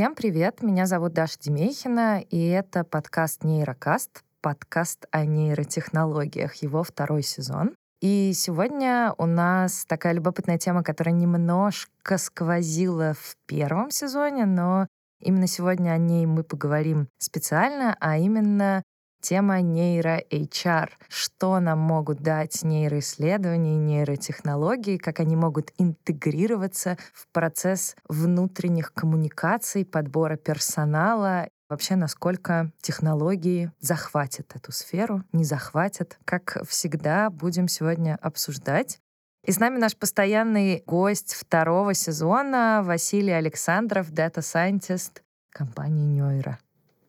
Всем 0.00 0.14
привет, 0.14 0.62
меня 0.62 0.86
зовут 0.86 1.12
Даша 1.12 1.38
Демейхина, 1.38 2.22
и 2.22 2.46
это 2.46 2.84
подкаст 2.84 3.44
«Нейрокаст», 3.44 4.24
подкаст 4.40 5.04
о 5.10 5.26
нейротехнологиях, 5.26 6.54
его 6.62 6.82
второй 6.82 7.22
сезон. 7.22 7.74
И 8.00 8.32
сегодня 8.34 9.12
у 9.18 9.26
нас 9.26 9.84
такая 9.84 10.14
любопытная 10.14 10.56
тема, 10.56 10.82
которая 10.82 11.14
немножко 11.14 12.16
сквозила 12.16 13.12
в 13.12 13.36
первом 13.44 13.90
сезоне, 13.90 14.46
но 14.46 14.86
именно 15.20 15.46
сегодня 15.46 15.90
о 15.90 15.98
ней 15.98 16.24
мы 16.24 16.44
поговорим 16.44 17.08
специально, 17.18 17.94
а 18.00 18.16
именно 18.16 18.82
тема 19.20 19.60
нейро-HR. 19.60 20.90
Что 21.08 21.60
нам 21.60 21.78
могут 21.78 22.22
дать 22.22 22.62
нейроисследования, 22.62 23.76
нейротехнологии, 23.76 24.96
как 24.96 25.20
они 25.20 25.36
могут 25.36 25.72
интегрироваться 25.78 26.96
в 27.12 27.28
процесс 27.32 27.96
внутренних 28.08 28.92
коммуникаций, 28.92 29.84
подбора 29.84 30.36
персонала 30.36 31.48
Вообще, 31.70 31.94
насколько 31.94 32.72
технологии 32.82 33.70
захватят 33.78 34.56
эту 34.56 34.72
сферу, 34.72 35.22
не 35.32 35.44
захватят. 35.44 36.18
Как 36.24 36.58
всегда, 36.66 37.30
будем 37.30 37.68
сегодня 37.68 38.18
обсуждать. 38.20 38.98
И 39.46 39.52
с 39.52 39.60
нами 39.60 39.78
наш 39.78 39.96
постоянный 39.96 40.82
гость 40.84 41.34
второго 41.34 41.94
сезона 41.94 42.82
Василий 42.84 43.32
Александров, 43.32 44.10
Scientist 44.10 45.22
компании 45.50 46.06
Нейра. 46.06 46.58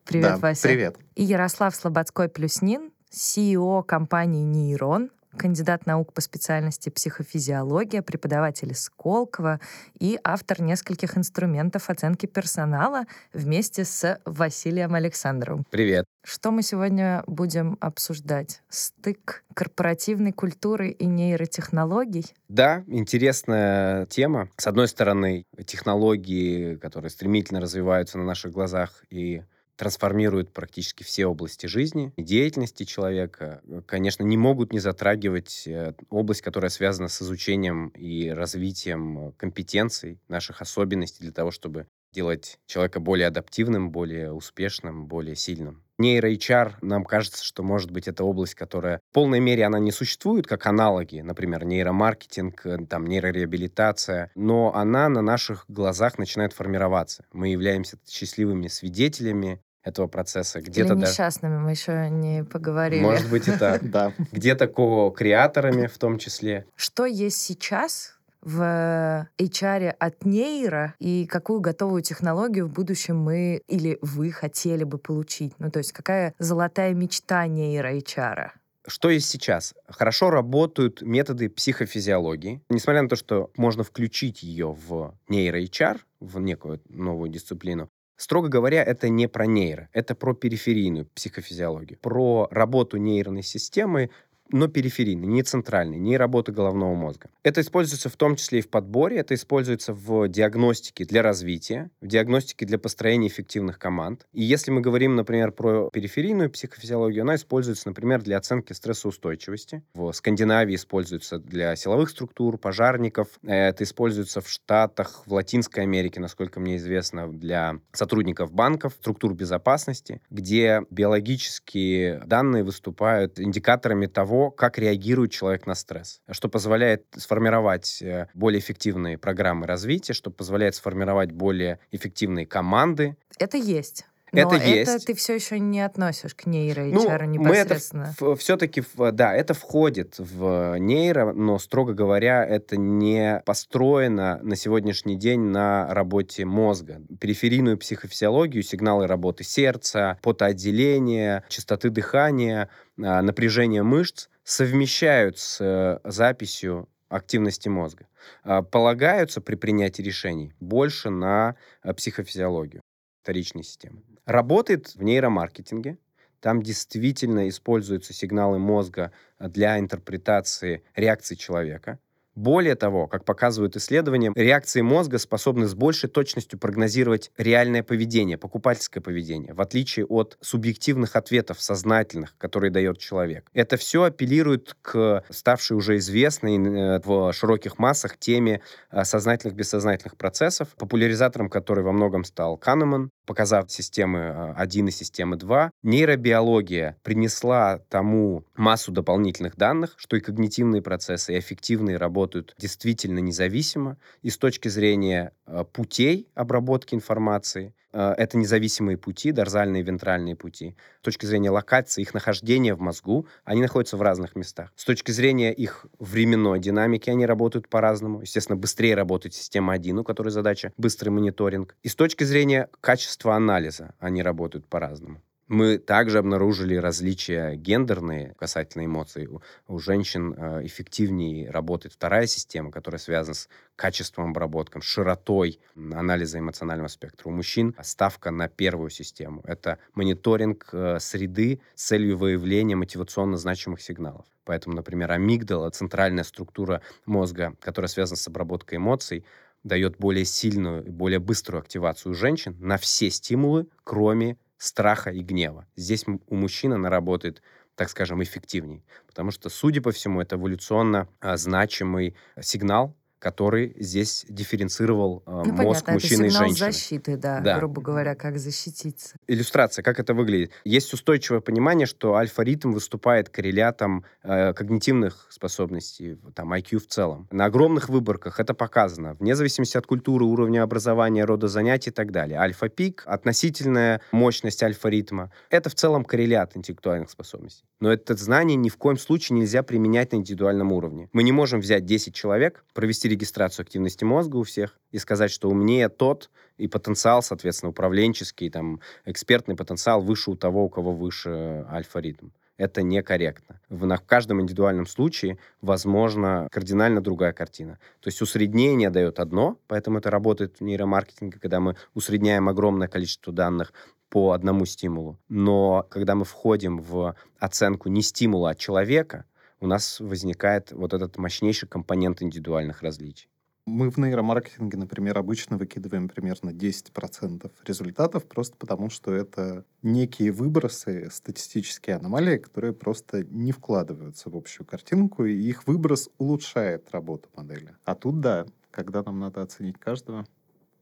Привет, 0.04 0.32
да, 0.32 0.36
Вася. 0.38 0.68
Привет. 0.68 0.96
И 1.14 1.24
Ярослав 1.24 1.74
Слободской-Плюснин, 1.74 2.90
CEO 3.10 3.82
компании 3.84 4.44
Нейрон, 4.44 5.10
кандидат 5.36 5.86
наук 5.86 6.12
по 6.12 6.20
специальности 6.20 6.88
психофизиология, 6.90 8.02
преподаватель 8.02 8.72
из 8.72 8.82
Сколково 8.82 9.60
и 9.98 10.18
автор 10.22 10.60
нескольких 10.60 11.16
инструментов 11.16 11.88
оценки 11.90 12.26
персонала 12.26 13.04
вместе 13.32 13.84
с 13.84 14.20
Василием 14.24 14.94
Александровым. 14.94 15.64
Привет. 15.70 16.04
Что 16.24 16.50
мы 16.50 16.62
сегодня 16.62 17.24
будем 17.26 17.76
обсуждать? 17.80 18.62
Стык 18.68 19.44
корпоративной 19.54 20.32
культуры 20.32 20.90
и 20.90 21.06
нейротехнологий? 21.06 22.26
Да, 22.48 22.84
интересная 22.86 24.06
тема. 24.06 24.48
С 24.56 24.66
одной 24.66 24.88
стороны, 24.88 25.44
технологии, 25.66 26.76
которые 26.76 27.10
стремительно 27.10 27.60
развиваются 27.60 28.18
на 28.18 28.24
наших 28.24 28.52
глазах 28.52 29.04
и 29.10 29.42
трансформируют 29.76 30.52
практически 30.52 31.02
все 31.02 31.26
области 31.26 31.66
жизни 31.66 32.12
и 32.16 32.22
деятельности 32.22 32.84
человека, 32.84 33.62
э, 33.64 33.82
конечно, 33.86 34.22
не 34.22 34.36
могут 34.36 34.72
не 34.72 34.78
затрагивать 34.78 35.64
э, 35.66 35.94
область, 36.10 36.42
которая 36.42 36.70
связана 36.70 37.08
с 37.08 37.22
изучением 37.22 37.88
и 37.88 38.28
развитием 38.28 39.28
э, 39.28 39.32
компетенций, 39.36 40.20
наших 40.28 40.60
особенностей 40.60 41.22
для 41.22 41.32
того, 41.32 41.50
чтобы 41.50 41.86
делать 42.12 42.58
человека 42.66 43.00
более 43.00 43.28
адаптивным, 43.28 43.90
более 43.90 44.32
успешным, 44.32 45.06
более 45.06 45.36
сильным. 45.36 45.82
Нейро-HR, 45.98 46.74
нам 46.82 47.04
кажется, 47.04 47.44
что, 47.44 47.62
может 47.62 47.90
быть, 47.90 48.08
это 48.08 48.24
область, 48.24 48.54
которая 48.54 48.98
в 49.10 49.14
полной 49.14 49.40
мере 49.40 49.64
она 49.64 49.78
не 49.78 49.92
существует 49.92 50.46
как 50.46 50.66
аналоги, 50.66 51.20
например, 51.20 51.64
нейромаркетинг, 51.64 52.88
там, 52.88 53.06
нейрореабилитация, 53.06 54.30
но 54.34 54.74
она 54.74 55.08
на 55.08 55.22
наших 55.22 55.64
глазах 55.68 56.18
начинает 56.18 56.52
формироваться. 56.52 57.24
Мы 57.32 57.48
являемся 57.48 57.98
счастливыми 58.08 58.66
свидетелями 58.66 59.60
этого 59.82 60.06
процесса. 60.06 60.60
Где-то 60.60 60.94
Или 60.94 61.00
несчастными, 61.02 61.54
даже... 61.54 61.64
мы 61.64 61.70
еще 61.72 62.08
не 62.10 62.44
поговорили. 62.44 63.02
Может 63.02 63.30
быть 63.30 63.48
и 63.48 63.52
так, 63.52 63.88
да. 63.90 64.12
Где-то 64.32 64.68
ко-креаторами 64.68 65.86
в 65.86 65.98
том 65.98 66.18
числе. 66.18 66.66
Что 66.76 67.04
есть 67.04 67.40
сейчас, 67.40 68.16
в 68.42 69.28
HR 69.38 69.90
от 69.90 70.24
нейро 70.24 70.94
и 70.98 71.26
какую 71.26 71.60
готовую 71.60 72.02
технологию 72.02 72.66
в 72.66 72.72
будущем 72.72 73.16
мы 73.16 73.62
или 73.68 73.98
вы 74.02 74.30
хотели 74.32 74.84
бы 74.84 74.98
получить? 74.98 75.54
Ну, 75.58 75.70
то 75.70 75.78
есть 75.78 75.92
какая 75.92 76.34
золотая 76.38 76.92
мечта 76.94 77.46
нейро 77.46 77.96
HR? 77.96 78.50
Что 78.86 79.10
есть 79.10 79.28
сейчас? 79.28 79.74
Хорошо 79.86 80.30
работают 80.30 81.02
методы 81.02 81.48
психофизиологии. 81.48 82.62
Несмотря 82.68 83.02
на 83.02 83.08
то, 83.08 83.14
что 83.14 83.50
можно 83.56 83.84
включить 83.84 84.42
ее 84.42 84.72
в 84.72 85.14
нейро-HR, 85.28 86.00
в 86.18 86.40
некую 86.40 86.80
новую 86.88 87.30
дисциплину, 87.30 87.88
Строго 88.22 88.48
говоря, 88.48 88.84
это 88.84 89.08
не 89.08 89.26
про 89.26 89.46
нейро, 89.46 89.88
это 89.92 90.14
про 90.14 90.32
периферийную 90.32 91.06
психофизиологию, 91.06 91.98
про 91.98 92.46
работу 92.52 92.96
нейронной 92.96 93.42
системы 93.42 94.10
но 94.52 94.68
периферийный, 94.68 95.26
не 95.26 95.42
центральный, 95.42 95.98
не 95.98 96.16
работа 96.16 96.52
головного 96.52 96.94
мозга. 96.94 97.28
Это 97.42 97.60
используется 97.60 98.08
в 98.08 98.16
том 98.16 98.36
числе 98.36 98.60
и 98.60 98.62
в 98.62 98.68
подборе, 98.68 99.18
это 99.18 99.34
используется 99.34 99.92
в 99.92 100.28
диагностике 100.28 101.04
для 101.04 101.22
развития, 101.22 101.90
в 102.00 102.06
диагностике 102.06 102.66
для 102.66 102.78
построения 102.78 103.28
эффективных 103.28 103.78
команд. 103.78 104.26
И 104.32 104.42
если 104.42 104.70
мы 104.70 104.80
говорим, 104.80 105.16
например, 105.16 105.52
про 105.52 105.90
периферийную 105.90 106.50
психофизиологию, 106.50 107.22
она 107.22 107.36
используется, 107.36 107.88
например, 107.88 108.22
для 108.22 108.38
оценки 108.38 108.72
стрессоустойчивости. 108.72 109.82
В 109.94 110.12
Скандинавии 110.12 110.74
используется 110.74 111.38
для 111.38 111.74
силовых 111.76 112.10
структур, 112.10 112.58
пожарников. 112.58 113.28
Это 113.42 113.84
используется 113.84 114.40
в 114.40 114.48
Штатах, 114.48 115.22
в 115.26 115.32
Латинской 115.32 115.82
Америке, 115.82 116.20
насколько 116.20 116.60
мне 116.60 116.76
известно, 116.76 117.30
для 117.32 117.78
сотрудников 117.92 118.52
банков, 118.52 118.94
структур 118.98 119.34
безопасности, 119.34 120.20
где 120.30 120.82
биологические 120.90 122.22
данные 122.26 122.64
выступают 122.64 123.40
индикаторами 123.40 124.06
того, 124.06 124.41
как 124.50 124.78
реагирует 124.78 125.32
человек 125.32 125.66
на 125.66 125.74
стресс, 125.74 126.20
что 126.30 126.48
позволяет 126.48 127.06
сформировать 127.16 128.02
э, 128.02 128.28
более 128.34 128.60
эффективные 128.60 129.18
программы 129.18 129.66
развития, 129.66 130.12
что 130.12 130.30
позволяет 130.30 130.74
сформировать 130.74 131.32
более 131.32 131.78
эффективные 131.90 132.46
команды. 132.46 133.16
Это 133.38 133.56
есть. 133.56 134.04
Но 134.32 134.40
это, 134.40 134.56
есть. 134.56 135.06
ты 135.06 135.14
все 135.14 135.34
еще 135.34 135.58
не 135.58 135.82
относишь 135.82 136.34
к 136.34 136.46
нейро 136.46 136.84
ну, 136.84 137.02
непосредственно. 137.26 138.14
Мы 138.18 138.28
это 138.28 138.36
все-таки, 138.36 138.82
да, 138.96 139.34
это 139.34 139.52
входит 139.52 140.14
в 140.18 140.78
нейро, 140.78 141.34
но, 141.34 141.58
строго 141.58 141.92
говоря, 141.92 142.42
это 142.42 142.78
не 142.78 143.42
построено 143.44 144.40
на 144.42 144.56
сегодняшний 144.56 145.16
день 145.16 145.40
на 145.40 145.92
работе 145.92 146.46
мозга. 146.46 147.02
Периферийную 147.20 147.76
психофизиологию, 147.76 148.62
сигналы 148.62 149.06
работы 149.06 149.44
сердца, 149.44 150.18
потоотделения, 150.22 151.44
частоты 151.48 151.90
дыхания, 151.90 152.70
а, 152.98 153.20
напряжение 153.20 153.82
мышц 153.82 154.28
совмещают 154.52 155.38
с 155.38 155.60
э, 155.60 155.98
записью 156.04 156.88
активности 157.08 157.68
мозга. 157.68 158.06
А, 158.44 158.62
полагаются 158.62 159.40
при 159.40 159.54
принятии 159.54 160.02
решений 160.02 160.52
больше 160.60 161.08
на 161.08 161.56
э, 161.82 161.94
психофизиологию 161.94 162.82
вторичной 163.22 163.62
системы. 163.64 164.02
Работает 164.26 164.94
в 164.94 165.02
нейромаркетинге. 165.02 165.96
Там 166.40 166.62
действительно 166.62 167.48
используются 167.48 168.12
сигналы 168.12 168.58
мозга 168.58 169.12
для 169.38 169.78
интерпретации 169.78 170.82
реакции 170.96 171.34
человека. 171.34 171.98
Более 172.34 172.76
того, 172.76 173.06
как 173.08 173.24
показывают 173.24 173.76
исследования, 173.76 174.32
реакции 174.34 174.80
мозга 174.80 175.18
способны 175.18 175.66
с 175.66 175.74
большей 175.74 176.08
точностью 176.08 176.58
прогнозировать 176.58 177.30
реальное 177.36 177.82
поведение, 177.82 178.38
покупательское 178.38 179.02
поведение, 179.02 179.52
в 179.52 179.60
отличие 179.60 180.06
от 180.06 180.38
субъективных 180.40 181.14
ответов 181.14 181.60
сознательных, 181.60 182.34
которые 182.38 182.70
дает 182.70 182.98
человек. 182.98 183.50
Это 183.52 183.76
все 183.76 184.04
апеллирует 184.04 184.76
к 184.80 185.24
ставшей 185.28 185.76
уже 185.76 185.98
известной 185.98 186.56
э, 186.56 187.00
в 187.04 187.32
широких 187.34 187.78
массах 187.78 188.16
теме 188.16 188.62
э, 188.90 189.04
сознательных 189.04 189.54
бессознательных 189.54 190.16
процессов, 190.16 190.68
популяризатором 190.78 191.50
которой 191.50 191.84
во 191.84 191.92
многом 191.92 192.24
стал 192.24 192.56
Канеман, 192.56 193.10
показав 193.26 193.70
системы 193.70 194.54
1 194.56 194.86
э, 194.86 194.88
и 194.88 194.92
системы 194.92 195.36
2. 195.36 195.70
Нейробиология 195.82 196.96
принесла 197.02 197.80
тому 197.90 198.44
массу 198.56 198.90
дополнительных 198.90 199.56
данных, 199.56 199.94
что 199.96 200.16
и 200.16 200.20
когнитивные 200.20 200.80
процессы, 200.80 201.34
и 201.34 201.38
эффективные 201.38 201.98
работы 201.98 202.21
работают 202.22 202.54
действительно 202.58 203.18
независимо. 203.18 203.96
И 204.22 204.30
с 204.30 204.38
точки 204.38 204.68
зрения 204.68 205.32
э, 205.46 205.64
путей 205.72 206.28
обработки 206.34 206.94
информации, 206.94 207.74
э, 207.92 208.14
это 208.16 208.38
независимые 208.38 208.96
пути, 208.96 209.32
дорзальные 209.32 209.82
и 209.82 209.84
вентральные 209.84 210.36
пути. 210.36 210.76
С 211.00 211.04
точки 211.04 211.26
зрения 211.26 211.50
локации, 211.50 212.02
их 212.02 212.14
нахождения 212.14 212.74
в 212.74 212.80
мозгу, 212.80 213.26
они 213.44 213.60
находятся 213.60 213.96
в 213.96 214.02
разных 214.02 214.36
местах. 214.36 214.72
С 214.76 214.84
точки 214.84 215.10
зрения 215.10 215.52
их 215.52 215.86
временной 215.98 216.60
динамики, 216.60 217.10
они 217.10 217.26
работают 217.26 217.68
по-разному. 217.68 218.20
Естественно, 218.20 218.56
быстрее 218.56 218.94
работает 218.94 219.34
система 219.34 219.72
1, 219.72 219.98
у 219.98 220.04
которой 220.04 220.28
задача 220.28 220.72
быстрый 220.76 221.08
мониторинг. 221.10 221.74
И 221.82 221.88
с 221.88 221.96
точки 221.96 222.24
зрения 222.24 222.68
качества 222.80 223.34
анализа, 223.34 223.94
они 223.98 224.22
работают 224.22 224.66
по-разному. 224.66 225.20
Мы 225.52 225.76
также 225.76 226.16
обнаружили 226.16 226.76
различия 226.76 227.56
гендерные 227.56 228.34
касательно 228.38 228.86
эмоций. 228.86 229.26
У, 229.26 229.42
у 229.68 229.78
женщин 229.78 230.32
э, 230.34 230.64
эффективнее 230.64 231.50
работает 231.50 231.92
вторая 231.92 232.26
система, 232.26 232.70
которая 232.70 232.98
связана 232.98 233.34
с 233.34 233.50
качеством 233.76 234.30
обработки, 234.30 234.80
широтой 234.80 235.60
анализа 235.76 236.38
эмоционального 236.38 236.88
спектра. 236.88 237.28
У 237.28 237.32
мужчин 237.32 237.76
ставка 237.82 238.30
на 238.30 238.48
первую 238.48 238.88
систему. 238.88 239.42
Это 239.44 239.78
мониторинг 239.94 240.70
э, 240.72 240.98
среды 241.00 241.60
с 241.74 241.84
целью 241.84 242.16
выявления 242.16 242.76
мотивационно 242.76 243.36
значимых 243.36 243.82
сигналов. 243.82 244.24
Поэтому, 244.44 244.74
например, 244.74 245.12
амигдала, 245.12 245.68
центральная 245.68 246.24
структура 246.24 246.80
мозга, 247.04 247.54
которая 247.60 247.90
связана 247.90 248.16
с 248.16 248.26
обработкой 248.26 248.78
эмоций, 248.78 249.26
дает 249.64 249.98
более 249.98 250.24
сильную 250.24 250.82
и 250.82 250.88
более 250.88 251.18
быструю 251.18 251.60
активацию 251.60 252.14
женщин 252.14 252.56
на 252.58 252.78
все 252.78 253.10
стимулы, 253.10 253.68
кроме 253.84 254.38
страха 254.62 255.10
и 255.10 255.22
гнева. 255.22 255.66
Здесь 255.76 256.04
у 256.06 256.34
мужчины 256.34 256.74
она 256.74 256.88
работает 256.90 257.42
так 257.74 257.88
скажем, 257.88 258.22
эффективней. 258.22 258.84
Потому 259.06 259.30
что, 259.30 259.48
судя 259.48 259.80
по 259.80 259.92
всему, 259.92 260.20
это 260.20 260.36
эволюционно 260.36 261.08
а, 261.20 261.38
значимый 261.38 262.14
сигнал, 262.38 262.94
который 263.22 263.74
здесь 263.78 264.26
дифференцировал 264.28 265.22
э, 265.24 265.30
ну, 265.30 265.52
мозг 265.52 265.86
понятно, 265.86 265.92
мужчины 265.92 266.24
это 266.24 266.26
и 266.26 266.30
женщины. 266.30 266.72
защиты, 266.72 267.16
да, 267.16 267.38
да, 267.40 267.58
грубо 267.58 267.80
говоря, 267.80 268.16
как 268.16 268.36
защититься. 268.36 269.14
Иллюстрация, 269.28 269.84
как 269.84 270.00
это 270.00 270.12
выглядит. 270.12 270.50
Есть 270.64 270.92
устойчивое 270.92 271.40
понимание, 271.40 271.86
что 271.86 272.16
альфа-ритм 272.16 272.72
выступает 272.72 273.28
коррелятом 273.28 274.04
э, 274.24 274.52
когнитивных 274.54 275.28
способностей, 275.30 276.18
там, 276.34 276.52
IQ 276.52 276.80
в 276.80 276.88
целом. 276.88 277.28
На 277.30 277.44
огромных 277.44 277.88
выборках 277.88 278.40
это 278.40 278.54
показано, 278.54 279.14
вне 279.14 279.36
зависимости 279.36 279.76
от 279.76 279.86
культуры, 279.86 280.24
уровня 280.24 280.64
образования, 280.64 281.24
рода 281.24 281.46
занятий 281.46 281.90
и 281.90 281.92
так 281.92 282.10
далее. 282.10 282.40
Альфа-пик, 282.40 283.04
относительная 283.06 284.00
мощность 284.10 284.62
альфа-ритма, 284.64 285.30
это 285.48 285.70
в 285.70 285.76
целом 285.76 286.04
коррелят 286.04 286.56
интеллектуальных 286.56 287.08
способностей. 287.08 287.64
Но 287.78 287.92
это 287.92 288.16
знание 288.16 288.56
ни 288.56 288.68
в 288.68 288.76
коем 288.76 288.98
случае 288.98 289.38
нельзя 289.38 289.62
применять 289.62 290.10
на 290.10 290.16
индивидуальном 290.16 290.72
уровне. 290.72 291.08
Мы 291.12 291.22
не 291.22 291.30
можем 291.30 291.60
взять 291.60 291.84
10 291.84 292.12
человек, 292.14 292.64
провести 292.74 293.11
регистрацию 293.12 293.64
активности 293.64 294.04
мозга 294.04 294.36
у 294.36 294.42
всех 294.42 294.78
и 294.90 294.98
сказать, 294.98 295.30
что 295.30 295.48
умнее 295.48 295.88
тот, 295.88 296.30
и 296.58 296.68
потенциал, 296.68 297.22
соответственно, 297.22 297.70
управленческий, 297.70 298.50
там, 298.50 298.80
экспертный 299.04 299.56
потенциал 299.56 300.00
выше 300.00 300.30
у 300.30 300.36
того, 300.36 300.64
у 300.64 300.68
кого 300.68 300.92
выше 300.92 301.66
альфа-ритм. 301.70 302.28
Это 302.58 302.82
некорректно. 302.82 303.60
В, 303.68 303.86
в 303.86 304.06
каждом 304.06 304.40
индивидуальном 304.40 304.86
случае 304.86 305.38
возможно 305.62 306.48
кардинально 306.50 307.00
другая 307.00 307.32
картина. 307.32 307.78
То 308.00 308.08
есть 308.08 308.20
усреднение 308.22 308.90
дает 308.90 309.20
одно, 309.20 309.58
поэтому 309.66 309.98
это 309.98 310.10
работает 310.10 310.58
в 310.58 310.60
нейромаркетинге, 310.60 311.38
когда 311.40 311.60
мы 311.60 311.76
усредняем 311.94 312.48
огромное 312.48 312.88
количество 312.88 313.32
данных 313.32 313.72
по 314.10 314.32
одному 314.32 314.66
стимулу. 314.66 315.18
Но 315.28 315.86
когда 315.88 316.14
мы 316.14 316.24
входим 316.24 316.78
в 316.78 317.16
оценку 317.38 317.88
не 317.88 318.02
стимула, 318.02 318.50
а 318.50 318.54
человека, 318.54 319.24
у 319.62 319.66
нас 319.68 320.00
возникает 320.00 320.72
вот 320.72 320.92
этот 320.92 321.16
мощнейший 321.18 321.68
компонент 321.68 322.20
индивидуальных 322.20 322.82
различий. 322.82 323.28
Мы 323.64 323.90
в 323.90 323.96
нейромаркетинге, 323.96 324.76
например, 324.76 325.16
обычно 325.18 325.56
выкидываем 325.56 326.08
примерно 326.08 326.50
10% 326.50 327.48
результатов, 327.64 328.26
просто 328.26 328.56
потому 328.56 328.90
что 328.90 329.14
это 329.14 329.64
некие 329.82 330.32
выбросы, 330.32 331.08
статистические 331.12 331.94
аномалии, 331.94 332.38
которые 332.38 332.72
просто 332.72 333.22
не 333.22 333.52
вкладываются 333.52 334.30
в 334.30 334.36
общую 334.36 334.66
картинку, 334.66 335.24
и 335.26 335.32
их 335.32 335.68
выброс 335.68 336.10
улучшает 336.18 336.90
работу 336.90 337.28
модели. 337.36 337.76
А 337.84 337.94
тут, 337.94 338.20
да, 338.20 338.46
когда 338.72 339.04
нам 339.04 339.20
надо 339.20 339.42
оценить 339.42 339.78
каждого, 339.78 340.26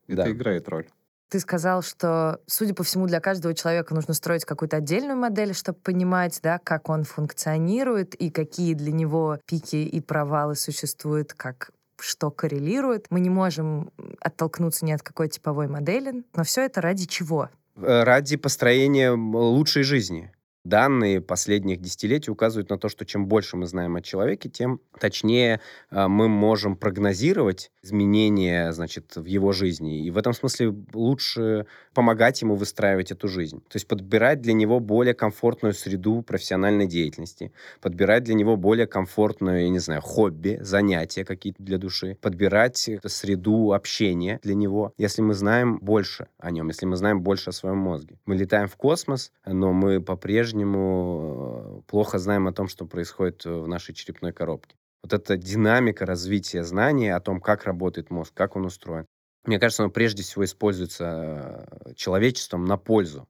это 0.07 0.25
да. 0.25 0.31
играет 0.31 0.67
роль. 0.71 0.89
Ты 1.31 1.39
сказал, 1.39 1.83
что, 1.83 2.41
судя 2.49 2.75
по 2.75 2.83
всему, 2.83 3.07
для 3.07 3.21
каждого 3.21 3.55
человека 3.55 3.95
нужно 3.95 4.15
строить 4.15 4.45
какую-то 4.45 4.79
отдельную 4.79 5.17
модель, 5.17 5.55
чтобы 5.55 5.79
понимать, 5.79 6.41
да, 6.43 6.59
как 6.59 6.89
он 6.89 7.05
функционирует 7.05 8.17
и 8.17 8.31
какие 8.31 8.75
для 8.75 8.91
него 8.91 9.39
пики 9.47 9.77
и 9.77 10.01
провалы 10.01 10.57
существуют, 10.57 11.33
как 11.33 11.71
что 12.01 12.33
коррелирует. 12.33 13.07
Мы 13.11 13.21
не 13.21 13.31
можем 13.31 13.93
оттолкнуться 14.21 14.85
ни 14.85 14.91
от 14.91 15.03
какой 15.03 15.29
типовой 15.29 15.69
модели, 15.69 16.25
но 16.35 16.43
все 16.43 16.63
это 16.63 16.81
ради 16.81 17.07
чего? 17.07 17.49
Э, 17.77 18.03
ради 18.03 18.37
построения 18.37 19.13
лучшей 19.13 19.85
жизни. 19.85 20.33
Данные 20.65 21.23
последних 21.23 21.81
десятилетий 21.81 22.31
указывают 22.31 22.69
на 22.69 22.79
то, 22.79 22.91
что 22.91 23.07
чем 23.07 23.27
больше 23.27 23.57
мы 23.57 23.67
знаем 23.67 23.97
о 23.97 24.03
человеке, 24.03 24.51
тем 24.51 24.81
точнее 24.99 25.61
а, 25.89 26.07
мы 26.07 26.29
можем 26.29 26.77
прогнозировать 26.77 27.73
изменения, 27.83 28.71
значит, 28.73 29.17
в 29.17 29.25
его 29.25 29.53
жизни. 29.53 30.05
И 30.05 30.11
в 30.11 30.19
этом 30.19 30.35
смысле 30.35 30.75
лучше 30.93 31.65
помогать 31.95 32.43
ему 32.43 32.57
выстраивать 32.57 33.11
эту 33.11 33.27
жизнь. 33.27 33.61
То 33.61 33.77
есть 33.77 33.89
подбирать 33.89 34.43
для 34.43 34.53
него 34.53 34.81
более 34.81 35.15
комфортную 35.15 35.73
среду 35.73 36.21
профессиональной 36.21 36.87
деятельности, 36.87 37.53
подбирать 37.81 38.25
для 38.25 38.35
него 38.35 38.57
более 38.57 38.87
комфортную, 38.87 39.63
я 39.63 39.69
не 39.71 39.79
знаю, 39.79 40.03
хобби, 40.03 40.59
занятия 40.61 41.25
какие-то 41.25 41.63
для 41.63 41.79
души, 41.79 42.19
подбирать 42.21 42.91
среду 43.07 43.73
общения 43.73 44.39
для 44.43 44.55
него, 44.55 44.93
если 44.99 45.23
мы 45.23 45.33
знаем 45.33 45.79
больше 45.79 46.27
о 46.39 46.51
нем, 46.51 46.69
если 46.69 46.85
мы 46.85 46.97
знаем 46.97 47.23
больше 47.23 47.49
о 47.49 47.53
своем 47.53 47.79
мозге. 47.79 48.19
Мы 48.27 48.37
летаем 48.37 48.69
в 48.69 48.77
космос, 48.77 49.33
но 49.47 49.73
мы 49.73 50.03
по-прежнему 50.03 50.50
по-прежнему 50.51 51.83
э, 51.87 51.91
плохо 51.91 52.19
знаем 52.19 52.49
о 52.49 52.53
том, 52.53 52.69
что 52.69 52.87
происходит 52.87 53.45
в 53.45 53.67
нашей 53.67 53.95
черепной 53.95 54.33
коробке. 54.33 54.75
Вот 55.03 55.13
эта 55.13 55.37
динамика 55.37 56.05
развития 56.05 56.65
знания 56.65 57.15
о 57.15 57.21
том, 57.21 57.41
как 57.41 57.65
работает 57.65 58.11
мозг, 58.11 58.35
как 58.35 58.57
он 58.57 58.67
устроен, 58.67 59.07
мне 59.45 59.59
кажется, 59.59 59.85
оно 59.85 59.93
прежде 59.93 60.23
всего 60.23 60.45
используется 60.45 61.67
э, 61.87 61.95
человечеством 61.95 62.65
на 62.65 62.77
пользу. 62.77 63.27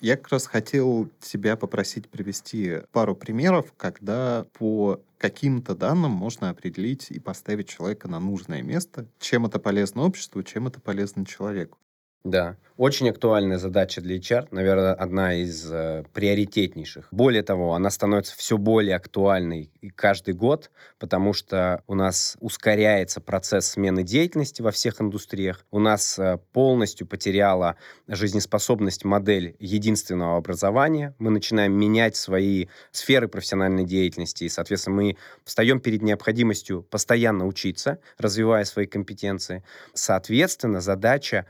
Я 0.00 0.16
как 0.16 0.28
раз 0.28 0.46
хотел 0.46 1.10
тебя 1.20 1.56
попросить 1.56 2.08
привести 2.08 2.78
пару 2.90 3.14
примеров, 3.14 3.74
когда 3.76 4.46
по 4.54 5.00
каким-то 5.18 5.74
данным 5.74 6.12
можно 6.12 6.48
определить 6.48 7.10
и 7.10 7.20
поставить 7.20 7.68
человека 7.68 8.08
на 8.08 8.18
нужное 8.18 8.62
место, 8.62 9.06
чем 9.18 9.44
это 9.44 9.58
полезно 9.58 10.02
обществу, 10.02 10.42
чем 10.42 10.66
это 10.68 10.80
полезно 10.80 11.26
человеку. 11.26 11.78
Да, 12.24 12.56
очень 12.80 13.10
актуальная 13.10 13.58
задача 13.58 14.00
для 14.00 14.16
HR, 14.16 14.48
наверное, 14.52 14.94
одна 14.94 15.34
из 15.34 15.70
э, 15.70 16.02
приоритетнейших. 16.14 17.08
Более 17.10 17.42
того, 17.42 17.74
она 17.74 17.90
становится 17.90 18.34
все 18.38 18.56
более 18.56 18.96
актуальной 18.96 19.70
каждый 19.96 20.32
год, 20.32 20.70
потому 20.98 21.34
что 21.34 21.82
у 21.86 21.94
нас 21.94 22.38
ускоряется 22.40 23.20
процесс 23.20 23.72
смены 23.72 24.02
деятельности 24.02 24.62
во 24.62 24.70
всех 24.70 25.02
индустриях. 25.02 25.66
У 25.70 25.78
нас 25.78 26.18
э, 26.18 26.38
полностью 26.54 27.06
потеряла 27.06 27.76
жизнеспособность 28.08 29.04
модель 29.04 29.56
единственного 29.58 30.38
образования. 30.38 31.14
Мы 31.18 31.30
начинаем 31.30 31.74
менять 31.74 32.16
свои 32.16 32.68
сферы 32.92 33.28
профессиональной 33.28 33.84
деятельности, 33.84 34.44
и, 34.44 34.48
соответственно, 34.48 34.96
мы 34.96 35.16
встаем 35.44 35.80
перед 35.80 36.00
необходимостью 36.00 36.82
постоянно 36.82 37.46
учиться, 37.46 37.98
развивая 38.16 38.64
свои 38.64 38.86
компетенции. 38.86 39.64
Соответственно, 39.92 40.80
задача 40.80 41.44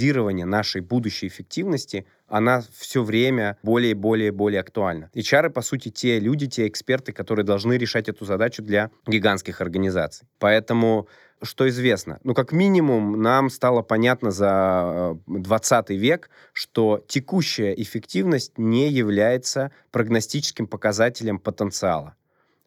прогнозирования 0.00 0.46
нашей 0.46 0.80
будущей 0.80 1.26
эффективности, 1.26 2.06
она 2.26 2.62
все 2.78 3.02
время 3.02 3.56
более 3.62 3.90
и 3.90 3.94
более 3.94 4.28
и 4.28 4.30
более 4.30 4.60
актуальна. 4.60 5.10
HR, 5.14 5.50
по 5.50 5.62
сути, 5.62 5.90
те 5.90 6.20
люди, 6.20 6.46
те 6.46 6.66
эксперты, 6.66 7.12
которые 7.12 7.44
должны 7.44 7.74
решать 7.78 8.08
эту 8.08 8.24
задачу 8.24 8.62
для 8.62 8.90
гигантских 9.06 9.60
организаций. 9.60 10.26
Поэтому 10.38 11.06
что 11.42 11.68
известно? 11.68 12.18
Ну, 12.24 12.34
как 12.34 12.52
минимум, 12.52 13.20
нам 13.22 13.50
стало 13.50 13.82
понятно 13.82 14.30
за 14.30 15.16
20 15.26 15.90
э, 15.90 15.94
век, 15.94 16.30
что 16.52 17.04
текущая 17.08 17.72
эффективность 17.74 18.58
не 18.58 18.88
является 18.88 19.70
прогностическим 19.90 20.66
показателем 20.66 21.38
потенциала 21.38 22.14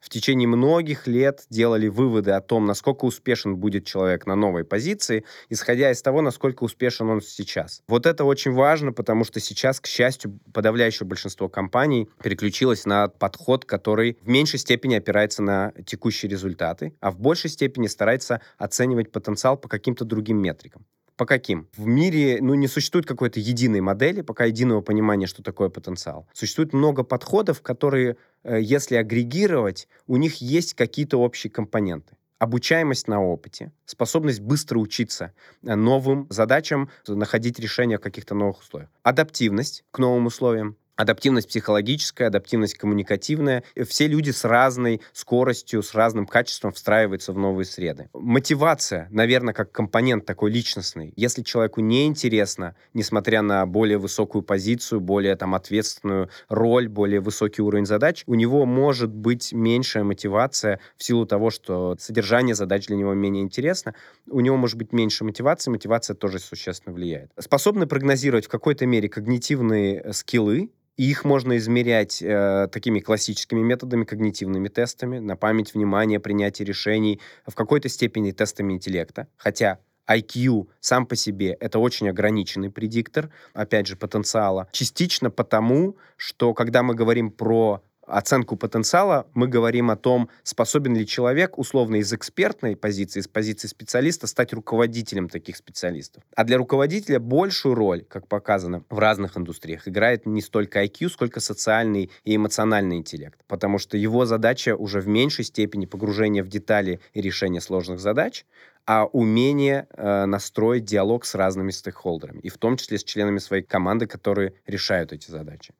в 0.03 0.09
течение 0.09 0.47
многих 0.47 1.07
лет 1.07 1.45
делали 1.49 1.87
выводы 1.87 2.31
о 2.31 2.41
том, 2.41 2.65
насколько 2.65 3.05
успешен 3.05 3.55
будет 3.55 3.85
человек 3.85 4.25
на 4.25 4.35
новой 4.35 4.65
позиции, 4.65 5.23
исходя 5.49 5.91
из 5.91 6.01
того, 6.01 6.21
насколько 6.21 6.63
успешен 6.63 7.09
он 7.09 7.21
сейчас. 7.21 7.81
Вот 7.87 8.05
это 8.05 8.25
очень 8.25 8.51
важно, 8.51 8.91
потому 8.91 9.23
что 9.23 9.39
сейчас, 9.39 9.79
к 9.79 9.87
счастью, 9.87 10.39
подавляющее 10.53 11.07
большинство 11.07 11.47
компаний 11.47 12.09
переключилось 12.21 12.85
на 12.85 13.07
подход, 13.07 13.63
который 13.63 14.17
в 14.21 14.27
меньшей 14.27 14.59
степени 14.59 14.95
опирается 14.95 15.41
на 15.41 15.71
текущие 15.85 16.29
результаты, 16.29 16.93
а 16.99 17.09
в 17.09 17.19
большей 17.19 17.49
степени 17.49 17.87
старается 17.87 18.41
оценивать 18.57 19.11
потенциал 19.11 19.55
по 19.55 19.69
каким-то 19.69 20.03
другим 20.03 20.37
метрикам. 20.37 20.85
По 21.15 21.25
каким? 21.25 21.67
В 21.75 21.85
мире 21.85 22.39
ну, 22.41 22.55
не 22.55 22.67
существует 22.67 23.05
какой-то 23.05 23.39
единой 23.39 23.81
модели, 23.81 24.21
пока 24.21 24.45
единого 24.45 24.81
понимания, 24.81 25.27
что 25.27 25.43
такое 25.43 25.69
потенциал. 25.69 26.27
Существует 26.33 26.73
много 26.73 27.03
подходов, 27.03 27.61
которые, 27.61 28.17
э, 28.43 28.59
если 28.61 28.95
агрегировать, 28.95 29.87
у 30.07 30.17
них 30.17 30.35
есть 30.41 30.73
какие-то 30.73 31.17
общие 31.17 31.51
компоненты 31.51 32.15
обучаемость 32.39 33.07
на 33.07 33.23
опыте, 33.23 33.71
способность 33.85 34.41
быстро 34.41 34.77
учиться 34.77 35.31
э, 35.63 35.75
новым 35.75 36.27
задачам, 36.29 36.89
находить 37.07 37.57
решения 37.59 37.97
в 37.97 38.01
каких-то 38.01 38.35
новых 38.35 38.59
условиях, 38.59 38.89
адаптивность 39.01 39.85
к 39.91 39.99
новым 39.99 40.25
условиям, 40.25 40.75
адаптивность 40.95 41.47
психологическая, 41.47 42.27
адаптивность 42.27 42.75
коммуникативная. 42.75 43.63
Все 43.87 44.07
люди 44.07 44.31
с 44.31 44.43
разной 44.45 45.01
скоростью, 45.11 45.81
с 45.81 45.93
разным 45.93 46.25
качеством 46.25 46.71
встраиваются 46.71 47.33
в 47.33 47.37
новые 47.37 47.65
среды. 47.65 48.09
Мотивация, 48.13 49.07
наверное, 49.11 49.53
как 49.53 49.71
компонент 49.71 50.25
такой 50.25 50.51
личностный. 50.51 51.13
Если 51.15 51.41
человеку 51.41 51.81
не 51.81 52.05
интересно, 52.05 52.75
несмотря 52.93 53.41
на 53.41 53.65
более 53.65 53.97
высокую 53.97 54.43
позицию, 54.43 55.01
более 55.01 55.35
там 55.35 55.55
ответственную 55.55 56.29
роль, 56.47 56.87
более 56.87 57.19
высокий 57.19 57.61
уровень 57.61 57.85
задач, 57.85 58.23
у 58.27 58.35
него 58.35 58.65
может 58.65 59.11
быть 59.11 59.51
меньшая 59.53 60.03
мотивация 60.03 60.79
в 60.97 61.03
силу 61.03 61.25
того, 61.25 61.49
что 61.49 61.95
содержание 61.99 62.55
задач 62.55 62.87
для 62.87 62.95
него 62.95 63.13
менее 63.13 63.43
интересно. 63.43 63.95
У 64.29 64.39
него 64.39 64.57
может 64.57 64.77
быть 64.77 64.93
меньше 64.93 65.23
мотивации, 65.23 65.71
мотивация 65.71 66.15
тоже 66.15 66.39
существенно 66.39 66.93
влияет. 66.93 67.31
Способны 67.39 67.87
прогнозировать 67.87 68.45
в 68.45 68.49
какой-то 68.49 68.85
мере 68.85 69.09
когнитивные 69.09 70.13
скиллы, 70.13 70.69
их 70.97 71.25
можно 71.25 71.57
измерять 71.57 72.21
э, 72.21 72.67
такими 72.71 72.99
классическими 72.99 73.61
методами, 73.61 74.03
когнитивными 74.03 74.67
тестами, 74.67 75.19
на 75.19 75.35
память, 75.35 75.73
внимание, 75.73 76.19
принятие 76.19 76.65
решений, 76.65 77.19
в 77.47 77.55
какой-то 77.55 77.89
степени 77.89 78.31
тестами 78.31 78.73
интеллекта. 78.73 79.27
Хотя 79.37 79.79
IQ 80.07 80.67
сам 80.79 81.05
по 81.05 81.15
себе 81.15 81.55
это 81.59 81.79
очень 81.79 82.09
ограниченный 82.09 82.69
предиктор, 82.69 83.31
опять 83.53 83.87
же, 83.87 83.95
потенциала. 83.95 84.67
Частично 84.71 85.29
потому, 85.29 85.97
что 86.17 86.53
когда 86.53 86.83
мы 86.83 86.93
говорим 86.93 87.31
про 87.31 87.81
оценку 88.05 88.55
потенциала, 88.55 89.27
мы 89.33 89.47
говорим 89.47 89.91
о 89.91 89.95
том, 89.95 90.29
способен 90.43 90.95
ли 90.95 91.05
человек, 91.05 91.57
условно, 91.57 91.97
из 91.97 92.11
экспертной 92.13 92.75
позиции, 92.75 93.19
из 93.19 93.27
позиции 93.27 93.67
специалиста, 93.67 94.27
стать 94.27 94.53
руководителем 94.53 95.29
таких 95.29 95.57
специалистов. 95.57 96.23
А 96.35 96.43
для 96.43 96.57
руководителя 96.57 97.19
большую 97.19 97.75
роль, 97.75 98.03
как 98.03 98.27
показано 98.27 98.83
в 98.89 98.99
разных 98.99 99.37
индустриях, 99.37 99.87
играет 99.87 100.25
не 100.25 100.41
столько 100.41 100.83
IQ, 100.83 101.09
сколько 101.09 101.39
социальный 101.39 102.11
и 102.23 102.35
эмоциональный 102.35 102.97
интеллект. 102.97 103.39
Потому 103.47 103.77
что 103.77 103.97
его 103.97 104.25
задача 104.25 104.75
уже 104.75 104.99
в 104.99 105.07
меньшей 105.07 105.45
степени 105.45 105.85
погружение 105.85 106.43
в 106.43 106.47
детали 106.47 106.99
и 107.13 107.21
решение 107.21 107.61
сложных 107.61 107.99
задач, 107.99 108.45
а 108.85 109.05
умение 109.05 109.87
э, 109.91 110.25
настроить 110.25 110.83
диалог 110.83 111.25
с 111.25 111.35
разными 111.35 111.71
стейкхолдерами, 111.71 112.39
и 112.39 112.49
в 112.49 112.57
том 112.57 112.75
числе 112.77 112.97
с 112.97 113.03
членами 113.03 113.39
своей 113.39 113.63
команды, 113.63 114.07
которые 114.07 114.53
решают 114.67 115.13
эти 115.13 115.31
задачи. 115.31 115.73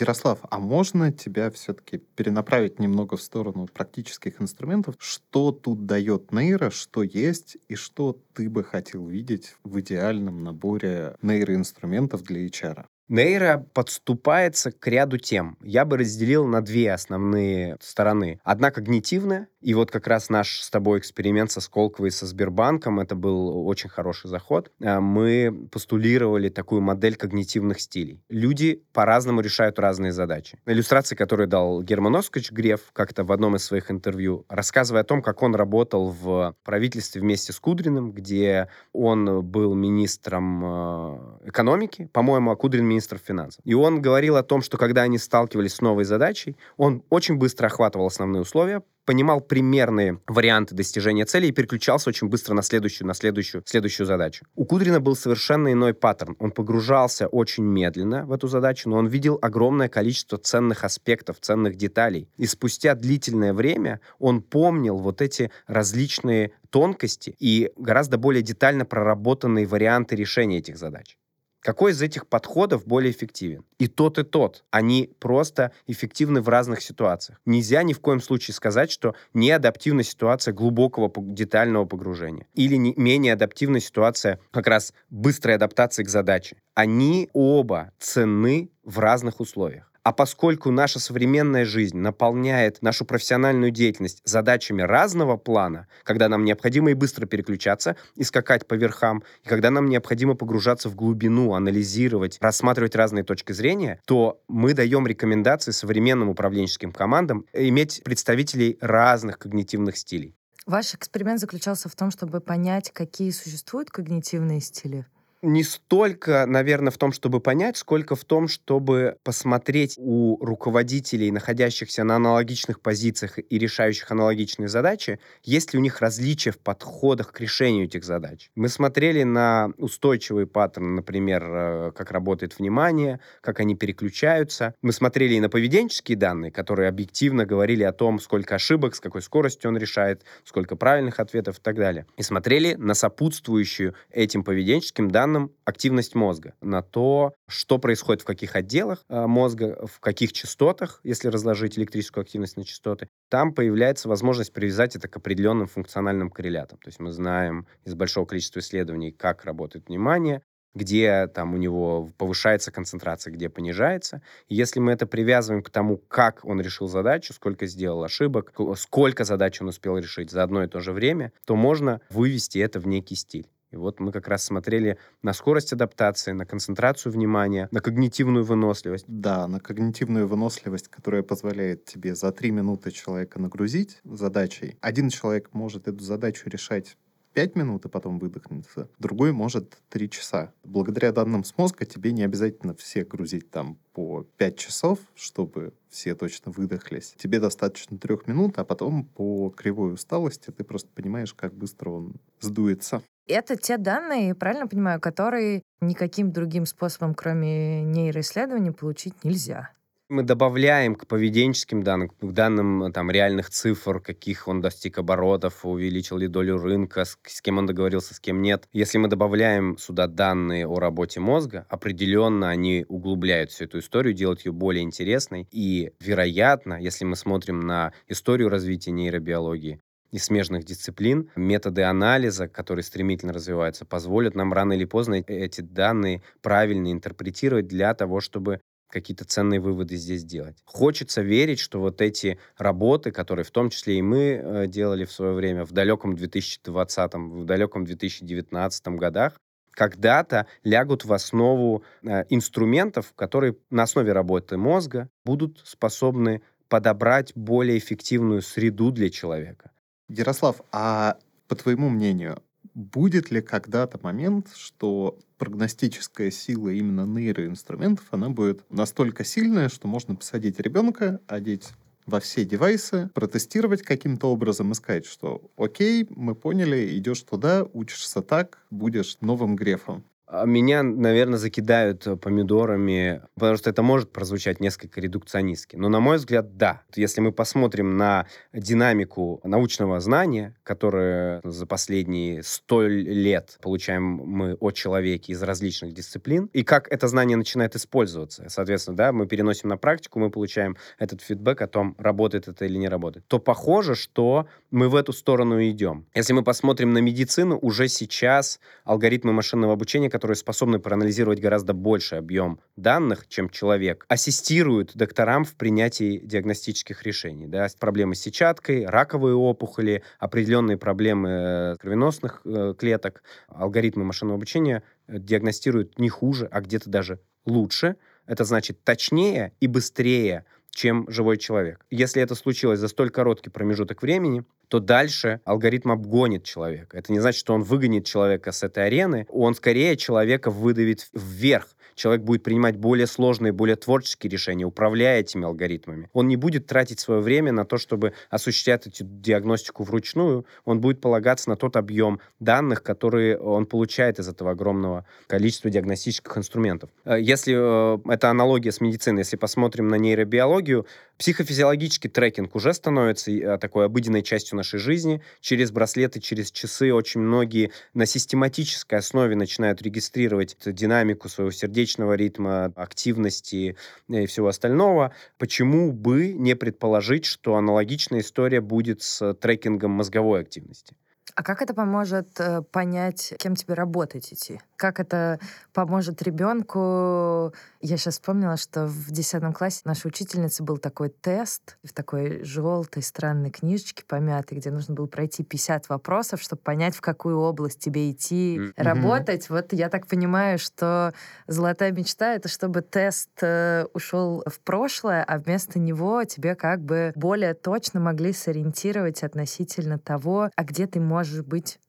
Ярослав, 0.00 0.40
а 0.50 0.58
можно 0.58 1.12
тебя 1.12 1.50
все-таки 1.50 1.98
перенаправить 1.98 2.80
немного 2.80 3.16
в 3.16 3.22
сторону 3.22 3.66
практических 3.66 4.40
инструментов? 4.42 4.96
Что 4.98 5.52
тут 5.52 5.86
дает 5.86 6.32
нейро, 6.32 6.70
что 6.70 7.02
есть, 7.02 7.56
и 7.68 7.76
что 7.76 8.20
ты 8.32 8.50
бы 8.50 8.64
хотел 8.64 9.06
видеть 9.06 9.54
в 9.62 9.78
идеальном 9.80 10.42
наборе 10.42 11.16
нейроинструментов 11.22 12.22
для 12.22 12.44
HR? 12.46 12.86
Нейро 13.08 13.66
подступается 13.74 14.72
к 14.72 14.86
ряду 14.86 15.18
тем. 15.18 15.58
Я 15.62 15.84
бы 15.84 15.98
разделил 15.98 16.46
на 16.46 16.62
две 16.62 16.92
основные 16.92 17.76
стороны. 17.80 18.40
Одна 18.44 18.70
когнитивная, 18.70 19.48
и 19.60 19.74
вот 19.74 19.90
как 19.90 20.06
раз 20.06 20.28
наш 20.28 20.60
с 20.60 20.70
тобой 20.70 20.98
эксперимент 20.98 21.50
со 21.50 21.60
Сколково 21.60 22.06
и 22.06 22.10
со 22.10 22.26
Сбербанком, 22.26 23.00
это 23.00 23.14
был 23.14 23.66
очень 23.66 23.88
хороший 23.88 24.28
заход. 24.28 24.70
Э, 24.80 25.00
мы 25.00 25.68
постулировали 25.70 26.48
такую 26.48 26.80
модель 26.80 27.16
когнитивных 27.16 27.80
стилей. 27.80 28.22
Люди 28.28 28.82
по-разному 28.92 29.40
решают 29.40 29.78
разные 29.78 30.12
задачи. 30.12 30.58
Иллюстрации, 30.66 31.14
которые 31.14 31.46
дал 31.46 31.82
Герман 31.82 32.16
Оскоч 32.16 32.52
Греф 32.52 32.90
как-то 32.92 33.24
в 33.24 33.32
одном 33.32 33.56
из 33.56 33.64
своих 33.64 33.90
интервью, 33.90 34.44
рассказывая 34.48 35.02
о 35.02 35.04
том, 35.04 35.22
как 35.22 35.42
он 35.42 35.54
работал 35.54 36.10
в 36.10 36.54
правительстве 36.62 37.20
вместе 37.20 37.52
с 37.52 37.60
Кудриным, 37.60 38.12
где 38.12 38.68
он 38.92 39.42
был 39.42 39.74
министром 39.74 40.62
э, 40.64 41.48
экономики, 41.48 42.08
по-моему, 42.12 42.50
а 42.50 42.56
Кудрин 42.56 42.84
министр 42.94 43.18
финансов. 43.18 43.60
И 43.64 43.74
он 43.74 44.00
говорил 44.00 44.36
о 44.36 44.42
том, 44.42 44.62
что 44.62 44.78
когда 44.78 45.02
они 45.02 45.18
сталкивались 45.18 45.74
с 45.74 45.80
новой 45.80 46.04
задачей, 46.04 46.56
он 46.76 47.02
очень 47.10 47.36
быстро 47.36 47.66
охватывал 47.66 48.06
основные 48.06 48.42
условия, 48.42 48.82
понимал 49.04 49.40
примерные 49.40 50.20
варианты 50.26 50.74
достижения 50.74 51.24
цели 51.24 51.46
и 51.48 51.52
переключался 51.52 52.08
очень 52.08 52.28
быстро 52.28 52.54
на 52.54 52.62
следующую, 52.62 53.06
на 53.06 53.14
следующую, 53.14 53.62
следующую 53.66 54.06
задачу. 54.06 54.46
У 54.54 54.64
Кудрина 54.64 55.00
был 55.00 55.16
совершенно 55.16 55.72
иной 55.72 55.94
паттерн. 55.94 56.36
Он 56.38 56.50
погружался 56.50 57.26
очень 57.26 57.64
медленно 57.64 58.24
в 58.24 58.32
эту 58.32 58.48
задачу, 58.48 58.88
но 58.88 58.96
он 58.96 59.06
видел 59.06 59.38
огромное 59.42 59.88
количество 59.88 60.38
ценных 60.38 60.84
аспектов, 60.84 61.36
ценных 61.40 61.76
деталей. 61.76 62.28
И 62.36 62.46
спустя 62.46 62.94
длительное 62.94 63.52
время 63.52 64.00
он 64.18 64.40
помнил 64.40 64.96
вот 64.96 65.20
эти 65.20 65.50
различные 65.66 66.52
тонкости 66.70 67.36
и 67.38 67.70
гораздо 67.76 68.18
более 68.18 68.42
детально 68.42 68.84
проработанные 68.84 69.66
варианты 69.66 70.16
решения 70.16 70.58
этих 70.58 70.76
задач. 70.76 71.16
Какой 71.64 71.92
из 71.92 72.02
этих 72.02 72.26
подходов 72.26 72.86
более 72.86 73.10
эффективен? 73.10 73.64
И 73.78 73.86
тот, 73.86 74.18
и 74.18 74.22
тот. 74.22 74.64
Они 74.70 75.10
просто 75.18 75.72
эффективны 75.86 76.42
в 76.42 76.50
разных 76.50 76.82
ситуациях. 76.82 77.40
Нельзя 77.46 77.82
ни 77.82 77.94
в 77.94 78.00
коем 78.00 78.20
случае 78.20 78.54
сказать, 78.54 78.90
что 78.90 79.14
не 79.32 79.50
адаптивна 79.50 80.02
ситуация 80.02 80.52
глубокого 80.52 81.10
детального 81.16 81.86
погружения. 81.86 82.46
Или 82.52 82.76
не, 82.76 82.92
менее 82.98 83.32
адаптивна 83.32 83.80
ситуация 83.80 84.40
как 84.50 84.66
раз 84.66 84.92
быстрой 85.08 85.54
адаптации 85.54 86.04
к 86.04 86.08
задаче. 86.10 86.58
Они 86.74 87.30
оба 87.32 87.92
ценны 87.98 88.70
в 88.82 88.98
разных 88.98 89.40
условиях. 89.40 89.90
А 90.04 90.12
поскольку 90.12 90.70
наша 90.70 91.00
современная 91.00 91.64
жизнь 91.64 91.96
наполняет 91.96 92.82
нашу 92.82 93.06
профессиональную 93.06 93.70
деятельность 93.70 94.20
задачами 94.22 94.82
разного 94.82 95.38
плана, 95.38 95.86
когда 96.02 96.28
нам 96.28 96.44
необходимо 96.44 96.90
и 96.90 96.94
быстро 96.94 97.24
переключаться 97.24 97.96
и 98.14 98.22
скакать 98.22 98.66
по 98.68 98.74
верхам, 98.74 99.24
и 99.42 99.48
когда 99.48 99.70
нам 99.70 99.88
необходимо 99.88 100.34
погружаться 100.34 100.90
в 100.90 100.94
глубину, 100.94 101.54
анализировать, 101.54 102.36
рассматривать 102.42 102.94
разные 102.94 103.24
точки 103.24 103.52
зрения, 103.52 103.98
то 104.04 104.42
мы 104.46 104.74
даем 104.74 105.06
рекомендации 105.06 105.70
современным 105.70 106.28
управленческим 106.28 106.92
командам 106.92 107.46
иметь 107.54 108.02
представителей 108.04 108.76
разных 108.82 109.38
когнитивных 109.38 109.96
стилей. 109.96 110.36
Ваш 110.66 110.94
эксперимент 110.94 111.40
заключался 111.40 111.88
в 111.88 111.96
том, 111.96 112.10
чтобы 112.10 112.42
понять, 112.42 112.90
какие 112.90 113.30
существуют 113.30 113.88
когнитивные 113.88 114.60
стили? 114.60 115.06
Не 115.44 115.62
столько, 115.62 116.46
наверное, 116.46 116.90
в 116.90 116.98
том, 116.98 117.12
чтобы 117.12 117.40
понять, 117.40 117.76
сколько 117.76 118.16
в 118.16 118.24
том, 118.24 118.48
чтобы 118.48 119.18
посмотреть 119.22 119.94
у 119.98 120.44
руководителей, 120.44 121.30
находящихся 121.30 122.02
на 122.02 122.16
аналогичных 122.16 122.80
позициях 122.80 123.38
и 123.38 123.58
решающих 123.58 124.10
аналогичные 124.10 124.68
задачи, 124.68 125.20
есть 125.42 125.72
ли 125.72 125.78
у 125.78 125.82
них 125.82 126.00
различия 126.00 126.50
в 126.50 126.58
подходах 126.58 127.32
к 127.32 127.40
решению 127.40 127.84
этих 127.84 128.04
задач. 128.04 128.50
Мы 128.54 128.68
смотрели 128.68 129.22
на 129.22 129.70
устойчивые 129.76 130.46
паттерны, 130.46 130.96
например, 130.96 131.44
э, 131.44 131.92
как 131.94 132.10
работает 132.10 132.58
внимание, 132.58 133.20
как 133.40 133.60
они 133.60 133.74
переключаются. 133.74 134.74
Мы 134.82 134.92
смотрели 134.92 135.34
и 135.34 135.40
на 135.40 135.48
поведенческие 135.48 136.16
данные, 136.16 136.50
которые 136.50 136.88
объективно 136.88 137.44
говорили 137.44 137.82
о 137.82 137.92
том, 137.92 138.18
сколько 138.18 138.54
ошибок, 138.54 138.94
с 138.94 139.00
какой 139.00 139.22
скоростью 139.22 139.70
он 139.70 139.76
решает, 139.76 140.24
сколько 140.44 140.76
правильных 140.76 141.20
ответов 141.20 141.58
и 141.58 141.60
так 141.60 141.76
далее. 141.76 142.06
И 142.16 142.22
смотрели 142.22 142.74
на 142.74 142.94
сопутствующую 142.94 143.94
этим 144.10 144.42
поведенческим 144.42 145.10
данным 145.10 145.33
данным 145.34 145.52
активность 145.64 146.14
мозга, 146.14 146.54
на 146.60 146.82
то, 146.82 147.34
что 147.48 147.78
происходит 147.78 148.22
в 148.22 148.24
каких 148.24 148.56
отделах 148.56 149.04
э, 149.08 149.26
мозга, 149.26 149.86
в 149.86 150.00
каких 150.00 150.32
частотах, 150.32 151.00
если 151.02 151.28
разложить 151.28 151.78
электрическую 151.78 152.22
активность 152.22 152.56
на 152.56 152.64
частоты, 152.64 153.08
там 153.30 153.52
появляется 153.52 154.08
возможность 154.08 154.52
привязать 154.52 154.96
это 154.96 155.08
к 155.08 155.16
определенным 155.16 155.66
функциональным 155.66 156.30
коррелятам. 156.30 156.78
То 156.78 156.88
есть 156.88 157.00
мы 157.00 157.10
знаем 157.10 157.66
из 157.84 157.94
большого 157.94 158.26
количества 158.26 158.60
исследований, 158.60 159.10
как 159.10 159.44
работает 159.44 159.88
внимание, 159.88 160.42
где 160.74 161.28
там 161.28 161.54
у 161.54 161.56
него 161.56 162.10
повышается 162.18 162.72
концентрация, 162.72 163.32
где 163.32 163.48
понижается. 163.48 164.22
Если 164.48 164.80
мы 164.80 164.92
это 164.92 165.06
привязываем 165.06 165.62
к 165.62 165.70
тому, 165.70 165.98
как 165.98 166.44
он 166.44 166.60
решил 166.60 166.88
задачу, 166.88 167.32
сколько 167.32 167.66
сделал 167.66 168.02
ошибок, 168.02 168.52
сколько 168.76 169.24
задач 169.24 169.60
он 169.60 169.68
успел 169.68 169.98
решить 169.98 170.30
за 170.30 170.42
одно 170.42 170.64
и 170.64 170.68
то 170.68 170.80
же 170.80 170.92
время, 170.92 171.32
то 171.46 171.54
можно 171.54 172.00
вывести 172.10 172.58
это 172.58 172.80
в 172.80 172.86
некий 172.86 173.14
стиль. 173.14 173.48
И 173.74 173.76
вот 173.76 173.98
мы 173.98 174.12
как 174.12 174.28
раз 174.28 174.44
смотрели 174.44 174.98
на 175.22 175.32
скорость 175.32 175.72
адаптации, 175.72 176.30
на 176.30 176.46
концентрацию 176.46 177.10
внимания, 177.10 177.68
на 177.72 177.80
когнитивную 177.80 178.44
выносливость. 178.44 179.04
Да, 179.08 179.48
на 179.48 179.58
когнитивную 179.58 180.28
выносливость, 180.28 180.86
которая 180.86 181.24
позволяет 181.24 181.84
тебе 181.84 182.14
за 182.14 182.30
три 182.30 182.52
минуты 182.52 182.92
человека 182.92 183.40
нагрузить 183.40 183.98
задачей. 184.04 184.76
Один 184.80 185.08
человек 185.08 185.48
может 185.52 185.88
эту 185.88 186.04
задачу 186.04 186.48
решать 186.48 186.96
5 187.32 187.56
минут, 187.56 187.84
и 187.84 187.88
потом 187.88 188.20
выдохнется. 188.20 188.88
Другой 189.00 189.32
может 189.32 189.76
3 189.88 190.08
часа. 190.08 190.52
Благодаря 190.62 191.10
данным 191.10 191.42
с 191.42 191.58
мозга 191.58 191.84
тебе 191.84 192.12
не 192.12 192.22
обязательно 192.22 192.76
все 192.76 193.04
грузить 193.04 193.50
там 193.50 193.76
по 193.92 194.24
5 194.36 194.56
часов, 194.56 195.00
чтобы 195.16 195.74
все 195.88 196.14
точно 196.14 196.52
выдохлись. 196.52 197.14
Тебе 197.18 197.40
достаточно 197.40 197.98
3 197.98 198.18
минут, 198.26 198.56
а 198.58 198.64
потом 198.64 199.04
по 199.04 199.50
кривой 199.50 199.94
усталости 199.94 200.52
ты 200.52 200.62
просто 200.62 200.88
понимаешь, 200.94 201.34
как 201.34 201.54
быстро 201.54 201.90
он 201.90 202.14
сдуется. 202.38 203.02
Это 203.26 203.56
те 203.56 203.78
данные, 203.78 204.34
правильно 204.34 204.66
понимаю, 204.66 205.00
которые 205.00 205.62
никаким 205.80 206.30
другим 206.30 206.66
способом, 206.66 207.14
кроме 207.14 207.82
нейроисследований, 207.82 208.70
получить 208.70 209.24
нельзя. 209.24 209.70
Мы 210.10 210.22
добавляем 210.22 210.96
к 210.96 211.06
поведенческим 211.06 211.82
данным, 211.82 212.10
к 212.10 212.32
данным 212.32 212.92
там, 212.92 213.10
реальных 213.10 213.48
цифр, 213.48 214.00
каких 214.00 214.46
он 214.46 214.60
достиг 214.60 214.98
оборотов, 214.98 215.64
увеличил 215.64 216.18
ли 216.18 216.28
долю 216.28 216.58
рынка, 216.58 217.06
с, 217.06 217.18
с 217.24 217.40
кем 217.40 217.56
он 217.56 217.64
договорился, 217.64 218.14
с 218.14 218.20
кем 218.20 218.42
нет. 218.42 218.68
Если 218.74 218.98
мы 218.98 219.08
добавляем 219.08 219.78
сюда 219.78 220.06
данные 220.06 220.66
о 220.68 220.78
работе 220.78 221.20
мозга, 221.20 221.66
определенно 221.70 222.50
они 222.50 222.84
углубляют 222.86 223.50
всю 223.50 223.64
эту 223.64 223.78
историю, 223.78 224.12
делают 224.12 224.44
ее 224.44 224.52
более 224.52 224.82
интересной. 224.82 225.48
И, 225.50 225.92
вероятно, 226.00 226.74
если 226.74 227.06
мы 227.06 227.16
смотрим 227.16 227.60
на 227.60 227.94
историю 228.06 228.50
развития 228.50 228.90
нейробиологии, 228.90 229.80
и 230.14 230.18
смежных 230.18 230.62
дисциплин, 230.64 231.28
методы 231.34 231.82
анализа, 231.82 232.46
которые 232.46 232.84
стремительно 232.84 233.32
развиваются, 233.32 233.84
позволят 233.84 234.36
нам 234.36 234.52
рано 234.52 234.74
или 234.74 234.84
поздно 234.84 235.14
эти 235.26 235.60
данные 235.60 236.22
правильно 236.40 236.92
интерпретировать 236.92 237.66
для 237.66 237.92
того, 237.94 238.20
чтобы 238.20 238.60
какие-то 238.90 239.24
ценные 239.24 239.58
выводы 239.58 239.96
здесь 239.96 240.22
делать. 240.22 240.56
Хочется 240.66 241.20
верить, 241.20 241.58
что 241.58 241.80
вот 241.80 242.00
эти 242.00 242.38
работы, 242.56 243.10
которые 243.10 243.44
в 243.44 243.50
том 243.50 243.70
числе 243.70 243.98
и 243.98 244.02
мы 244.02 244.40
э, 244.40 244.66
делали 244.68 245.04
в 245.04 245.10
свое 245.10 245.32
время 245.32 245.64
в 245.64 245.72
далеком 245.72 246.14
2020, 246.14 247.14
в 247.14 247.44
далеком 247.44 247.84
2019 247.84 248.86
годах, 248.90 249.32
когда-то 249.72 250.46
лягут 250.62 251.04
в 251.04 251.12
основу 251.12 251.82
э, 252.04 252.22
инструментов, 252.28 253.12
которые 253.16 253.56
на 253.70 253.82
основе 253.82 254.12
работы 254.12 254.58
мозга 254.58 255.08
будут 255.24 255.60
способны 255.64 256.42
подобрать 256.68 257.32
более 257.34 257.78
эффективную 257.78 258.42
среду 258.42 258.92
для 258.92 259.10
человека. 259.10 259.72
Ярослав, 260.18 260.60
а 260.72 261.18
по 261.48 261.54
твоему 261.54 261.88
мнению, 261.88 262.42
будет 262.74 263.30
ли 263.30 263.40
когда-то 263.40 263.98
момент, 264.02 264.48
что 264.54 265.18
прогностическая 265.38 266.30
сила 266.30 266.70
именно 266.70 267.06
нейроинструментов, 267.06 268.06
она 268.10 268.30
будет 268.30 268.64
настолько 268.70 269.24
сильная, 269.24 269.68
что 269.68 269.88
можно 269.88 270.14
посадить 270.16 270.58
ребенка, 270.60 271.20
одеть 271.26 271.68
во 272.06 272.20
все 272.20 272.44
девайсы, 272.44 273.10
протестировать 273.14 273.82
каким-то 273.82 274.30
образом 274.30 274.72
и 274.72 274.74
сказать, 274.74 275.06
что 275.06 275.50
окей, 275.56 276.06
мы 276.10 276.34
поняли, 276.34 276.96
идешь 276.98 277.22
туда, 277.22 277.64
учишься 277.72 278.22
так, 278.22 278.58
будешь 278.70 279.16
новым 279.20 279.56
Грефом. 279.56 280.04
А 280.26 280.46
меня, 280.46 280.82
наверное, 280.82 281.38
закидают 281.38 282.06
э, 282.06 282.16
помидорами, 282.16 283.22
потому 283.34 283.56
что 283.56 283.68
это 283.68 283.82
может 283.82 284.10
прозвучать 284.10 284.58
несколько 284.58 285.00
редукционистски. 285.00 285.76
Но, 285.76 285.90
на 285.90 286.00
мой 286.00 286.16
взгляд, 286.16 286.56
да. 286.56 286.82
Если 286.94 287.20
мы 287.20 287.30
посмотрим 287.30 287.98
на 287.98 288.26
динамику 288.52 289.40
научного 289.44 290.00
знания, 290.00 290.56
которое 290.62 291.42
за 291.44 291.66
последние 291.66 292.42
сто 292.42 292.86
лет 292.86 293.58
получаем 293.60 294.04
мы 294.04 294.54
о 294.54 294.70
человеке 294.70 295.34
из 295.34 295.42
различных 295.42 295.92
дисциплин, 295.92 296.48
и 296.54 296.64
как 296.64 296.90
это 296.90 297.06
знание 297.06 297.36
начинает 297.36 297.76
использоваться, 297.76 298.46
соответственно, 298.48 298.96
да, 298.96 299.12
мы 299.12 299.26
переносим 299.26 299.68
на 299.68 299.76
практику, 299.76 300.20
мы 300.20 300.30
получаем 300.30 300.78
этот 300.98 301.20
фидбэк 301.20 301.60
о 301.60 301.66
том, 301.66 301.94
работает 301.98 302.48
это 302.48 302.64
или 302.64 302.78
не 302.78 302.88
работает, 302.88 303.26
то 303.28 303.38
похоже, 303.38 303.94
что 303.94 304.48
мы 304.70 304.88
в 304.88 304.96
эту 304.96 305.12
сторону 305.12 305.62
идем. 305.62 306.06
Если 306.14 306.32
мы 306.32 306.42
посмотрим 306.42 306.94
на 306.94 306.98
медицину, 306.98 307.58
уже 307.60 307.88
сейчас 307.88 308.58
алгоритмы 308.84 309.32
машинного 309.34 309.74
обучения, 309.74 310.13
которые 310.14 310.36
способны 310.36 310.78
проанализировать 310.78 311.40
гораздо 311.40 311.72
больший 311.72 312.18
объем 312.18 312.60
данных, 312.76 313.26
чем 313.26 313.50
человек, 313.50 314.04
ассистируют 314.06 314.92
докторам 314.94 315.44
в 315.44 315.56
принятии 315.56 316.18
диагностических 316.18 317.02
решений. 317.02 317.48
Да? 317.48 317.66
Проблемы 317.80 318.14
с 318.14 318.20
сетчаткой, 318.20 318.86
раковые 318.86 319.34
опухоли, 319.34 320.04
определенные 320.20 320.76
проблемы 320.76 321.28
э, 321.28 321.76
кровеносных 321.80 322.42
э, 322.44 322.74
клеток. 322.78 323.24
Алгоритмы 323.48 324.04
машинного 324.04 324.36
обучения 324.36 324.84
э, 325.08 325.18
диагностируют 325.18 325.98
не 325.98 326.10
хуже, 326.10 326.48
а 326.48 326.60
где-то 326.60 326.88
даже 326.88 327.18
лучше. 327.44 327.96
Это 328.26 328.44
значит 328.44 328.84
точнее 328.84 329.52
и 329.58 329.66
быстрее 329.66 330.44
чем 330.70 331.08
живой 331.08 331.38
человек. 331.38 331.84
Если 331.90 332.20
это 332.20 332.34
случилось 332.34 332.80
за 332.80 332.88
столь 332.88 333.10
короткий 333.10 333.50
промежуток 333.50 334.02
времени, 334.02 334.44
то 334.68 334.80
дальше 334.80 335.40
алгоритм 335.44 335.92
обгонит 335.92 336.44
человека. 336.44 336.96
Это 336.96 337.12
не 337.12 337.20
значит, 337.20 337.40
что 337.40 337.54
он 337.54 337.62
выгонит 337.62 338.06
человека 338.06 338.52
с 338.52 338.62
этой 338.62 338.86
арены, 338.86 339.26
он 339.28 339.54
скорее 339.54 339.96
человека 339.96 340.50
выдавит 340.50 341.08
вверх, 341.12 341.68
человек 341.94 342.22
будет 342.22 342.42
принимать 342.42 342.76
более 342.76 343.06
сложные, 343.06 343.52
более 343.52 343.76
творческие 343.76 344.30
решения, 344.30 344.64
управляя 344.64 345.20
этими 345.20 345.44
алгоритмами. 345.44 346.08
Он 346.12 346.28
не 346.28 346.36
будет 346.36 346.66
тратить 346.66 347.00
свое 347.00 347.20
время 347.20 347.52
на 347.52 347.64
то, 347.64 347.78
чтобы 347.78 348.12
осуществлять 348.30 348.86
эту 348.86 349.04
диагностику 349.04 349.84
вручную, 349.84 350.46
он 350.64 350.80
будет 350.80 351.00
полагаться 351.00 351.48
на 351.48 351.56
тот 351.56 351.76
объем 351.76 352.20
данных, 352.40 352.82
которые 352.82 353.38
он 353.38 353.66
получает 353.66 354.18
из 354.18 354.28
этого 354.28 354.52
огромного 354.52 355.06
количества 355.26 355.70
диагностических 355.70 356.36
инструментов. 356.36 356.90
Э, 357.04 357.20
если 357.20 357.54
э, 357.56 357.98
это 358.12 358.30
аналогия 358.30 358.72
с 358.72 358.80
медициной, 358.80 359.20
если 359.20 359.36
посмотрим 359.36 359.88
на 359.88 359.96
нейробиологию, 359.96 360.86
психофизиологический 361.18 362.10
трекинг 362.10 362.54
уже 362.54 362.72
становится 362.74 363.30
э, 363.30 363.58
такой 363.58 363.86
обыденной 363.86 364.22
частью 364.22 364.56
нашей 364.56 364.78
жизни. 364.78 365.22
Через 365.40 365.70
браслеты, 365.70 366.20
через 366.20 366.50
часы 366.50 366.92
очень 366.92 367.20
многие 367.20 367.72
на 367.92 368.06
систематической 368.06 368.98
основе 368.98 369.36
начинают 369.36 369.82
регистрировать 369.82 370.56
динамику 370.64 371.28
своего 371.28 371.50
сердечного 371.50 371.74
сердечного 371.74 372.14
ритма, 372.14 372.64
активности 372.76 373.76
и 374.08 374.26
всего 374.26 374.48
остального. 374.48 375.12
Почему 375.38 375.92
бы 375.92 376.32
не 376.32 376.54
предположить, 376.54 377.24
что 377.24 377.56
аналогичная 377.56 378.20
история 378.20 378.60
будет 378.60 379.02
с 379.02 379.34
трекингом 379.34 379.90
мозговой 379.90 380.40
активности? 380.40 380.94
А 381.34 381.42
как 381.42 381.62
это 381.62 381.74
поможет 381.74 382.28
э, 382.38 382.62
понять, 382.62 383.34
кем 383.38 383.56
тебе 383.56 383.74
работать 383.74 384.32
идти? 384.32 384.60
Как 384.84 385.00
это 385.00 385.40
поможет 385.72 386.20
ребенку? 386.20 387.54
Я 387.80 387.96
сейчас 387.96 388.16
вспомнила, 388.16 388.58
что 388.58 388.84
в 388.84 389.12
10 389.12 389.54
классе 389.54 389.80
нашей 389.86 390.08
учительницы 390.08 390.62
был 390.62 390.76
такой 390.76 391.08
тест 391.08 391.78
в 391.82 391.94
такой 391.94 392.44
желтой 392.44 393.02
странной 393.02 393.48
книжечке 393.48 394.04
помятой, 394.06 394.58
где 394.58 394.70
нужно 394.70 394.94
было 394.94 395.06
пройти 395.06 395.42
50 395.42 395.88
вопросов, 395.88 396.42
чтобы 396.42 396.60
понять, 396.60 396.94
в 396.94 397.00
какую 397.00 397.38
область 397.38 397.78
тебе 397.78 398.10
идти 398.10 398.58
mm-hmm. 398.58 398.72
работать. 398.76 399.48
Вот 399.48 399.72
я 399.72 399.88
так 399.88 400.06
понимаю, 400.06 400.58
что 400.58 401.14
золотая 401.46 401.90
мечта— 401.90 402.34
это 402.34 402.50
чтобы 402.50 402.82
тест 402.82 403.30
э, 403.40 403.86
ушел 403.94 404.44
в 404.44 404.60
прошлое, 404.60 405.24
а 405.24 405.38
вместо 405.38 405.78
него 405.78 406.24
тебе 406.24 406.54
как 406.54 406.82
бы 406.82 407.14
более 407.16 407.54
точно 407.54 408.00
могли 408.00 408.34
сориентировать 408.34 409.22
относительно 409.22 409.98
того, 409.98 410.50
а 410.54 410.62
где 410.62 410.86
ты 410.86 411.00
можешь 411.00 411.42
быть 411.42 411.80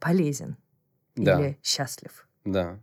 полезен 0.00 0.58
да. 1.16 1.40
или 1.40 1.58
счастлив. 1.62 2.25
Да. 2.46 2.80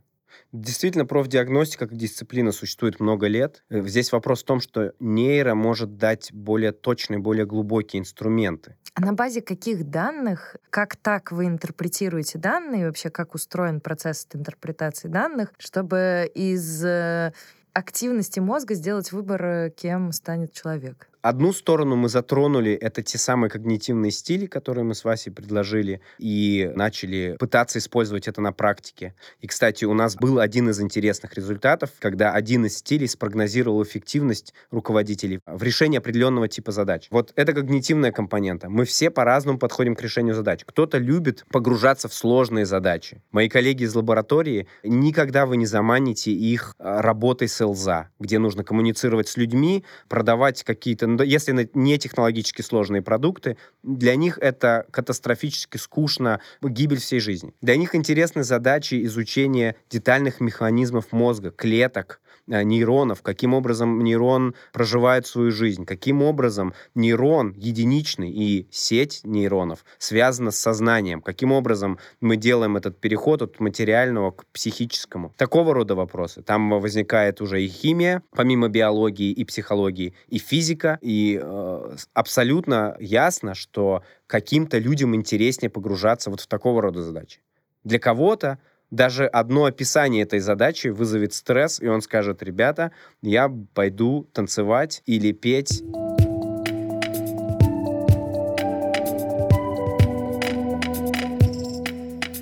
Действительно, 0.52 1.04
профдиагностика 1.04 1.86
как 1.86 1.96
дисциплина 1.96 2.52
существует 2.52 3.00
много 3.00 3.26
лет. 3.26 3.64
Э, 3.70 3.82
здесь 3.82 4.12
вопрос 4.12 4.42
в 4.42 4.46
том, 4.46 4.60
что 4.60 4.92
нейро 5.00 5.54
может 5.54 5.96
дать 5.96 6.32
более 6.32 6.72
точные, 6.72 7.18
более 7.18 7.46
глубокие 7.46 8.00
инструменты. 8.00 8.76
А 8.94 9.00
на 9.00 9.12
базе 9.12 9.42
каких 9.42 9.90
данных, 9.90 10.56
как 10.70 10.96
так 10.96 11.32
вы 11.32 11.46
интерпретируете 11.46 12.38
данные, 12.38 12.86
вообще 12.86 13.10
как 13.10 13.34
устроен 13.34 13.80
процесс 13.80 14.28
интерпретации 14.32 15.08
данных, 15.08 15.52
чтобы 15.58 16.30
из 16.34 16.84
э, 16.84 17.32
активности 17.72 18.38
мозга 18.38 18.74
сделать 18.74 19.10
выбор, 19.10 19.44
э, 19.44 19.70
кем 19.70 20.12
станет 20.12 20.52
человек? 20.52 21.08
Одну 21.24 21.54
сторону 21.54 21.96
мы 21.96 22.10
затронули, 22.10 22.72
это 22.72 23.02
те 23.02 23.16
самые 23.16 23.48
когнитивные 23.48 24.10
стили, 24.10 24.44
которые 24.44 24.84
мы 24.84 24.94
с 24.94 25.04
Васей 25.04 25.32
предложили, 25.32 26.02
и 26.18 26.70
начали 26.74 27.36
пытаться 27.38 27.78
использовать 27.78 28.28
это 28.28 28.42
на 28.42 28.52
практике. 28.52 29.14
И, 29.40 29.46
кстати, 29.46 29.86
у 29.86 29.94
нас 29.94 30.16
был 30.16 30.38
один 30.38 30.68
из 30.68 30.82
интересных 30.82 31.32
результатов, 31.32 31.92
когда 31.98 32.32
один 32.32 32.66
из 32.66 32.76
стилей 32.76 33.08
спрогнозировал 33.08 33.82
эффективность 33.82 34.52
руководителей 34.70 35.40
в 35.46 35.62
решении 35.62 35.96
определенного 35.96 36.46
типа 36.46 36.72
задач. 36.72 37.06
Вот 37.10 37.32
это 37.36 37.54
когнитивная 37.54 38.12
компонента. 38.12 38.68
Мы 38.68 38.84
все 38.84 39.08
по-разному 39.08 39.58
подходим 39.58 39.96
к 39.96 40.02
решению 40.02 40.34
задач. 40.34 40.60
Кто-то 40.66 40.98
любит 40.98 41.46
погружаться 41.50 42.10
в 42.10 42.12
сложные 42.12 42.66
задачи. 42.66 43.22
Мои 43.32 43.48
коллеги 43.48 43.84
из 43.84 43.94
лаборатории, 43.94 44.68
никогда 44.82 45.46
вы 45.46 45.56
не 45.56 45.64
заманите 45.64 46.32
их 46.32 46.74
а, 46.78 47.00
работой 47.00 47.48
с 47.48 47.64
ЛЗА, 47.64 48.10
где 48.20 48.38
нужно 48.38 48.62
коммуницировать 48.62 49.28
с 49.28 49.38
людьми, 49.38 49.86
продавать 50.10 50.62
какие-то 50.64 51.13
если 51.22 51.70
не 51.74 51.98
технологически 51.98 52.62
сложные 52.62 53.02
продукты, 53.02 53.56
для 53.82 54.16
них 54.16 54.38
это 54.40 54.86
катастрофически 54.90 55.76
скучно, 55.76 56.40
гибель 56.62 56.98
всей 56.98 57.20
жизни. 57.20 57.54
Для 57.60 57.76
них 57.76 57.94
интересны 57.94 58.42
задачи 58.42 59.04
изучения 59.04 59.76
детальных 59.90 60.40
механизмов 60.40 61.12
мозга, 61.12 61.50
клеток, 61.50 62.20
нейронов, 62.46 63.22
каким 63.22 63.54
образом 63.54 64.02
нейрон 64.02 64.54
проживает 64.72 65.26
свою 65.26 65.50
жизнь, 65.50 65.84
каким 65.84 66.22
образом 66.22 66.74
нейрон 66.94 67.52
единичный 67.56 68.30
и 68.30 68.68
сеть 68.70 69.20
нейронов 69.24 69.84
связана 69.98 70.50
с 70.50 70.58
сознанием, 70.58 71.20
каким 71.20 71.52
образом 71.52 71.98
мы 72.20 72.36
делаем 72.36 72.76
этот 72.76 73.00
переход 73.00 73.42
от 73.42 73.60
материального 73.60 74.32
к 74.32 74.46
психическому. 74.52 75.32
Такого 75.36 75.74
рода 75.74 75.94
вопросы. 75.94 76.42
Там 76.42 76.70
возникает 76.70 77.40
уже 77.40 77.62
и 77.62 77.68
химия, 77.68 78.22
помимо 78.30 78.68
биологии 78.68 79.30
и 79.30 79.44
психологии, 79.44 80.14
и 80.28 80.38
физика, 80.38 80.98
и 81.00 81.40
э, 81.42 81.96
абсолютно 82.12 82.96
ясно, 83.00 83.54
что 83.54 84.02
каким-то 84.26 84.78
людям 84.78 85.14
интереснее 85.14 85.70
погружаться 85.70 86.30
вот 86.30 86.40
в 86.40 86.46
такого 86.46 86.82
рода 86.82 87.02
задачи. 87.02 87.40
Для 87.84 87.98
кого-то 87.98 88.58
даже 88.94 89.26
одно 89.26 89.64
описание 89.64 90.22
этой 90.22 90.38
задачи 90.38 90.88
вызовет 90.88 91.34
стресс, 91.34 91.80
и 91.80 91.88
он 91.88 92.00
скажет, 92.00 92.42
ребята, 92.42 92.92
я 93.22 93.52
пойду 93.74 94.28
танцевать 94.32 95.02
или 95.04 95.32
петь. 95.32 95.82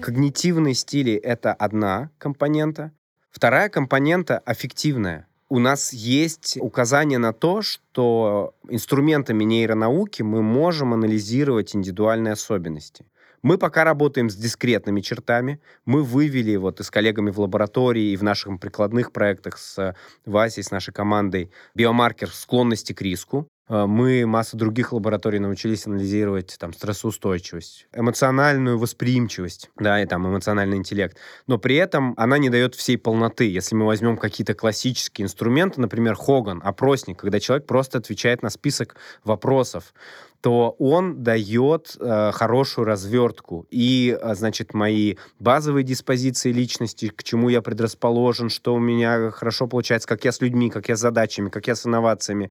Когнитивные 0.03 0.75
стили— 0.75 1.15
это 1.15 1.55
одна 1.55 2.11
компонента. 2.19 2.93
Вторая 3.31 3.71
компонента— 3.71 4.38
аффективная. 4.45 5.27
У 5.49 5.59
нас 5.59 5.93
есть 5.93 6.59
указание 6.61 7.19
на 7.19 7.33
то, 7.33 7.62
что 7.62 8.55
инструментами 8.69 9.45
нейронауки 9.45 10.23
мы 10.23 10.43
можем 10.43 10.93
анализировать 10.93 11.75
индивидуальные 11.75 12.33
особенности 12.33 13.07
Мы 13.43 13.59
пока 13.59 13.83
работаем 13.83 14.31
с 14.31 14.37
дискретными 14.37 15.01
чертами. 15.01 15.61
Мы 15.85 16.05
вывели 16.05 16.55
вот 16.57 16.79
и 16.79 16.85
с 16.85 16.91
коллегами 16.91 17.31
в 17.31 17.41
лаборатории, 17.41 18.13
и 18.13 18.17
в 18.17 18.23
наших 18.23 18.61
прикладных 18.61 19.13
проектах 19.13 19.59
с 19.59 19.97
Васей, 20.25 20.63
с 20.63 20.71
нашей 20.71 20.95
командой 20.95 21.51
биомаркер 21.75 22.31
склонности 22.31 22.93
к 22.93 23.03
риску. 23.03 23.49
Э, 23.68 23.87
мы 23.87 24.27
массу 24.27 24.57
других 24.57 24.92
лабораторий 24.92 25.38
научились 25.38 25.87
анализировать 25.87 26.57
там 26.59 26.72
стрессоустойчивость, 26.72 27.87
эмоциональную 27.92 28.79
восприимчивость, 28.79 29.70
да, 29.79 30.03
и 30.03 30.07
там 30.07 30.27
эмоциональный 30.27 30.77
интеллект. 30.77 31.16
Но 31.46 31.59
при 31.59 31.77
этом 31.77 32.14
она 32.16 32.38
не 32.38 32.51
дает 32.51 32.75
всей 32.75 32.98
полноты. 32.98 33.51
Если 33.51 33.75
мы 33.75 33.87
возьмем 33.87 34.16
какие-то 34.16 34.55
классические 34.55 35.25
инструменты, 35.27 35.81
например, 35.81 36.14
Хоган, 36.14 36.61
опросник, 36.64 37.18
когда 37.18 37.40
человек 37.40 37.66
просто 37.66 37.98
отвечает 37.98 38.42
на 38.42 38.51
список 38.51 38.96
вопросов, 39.25 39.94
то 40.40 40.75
он 40.81 41.22
дает 41.22 41.96
э, 42.01 42.33
хорошую 42.33 42.85
развертку. 42.85 43.66
И, 43.70 44.18
э, 44.20 44.35
значит, 44.35 44.75
мои 44.75 45.14
базовые 45.38 45.85
диспозиции 45.85 46.51
личности, 46.51 47.09
к 47.14 47.22
чему 47.22 47.48
я 47.48 47.62
предрасположен, 47.62 48.48
что 48.48 48.75
у 48.75 48.81
меня 48.81 49.31
хорошо 49.31 49.68
получается, 49.68 50.09
как 50.09 50.25
я 50.25 50.33
с 50.33 50.40
людьми, 50.40 50.68
как 50.68 50.88
я 50.88 50.96
с 50.96 51.01
задачами, 51.01 51.48
как 51.48 51.68
я 51.68 51.77
с 51.77 51.87
инновациями, 51.87 52.51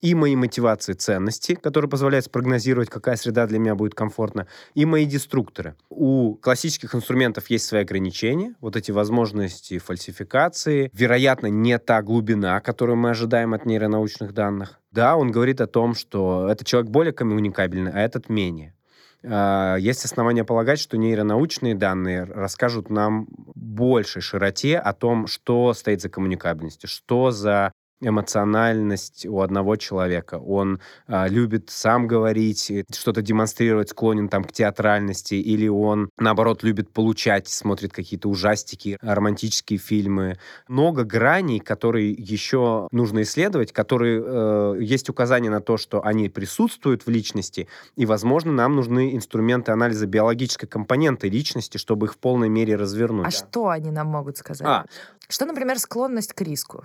и 0.00 0.14
мои 0.14 0.36
мотивации 0.36 0.94
ценности, 0.94 1.54
которые 1.54 1.90
позволяют 1.90 2.26
спрогнозировать, 2.26 2.88
какая 2.88 3.16
среда 3.16 3.46
для 3.46 3.58
меня 3.58 3.74
будет 3.74 3.94
комфортна, 3.94 4.46
и 4.74 4.84
мои 4.84 5.04
деструкторы. 5.04 5.76
У 5.88 6.36
классических 6.36 6.94
инструментов 6.94 7.50
есть 7.50 7.66
свои 7.66 7.82
ограничения, 7.82 8.54
вот 8.60 8.76
эти 8.76 8.90
возможности 8.90 9.78
фальсификации, 9.78 10.90
вероятно, 10.92 11.48
не 11.48 11.78
та 11.78 12.02
глубина, 12.02 12.60
которую 12.60 12.96
мы 12.96 13.10
ожидаем 13.10 13.54
от 13.54 13.66
нейронаучных 13.66 14.32
данных. 14.32 14.80
Да, 14.90 15.16
он 15.16 15.30
говорит 15.30 15.60
о 15.60 15.66
том, 15.66 15.94
что 15.94 16.48
этот 16.50 16.66
человек 16.66 16.90
более 16.90 17.12
коммуникабельный, 17.12 17.92
а 17.92 18.00
этот 18.00 18.28
менее. 18.28 18.74
А, 19.22 19.76
есть 19.76 20.04
основания 20.04 20.44
полагать, 20.44 20.78
что 20.78 20.96
нейронаучные 20.96 21.74
данные 21.74 22.24
расскажут 22.24 22.90
нам 22.90 23.28
большей 23.54 24.22
широте 24.22 24.78
о 24.78 24.92
том, 24.92 25.26
что 25.26 25.74
стоит 25.74 26.00
за 26.00 26.08
коммуникабельностью, 26.08 26.88
что 26.88 27.30
за 27.30 27.72
эмоциональность 28.00 29.26
у 29.26 29.40
одного 29.40 29.76
человека. 29.76 30.38
Он 30.38 30.80
а, 31.06 31.28
любит 31.28 31.70
сам 31.70 32.06
говорить, 32.06 32.72
что-то 32.92 33.22
демонстрировать, 33.22 33.90
склонен 33.90 34.28
там 34.28 34.44
к 34.44 34.52
театральности, 34.52 35.34
или 35.34 35.68
он, 35.68 36.10
наоборот, 36.18 36.62
любит 36.62 36.90
получать, 36.92 37.48
смотрит 37.48 37.92
какие-то 37.92 38.28
ужастики, 38.28 38.98
романтические 39.02 39.78
фильмы. 39.78 40.38
Много 40.68 41.04
граней, 41.04 41.60
которые 41.60 42.12
еще 42.12 42.88
нужно 42.90 43.22
исследовать, 43.22 43.72
которые 43.72 44.22
э, 44.24 44.76
есть 44.80 45.08
указания 45.08 45.50
на 45.50 45.60
то, 45.60 45.76
что 45.76 46.04
они 46.04 46.28
присутствуют 46.28 47.06
в 47.06 47.10
личности, 47.10 47.68
и, 47.96 48.06
возможно, 48.06 48.52
нам 48.52 48.76
нужны 48.76 49.14
инструменты 49.14 49.72
анализа 49.72 50.06
биологической 50.06 50.66
компоненты 50.66 51.28
личности, 51.28 51.78
чтобы 51.78 52.06
их 52.06 52.14
в 52.14 52.18
полной 52.18 52.48
мере 52.48 52.76
развернуть. 52.76 53.26
А 53.26 53.30
что 53.30 53.68
они 53.68 53.90
нам 53.90 54.06
могут 54.08 54.38
сказать? 54.38 54.66
А. 54.66 54.86
Что, 55.28 55.46
например, 55.46 55.78
склонность 55.78 56.32
к 56.32 56.40
риску? 56.42 56.84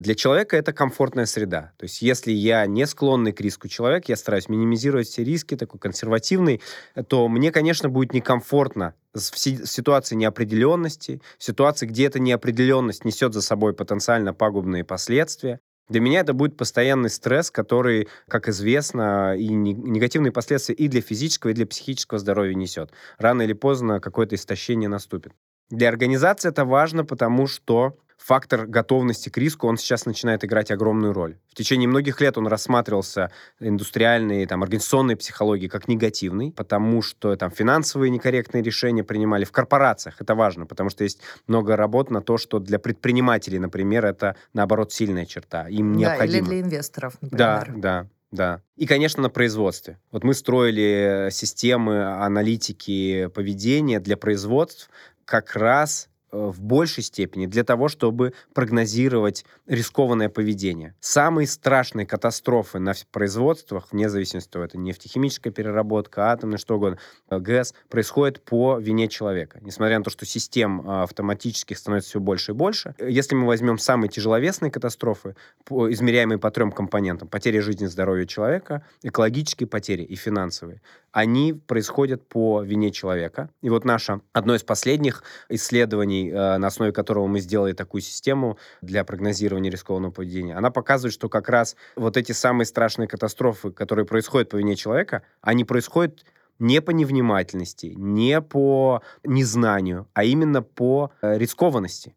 Для 0.00 0.14
человека 0.14 0.56
это 0.56 0.72
комфортная 0.72 1.26
среда. 1.26 1.72
То 1.76 1.84
есть 1.84 2.00
если 2.00 2.32
я 2.32 2.64
не 2.66 2.86
склонный 2.86 3.32
к 3.32 3.40
риску 3.42 3.68
человек, 3.68 4.08
я 4.08 4.16
стараюсь 4.16 4.48
минимизировать 4.48 5.08
все 5.08 5.22
риски, 5.22 5.56
такой 5.56 5.78
консервативный, 5.78 6.62
то 7.08 7.28
мне, 7.28 7.52
конечно, 7.52 7.90
будет 7.90 8.14
некомфортно 8.14 8.94
в 9.12 9.18
ситуации 9.18 10.14
неопределенности, 10.14 11.20
в 11.38 11.44
ситуации, 11.44 11.84
где 11.84 12.06
эта 12.06 12.18
неопределенность 12.18 13.04
несет 13.04 13.34
за 13.34 13.42
собой 13.42 13.74
потенциально 13.74 14.32
пагубные 14.32 14.84
последствия. 14.84 15.60
Для 15.90 16.00
меня 16.00 16.20
это 16.20 16.32
будет 16.32 16.56
постоянный 16.56 17.10
стресс, 17.10 17.50
который, 17.50 18.08
как 18.26 18.48
известно, 18.48 19.36
и 19.36 19.48
негативные 19.48 20.32
последствия 20.32 20.76
и 20.76 20.88
для 20.88 21.02
физического, 21.02 21.50
и 21.50 21.54
для 21.54 21.66
психического 21.66 22.18
здоровья 22.18 22.54
несет. 22.54 22.90
Рано 23.18 23.42
или 23.42 23.52
поздно 23.52 24.00
какое-то 24.00 24.36
истощение 24.36 24.88
наступит. 24.88 25.32
Для 25.68 25.88
организации 25.88 26.48
это 26.48 26.64
важно, 26.64 27.04
потому 27.04 27.46
что 27.46 27.98
фактор 28.20 28.66
готовности 28.66 29.30
к 29.30 29.38
риску, 29.38 29.66
он 29.66 29.78
сейчас 29.78 30.04
начинает 30.04 30.44
играть 30.44 30.70
огромную 30.70 31.12
роль. 31.12 31.38
В 31.48 31.54
течение 31.54 31.88
многих 31.88 32.20
лет 32.20 32.36
он 32.36 32.46
рассматривался 32.46 33.32
индустриальной, 33.58 34.46
там, 34.46 34.62
организационной 34.62 35.16
психологией 35.16 35.70
как 35.70 35.88
негативный, 35.88 36.52
потому 36.52 37.00
что 37.02 37.34
там 37.36 37.50
финансовые 37.50 38.10
некорректные 38.10 38.62
решения 38.62 39.02
принимали 39.02 39.44
в 39.44 39.52
корпорациях. 39.52 40.20
Это 40.20 40.34
важно, 40.34 40.66
потому 40.66 40.90
что 40.90 41.02
есть 41.02 41.20
много 41.46 41.76
работ 41.76 42.10
на 42.10 42.20
то, 42.20 42.36
что 42.36 42.58
для 42.58 42.78
предпринимателей, 42.78 43.58
например, 43.58 44.04
это, 44.04 44.36
наоборот, 44.52 44.92
сильная 44.92 45.24
черта. 45.24 45.68
Им 45.68 45.94
да, 45.94 45.98
необходимо. 45.98 46.38
или 46.38 46.44
для 46.44 46.60
инвесторов, 46.60 47.14
например. 47.20 47.38
Да, 47.38 47.74
да. 47.76 48.06
Да. 48.30 48.62
И, 48.76 48.86
конечно, 48.86 49.24
на 49.24 49.28
производстве. 49.28 49.98
Вот 50.12 50.22
мы 50.22 50.34
строили 50.34 51.30
системы 51.32 52.04
аналитики 52.04 53.26
поведения 53.34 53.98
для 53.98 54.16
производств 54.16 54.88
как 55.24 55.56
раз 55.56 56.09
в 56.32 56.60
большей 56.60 57.02
степени 57.02 57.46
для 57.46 57.64
того, 57.64 57.88
чтобы 57.88 58.32
прогнозировать 58.54 59.44
рискованное 59.66 60.28
поведение. 60.28 60.94
Самые 61.00 61.46
страшные 61.46 62.06
катастрофы 62.06 62.78
на 62.78 62.94
производствах, 63.10 63.88
вне 63.90 64.08
зависимости 64.08 64.56
от 64.56 64.70
это 64.70 64.78
нефтехимическая 64.78 65.52
переработка, 65.52 66.32
атомная, 66.32 66.58
что 66.58 66.76
угодно, 66.76 66.98
э, 67.30 67.38
ГЭС, 67.38 67.74
происходит 67.88 68.42
по 68.44 68.78
вине 68.78 69.08
человека. 69.08 69.58
Несмотря 69.62 69.98
на 69.98 70.04
то, 70.04 70.10
что 70.10 70.26
систем 70.26 70.80
э, 70.80 71.02
автоматических 71.02 71.76
становится 71.76 72.10
все 72.10 72.20
больше 72.20 72.52
и 72.52 72.54
больше. 72.54 72.94
Если 72.98 73.34
мы 73.34 73.46
возьмем 73.46 73.78
самые 73.78 74.08
тяжеловесные 74.08 74.70
катастрофы, 74.70 75.34
измеряемые 75.68 76.38
по 76.38 76.50
трем 76.50 76.72
компонентам, 76.72 77.28
потери 77.28 77.58
жизни 77.60 77.86
и 77.86 77.88
здоровья 77.88 78.26
человека, 78.26 78.84
экологические 79.02 79.66
потери 79.66 80.02
и 80.02 80.14
финансовые, 80.14 80.80
они 81.12 81.52
происходят 81.52 82.26
по 82.28 82.62
вине 82.62 82.90
человека. 82.90 83.50
И 83.62 83.70
вот 83.70 83.84
наше 83.84 84.20
одно 84.32 84.54
из 84.54 84.62
последних 84.62 85.22
исследований, 85.48 86.19
э, 86.28 86.58
на 86.58 86.66
основе 86.66 86.92
которого 86.92 87.26
мы 87.26 87.40
сделали 87.40 87.72
такую 87.72 88.02
систему 88.02 88.58
для 88.82 89.04
прогнозирования 89.04 89.70
рискованного 89.70 90.12
поведения, 90.12 90.56
она 90.56 90.70
показывает, 90.70 91.14
что 91.14 91.28
как 91.28 91.48
раз 91.48 91.76
вот 91.96 92.16
эти 92.16 92.32
самые 92.32 92.66
страшные 92.66 93.08
катастрофы, 93.08 93.70
которые 93.70 94.04
происходят 94.04 94.50
по 94.50 94.56
вине 94.56 94.76
человека, 94.76 95.22
они 95.40 95.64
происходят 95.64 96.24
не 96.58 96.80
по 96.82 96.90
невнимательности, 96.90 97.94
не 97.96 98.40
по 98.40 99.02
незнанию, 99.24 100.06
а 100.12 100.24
именно 100.24 100.62
по 100.62 101.10
э, 101.22 101.38
рискованности. 101.38 102.14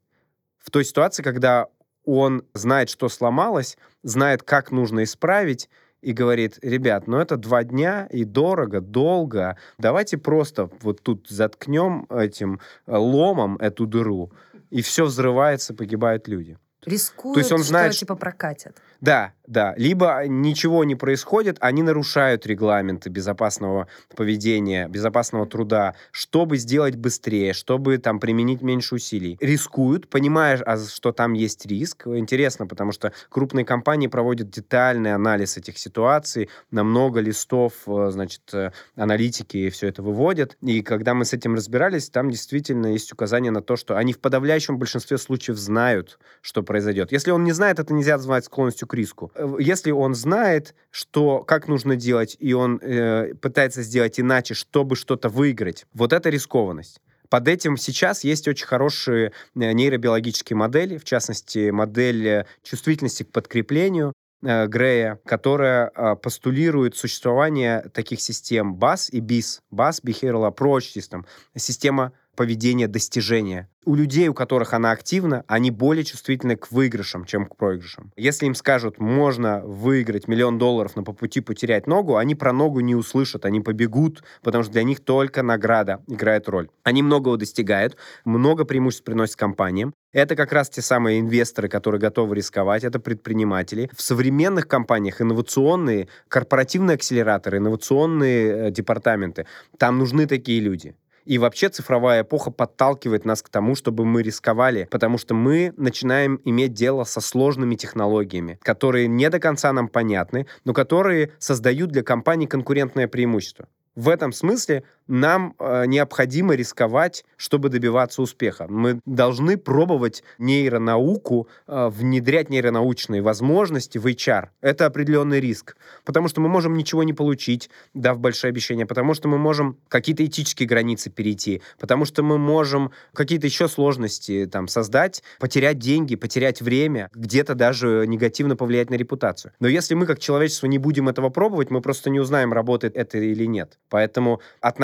В 0.59 0.71
той 0.71 0.85
ситуации, 0.85 1.23
когда 1.23 1.67
он 2.05 2.43
знает, 2.53 2.89
что 2.89 3.09
сломалось, 3.09 3.77
знает, 4.03 4.43
как 4.43 4.71
нужно 4.71 5.03
исправить, 5.03 5.69
и 6.03 6.11
говорит, 6.11 6.59
ребят, 6.61 7.07
ну 7.07 7.17
это 7.17 7.37
два 7.37 7.63
дня 7.63 8.07
и 8.11 8.25
дорого, 8.25 8.81
долго, 8.81 9.57
давайте 9.77 10.17
просто 10.17 10.69
вот 10.81 11.01
тут 11.01 11.27
заткнем 11.29 12.05
этим 12.09 12.59
э, 12.85 12.95
ломом 12.95 13.57
эту 13.57 13.85
дыру, 13.85 14.31
и 14.69 14.81
все 14.81 15.05
взрывается, 15.05 15.73
погибают 15.73 16.27
люди. 16.27 16.57
Рискуют, 16.85 17.35
То 17.35 17.39
есть 17.39 17.51
он 17.53 17.63
знает, 17.63 17.93
что 17.93 18.01
типа 18.01 18.15
прокатят. 18.15 18.77
Да, 19.03 19.33
да. 19.45 19.73
Либо 19.75 20.23
ничего 20.27 20.85
не 20.85 20.95
происходит, 20.95 21.57
они 21.59 21.83
нарушают 21.83 22.47
регламенты 22.47 23.09
безопасного 23.09 23.89
поведения, 24.15 24.87
безопасного 24.87 25.45
труда, 25.45 25.95
чтобы 26.11 26.55
сделать 26.55 26.95
быстрее, 26.95 27.51
чтобы 27.51 27.97
там 27.97 28.21
применить 28.21 28.61
меньше 28.61 28.95
усилий. 28.95 29.37
Рискуют, 29.41 30.09
понимая, 30.09 30.57
а, 30.65 30.77
что 30.77 31.11
там 31.11 31.33
есть 31.33 31.65
риск. 31.65 32.07
Интересно, 32.07 32.65
потому 32.65 32.93
что 32.93 33.11
крупные 33.27 33.65
компании 33.65 34.07
проводят 34.07 34.49
детальный 34.49 35.13
анализ 35.13 35.57
этих 35.57 35.77
ситуаций, 35.77 36.49
на 36.71 36.85
много 36.85 37.19
листов, 37.19 37.73
э, 37.87 38.09
значит, 38.09 38.43
э, 38.53 38.71
аналитики 38.95 39.69
все 39.69 39.89
это 39.89 40.01
выводят. 40.01 40.55
И 40.61 40.81
когда 40.81 41.13
мы 41.13 41.25
с 41.25 41.33
этим 41.33 41.55
разбирались, 41.55 42.09
там 42.09 42.29
действительно 42.29 42.87
есть 42.87 43.11
указание 43.11 43.51
на 43.51 43.61
то, 43.61 43.75
что 43.75 43.97
они 43.97 44.13
в 44.13 44.19
подавляющем 44.19 44.77
большинстве 44.77 45.17
случаев 45.17 45.57
знают, 45.57 46.19
что 46.41 46.63
произойдет. 46.63 47.11
Если 47.11 47.31
он 47.31 47.43
не 47.43 47.51
знает, 47.51 47.79
это 47.79 47.93
нельзя 47.93 48.15
назвать 48.15 48.45
склонностью 48.45 48.87
риску. 48.93 49.31
Э, 49.35 49.55
если 49.59 49.91
он 49.91 50.15
знает, 50.15 50.75
что, 50.91 51.39
как 51.39 51.67
нужно 51.67 51.95
делать, 51.95 52.35
и 52.39 52.53
он 52.53 52.79
э, 52.81 53.33
пытается 53.35 53.81
сделать 53.83 54.19
иначе, 54.19 54.53
чтобы 54.53 54.95
что-то 54.95 55.29
выиграть, 55.29 55.85
вот 55.93 56.13
это 56.13 56.29
рискованность. 56.29 56.99
Под 57.29 57.47
этим 57.47 57.77
сейчас 57.77 58.23
есть 58.23 58.47
очень 58.47 58.67
хорошие 58.67 59.31
э, 59.55 59.71
нейробиологические 59.71 60.57
модели, 60.57 60.97
в 60.97 61.03
частности, 61.03 61.71
модель 61.71 62.27
э, 62.27 62.45
чувствительности 62.63 63.23
к 63.23 63.31
подкреплению, 63.31 64.13
Грея, 64.45 65.21
которая 65.25 65.87
постулирует 66.21 66.97
существование 66.97 67.89
таких 67.93 68.19
систем 68.19 68.75
BAS 68.75 69.09
и 69.09 69.21
BIS, 69.21 69.61
BAS 69.71 70.03
Behavioral 70.03 70.53
Approach 70.53 70.93
System, 70.93 71.23
система 71.55 72.11
поведение 72.35 72.87
достижения. 72.87 73.69
У 73.85 73.95
людей, 73.95 74.29
у 74.29 74.33
которых 74.33 74.73
она 74.73 74.91
активна, 74.91 75.43
они 75.47 75.69
более 75.69 76.05
чувствительны 76.05 76.55
к 76.55 76.71
выигрышам, 76.71 77.25
чем 77.25 77.45
к 77.45 77.57
проигрышам. 77.57 78.13
Если 78.15 78.45
им 78.45 78.55
скажут, 78.55 78.99
можно 78.99 79.59
выиграть 79.59 80.29
миллион 80.29 80.57
долларов, 80.57 80.93
но 80.95 81.03
по 81.03 81.11
пути 81.11 81.41
потерять 81.41 81.85
ногу, 81.85 82.15
они 82.15 82.33
про 82.33 82.53
ногу 82.53 82.79
не 82.79 82.95
услышат, 82.95 83.45
они 83.45 83.59
побегут, 83.59 84.23
потому 84.41 84.63
что 84.63 84.71
для 84.71 84.83
них 84.83 85.01
только 85.01 85.43
награда 85.43 86.01
играет 86.07 86.47
роль. 86.47 86.69
Они 86.83 87.03
многого 87.03 87.35
достигают, 87.35 87.97
много 88.23 88.63
преимуществ 88.63 89.03
приносят 89.03 89.35
компаниям. 89.35 89.93
Это 90.13 90.35
как 90.35 90.53
раз 90.53 90.69
те 90.69 90.81
самые 90.81 91.19
инвесторы, 91.19 91.67
которые 91.67 91.99
готовы 91.99 92.35
рисковать, 92.35 92.83
это 92.83 92.99
предприниматели. 92.99 93.89
В 93.93 94.01
современных 94.01 94.67
компаниях 94.67 95.21
инновационные, 95.21 96.07
корпоративные 96.29 96.95
акселераторы, 96.95 97.57
инновационные 97.57 98.67
э, 98.67 98.71
департаменты, 98.71 99.47
там 99.77 99.97
нужны 99.97 100.27
такие 100.27 100.61
люди. 100.61 100.95
И 101.25 101.37
вообще 101.37 101.69
цифровая 101.69 102.23
эпоха 102.23 102.51
подталкивает 102.51 103.25
нас 103.25 103.41
к 103.41 103.49
тому, 103.49 103.75
чтобы 103.75 104.05
мы 104.05 104.23
рисковали, 104.23 104.87
потому 104.91 105.17
что 105.17 105.33
мы 105.33 105.73
начинаем 105.77 106.41
иметь 106.43 106.73
дело 106.73 107.03
со 107.05 107.21
сложными 107.21 107.75
технологиями, 107.75 108.59
которые 108.61 109.07
не 109.07 109.29
до 109.29 109.39
конца 109.39 109.71
нам 109.71 109.87
понятны, 109.87 110.47
но 110.65 110.73
которые 110.73 111.31
создают 111.39 111.91
для 111.91 112.03
компаний 112.03 112.47
конкурентное 112.47 113.07
преимущество. 113.07 113.67
В 113.95 114.09
этом 114.09 114.31
смысле 114.33 114.83
нам 115.07 115.55
э, 115.59 115.85
необходимо 115.85 116.55
рисковать, 116.55 117.25
чтобы 117.37 117.69
добиваться 117.69 118.21
успеха. 118.21 118.67
Мы 118.69 118.99
должны 119.05 119.57
пробовать 119.57 120.23
нейронауку, 120.37 121.47
э, 121.67 121.89
внедрять 121.89 122.49
нейронаучные 122.49 123.21
возможности 123.21 123.97
в 123.97 124.05
HR. 124.05 124.49
Это 124.61 124.85
определенный 124.85 125.39
риск, 125.39 125.75
потому 126.05 126.27
что 126.27 126.41
мы 126.41 126.49
можем 126.49 126.75
ничего 126.75 127.03
не 127.03 127.13
получить, 127.13 127.69
дав 127.93 128.19
большие 128.19 128.49
обещания, 128.49 128.85
потому 128.85 129.13
что 129.13 129.27
мы 129.27 129.37
можем 129.37 129.77
какие-то 129.87 130.25
этические 130.25 130.67
границы 130.67 131.09
перейти, 131.09 131.61
потому 131.79 132.05
что 132.05 132.23
мы 132.23 132.37
можем 132.37 132.91
какие-то 133.13 133.47
еще 133.47 133.67
сложности 133.67 134.47
там 134.51 134.67
создать, 134.67 135.23
потерять 135.39 135.79
деньги, 135.79 136.15
потерять 136.15 136.61
время, 136.61 137.09
где-то 137.13 137.55
даже 137.55 138.05
негативно 138.07 138.55
повлиять 138.55 138.89
на 138.89 138.95
репутацию. 138.95 139.51
Но 139.59 139.67
если 139.67 139.95
мы 139.95 140.05
как 140.05 140.19
человечество 140.19 140.67
не 140.67 140.77
будем 140.77 141.09
этого 141.09 141.29
пробовать, 141.29 141.69
мы 141.69 141.81
просто 141.81 142.09
не 142.09 142.19
узнаем, 142.19 142.53
работает 142.53 142.95
это 142.95 143.17
или 143.17 143.45
нет. 143.45 143.77
Поэтому 143.89 144.41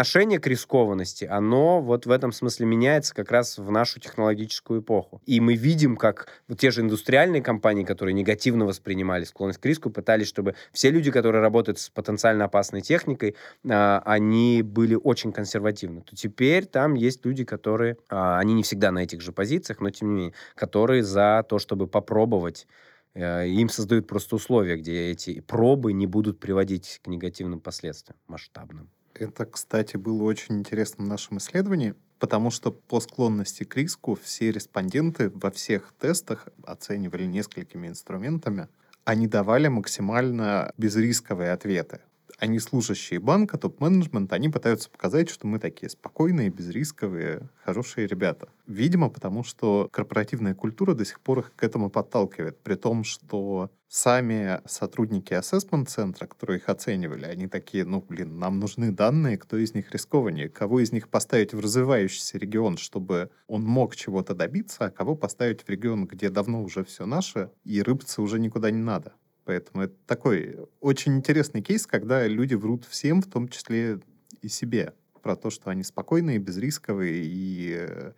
отношение 0.09 0.39
к 0.39 0.47
рискованности, 0.47 1.25
оно 1.25 1.81
вот 1.81 2.07
в 2.07 2.11
этом 2.11 2.31
смысле 2.31 2.65
меняется 2.65 3.13
как 3.13 3.31
раз 3.31 3.59
в 3.59 3.69
нашу 3.69 3.99
технологическую 3.99 4.81
эпоху. 4.81 5.21
И 5.27 5.39
мы 5.39 5.53
видим, 5.53 5.95
как 5.95 6.29
те 6.57 6.71
же 6.71 6.81
индустриальные 6.81 7.43
компании, 7.43 7.83
которые 7.83 8.15
негативно 8.15 8.65
воспринимали 8.65 9.23
склонность 9.23 9.59
к 9.59 9.65
риску, 9.67 9.91
пытались, 9.91 10.27
чтобы 10.27 10.55
все 10.71 10.89
люди, 10.89 11.11
которые 11.11 11.43
работают 11.43 11.77
с 11.77 11.91
потенциально 11.91 12.45
опасной 12.45 12.81
техникой, 12.81 13.35
а, 13.69 14.01
они 14.03 14.63
были 14.63 14.95
очень 14.95 15.31
консервативны. 15.31 16.01
То 16.01 16.15
теперь 16.15 16.65
там 16.65 16.95
есть 16.95 17.23
люди, 17.23 17.43
которые, 17.43 17.97
а, 18.09 18.39
они 18.39 18.55
не 18.55 18.63
всегда 18.63 18.91
на 18.91 19.03
этих 19.03 19.21
же 19.21 19.31
позициях, 19.31 19.79
но 19.79 19.91
тем 19.91 20.07
не 20.07 20.15
менее, 20.15 20.33
которые 20.55 21.03
за 21.03 21.45
то, 21.47 21.59
чтобы 21.59 21.85
попробовать 21.85 22.65
э, 23.13 23.47
им 23.47 23.69
создают 23.69 24.07
просто 24.07 24.35
условия, 24.35 24.75
где 24.75 25.11
эти 25.11 25.39
пробы 25.41 25.93
не 25.93 26.07
будут 26.07 26.39
приводить 26.39 26.99
к 27.03 27.07
негативным 27.07 27.59
последствиям 27.59 28.17
масштабным. 28.27 28.89
Это, 29.13 29.45
кстати, 29.45 29.97
было 29.97 30.23
очень 30.23 30.59
интересно 30.59 31.05
в 31.05 31.07
нашем 31.07 31.37
исследовании, 31.37 31.95
потому 32.19 32.51
что 32.51 32.71
по 32.71 32.99
склонности 32.99 33.63
к 33.63 33.75
риску 33.75 34.15
все 34.21 34.51
респонденты 34.51 35.29
во 35.29 35.51
всех 35.51 35.93
тестах 35.99 36.47
оценивали 36.63 37.25
несколькими 37.25 37.87
инструментами. 37.87 38.67
Они 39.05 39.27
давали 39.27 39.67
максимально 39.67 40.73
безрисковые 40.77 41.51
ответы 41.51 42.01
они 42.39 42.59
служащие 42.59 43.19
банка, 43.19 43.57
топ-менеджмент, 43.57 44.31
они 44.33 44.49
пытаются 44.49 44.89
показать, 44.89 45.29
что 45.29 45.45
мы 45.45 45.59
такие 45.59 45.89
спокойные, 45.89 46.49
безрисковые, 46.49 47.49
хорошие 47.63 48.07
ребята. 48.07 48.49
Видимо, 48.65 49.09
потому 49.09 49.43
что 49.43 49.89
корпоративная 49.91 50.55
культура 50.55 50.93
до 50.93 51.05
сих 51.05 51.19
пор 51.19 51.39
их 51.39 51.53
к 51.55 51.63
этому 51.63 51.89
подталкивает, 51.89 52.59
при 52.61 52.75
том, 52.75 53.03
что 53.03 53.69
сами 53.89 54.61
сотрудники 54.65 55.33
ассессмент-центра, 55.33 56.27
которые 56.27 56.59
их 56.59 56.69
оценивали, 56.69 57.25
они 57.25 57.47
такие, 57.47 57.83
ну, 57.83 58.05
блин, 58.07 58.39
нам 58.39 58.59
нужны 58.59 58.91
данные, 58.91 59.37
кто 59.37 59.57
из 59.57 59.73
них 59.73 59.91
рискованнее, 59.91 60.47
кого 60.47 60.79
из 60.79 60.91
них 60.91 61.09
поставить 61.09 61.53
в 61.53 61.59
развивающийся 61.59 62.37
регион, 62.37 62.77
чтобы 62.77 63.31
он 63.47 63.63
мог 63.63 63.95
чего-то 63.95 64.35
добиться, 64.35 64.85
а 64.85 64.91
кого 64.91 65.15
поставить 65.15 65.63
в 65.63 65.69
регион, 65.69 66.05
где 66.05 66.29
давно 66.29 66.63
уже 66.63 66.83
все 66.83 67.05
наше, 67.05 67.51
и 67.63 67.81
рыбаться 67.81 68.21
уже 68.21 68.39
никуда 68.39 68.71
не 68.71 68.81
надо. 68.81 69.13
Поэтому 69.49 69.85
это 69.85 69.95
такой 70.05 70.59
очень 70.79 71.17
интересный 71.17 71.63
кейс, 71.63 71.87
когда 71.87 72.27
люди 72.27 72.53
врут 72.53 72.85
всем, 72.85 73.19
в 73.19 73.25
том 73.25 73.47
числе 73.47 73.99
и 74.43 74.47
себе, 74.47 74.93
про 75.23 75.35
то, 75.35 75.49
что 75.49 75.71
они 75.71 75.81
спокойные, 75.81 76.37
безрисковые, 76.37 77.23
и 77.25 77.75
э, 77.75 78.11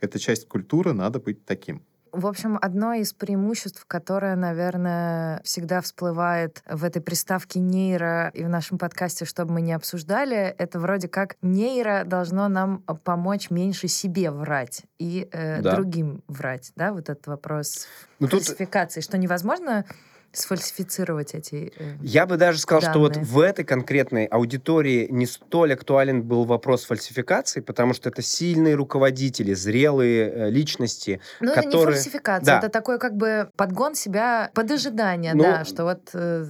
это 0.00 0.18
часть 0.18 0.48
культуры, 0.48 0.94
надо 0.94 1.20
быть 1.20 1.44
таким. 1.44 1.82
В 2.12 2.26
общем, 2.26 2.58
одно 2.62 2.94
из 2.94 3.12
преимуществ, 3.12 3.84
которое, 3.86 4.36
наверное, 4.36 5.42
всегда 5.44 5.82
всплывает 5.82 6.62
в 6.66 6.82
этой 6.82 7.02
приставке 7.02 7.60
нейро 7.60 8.30
и 8.32 8.42
в 8.42 8.48
нашем 8.48 8.78
подкасте, 8.78 9.26
чтобы 9.26 9.52
мы 9.52 9.60
не 9.60 9.74
обсуждали, 9.74 10.36
это 10.36 10.80
вроде 10.80 11.08
как 11.08 11.36
нейро 11.42 12.04
должно 12.06 12.48
нам 12.48 12.78
помочь 13.04 13.50
меньше 13.50 13.86
себе 13.86 14.30
врать 14.30 14.84
и 14.98 15.28
э, 15.30 15.60
да. 15.60 15.76
другим 15.76 16.24
врать, 16.26 16.72
да, 16.74 16.94
вот 16.94 17.10
этот 17.10 17.26
вопрос 17.26 17.86
ну, 18.18 18.28
классификации, 18.28 19.00
тут... 19.00 19.10
что 19.10 19.18
невозможно 19.18 19.84
сфальсифицировать 20.32 21.34
эти 21.34 21.72
э, 21.76 21.96
Я 22.00 22.26
бы 22.26 22.36
даже 22.36 22.58
сказал, 22.58 22.80
данные. 22.80 23.12
что 23.12 23.20
вот 23.20 23.26
в 23.26 23.40
этой 23.40 23.64
конкретной 23.64 24.26
аудитории 24.26 25.08
не 25.10 25.26
столь 25.26 25.74
актуален 25.74 26.22
был 26.22 26.44
вопрос 26.44 26.84
фальсификации, 26.84 27.60
потому 27.60 27.94
что 27.94 28.08
это 28.08 28.22
сильные 28.22 28.74
руководители, 28.74 29.54
зрелые 29.54 30.30
э, 30.30 30.50
личности, 30.50 31.20
ну, 31.40 31.52
которые... 31.52 31.68
это 31.68 31.78
не 31.78 31.84
фальсификация, 31.84 32.44
да. 32.44 32.58
это 32.58 32.68
такой 32.68 32.98
как 32.98 33.16
бы 33.16 33.50
подгон 33.56 33.94
себя 33.94 34.50
под 34.54 34.70
ожидание, 34.70 35.34
ну, 35.34 35.42
да, 35.42 35.64
что 35.64 35.84
вот... 35.84 36.10
Э... 36.14 36.44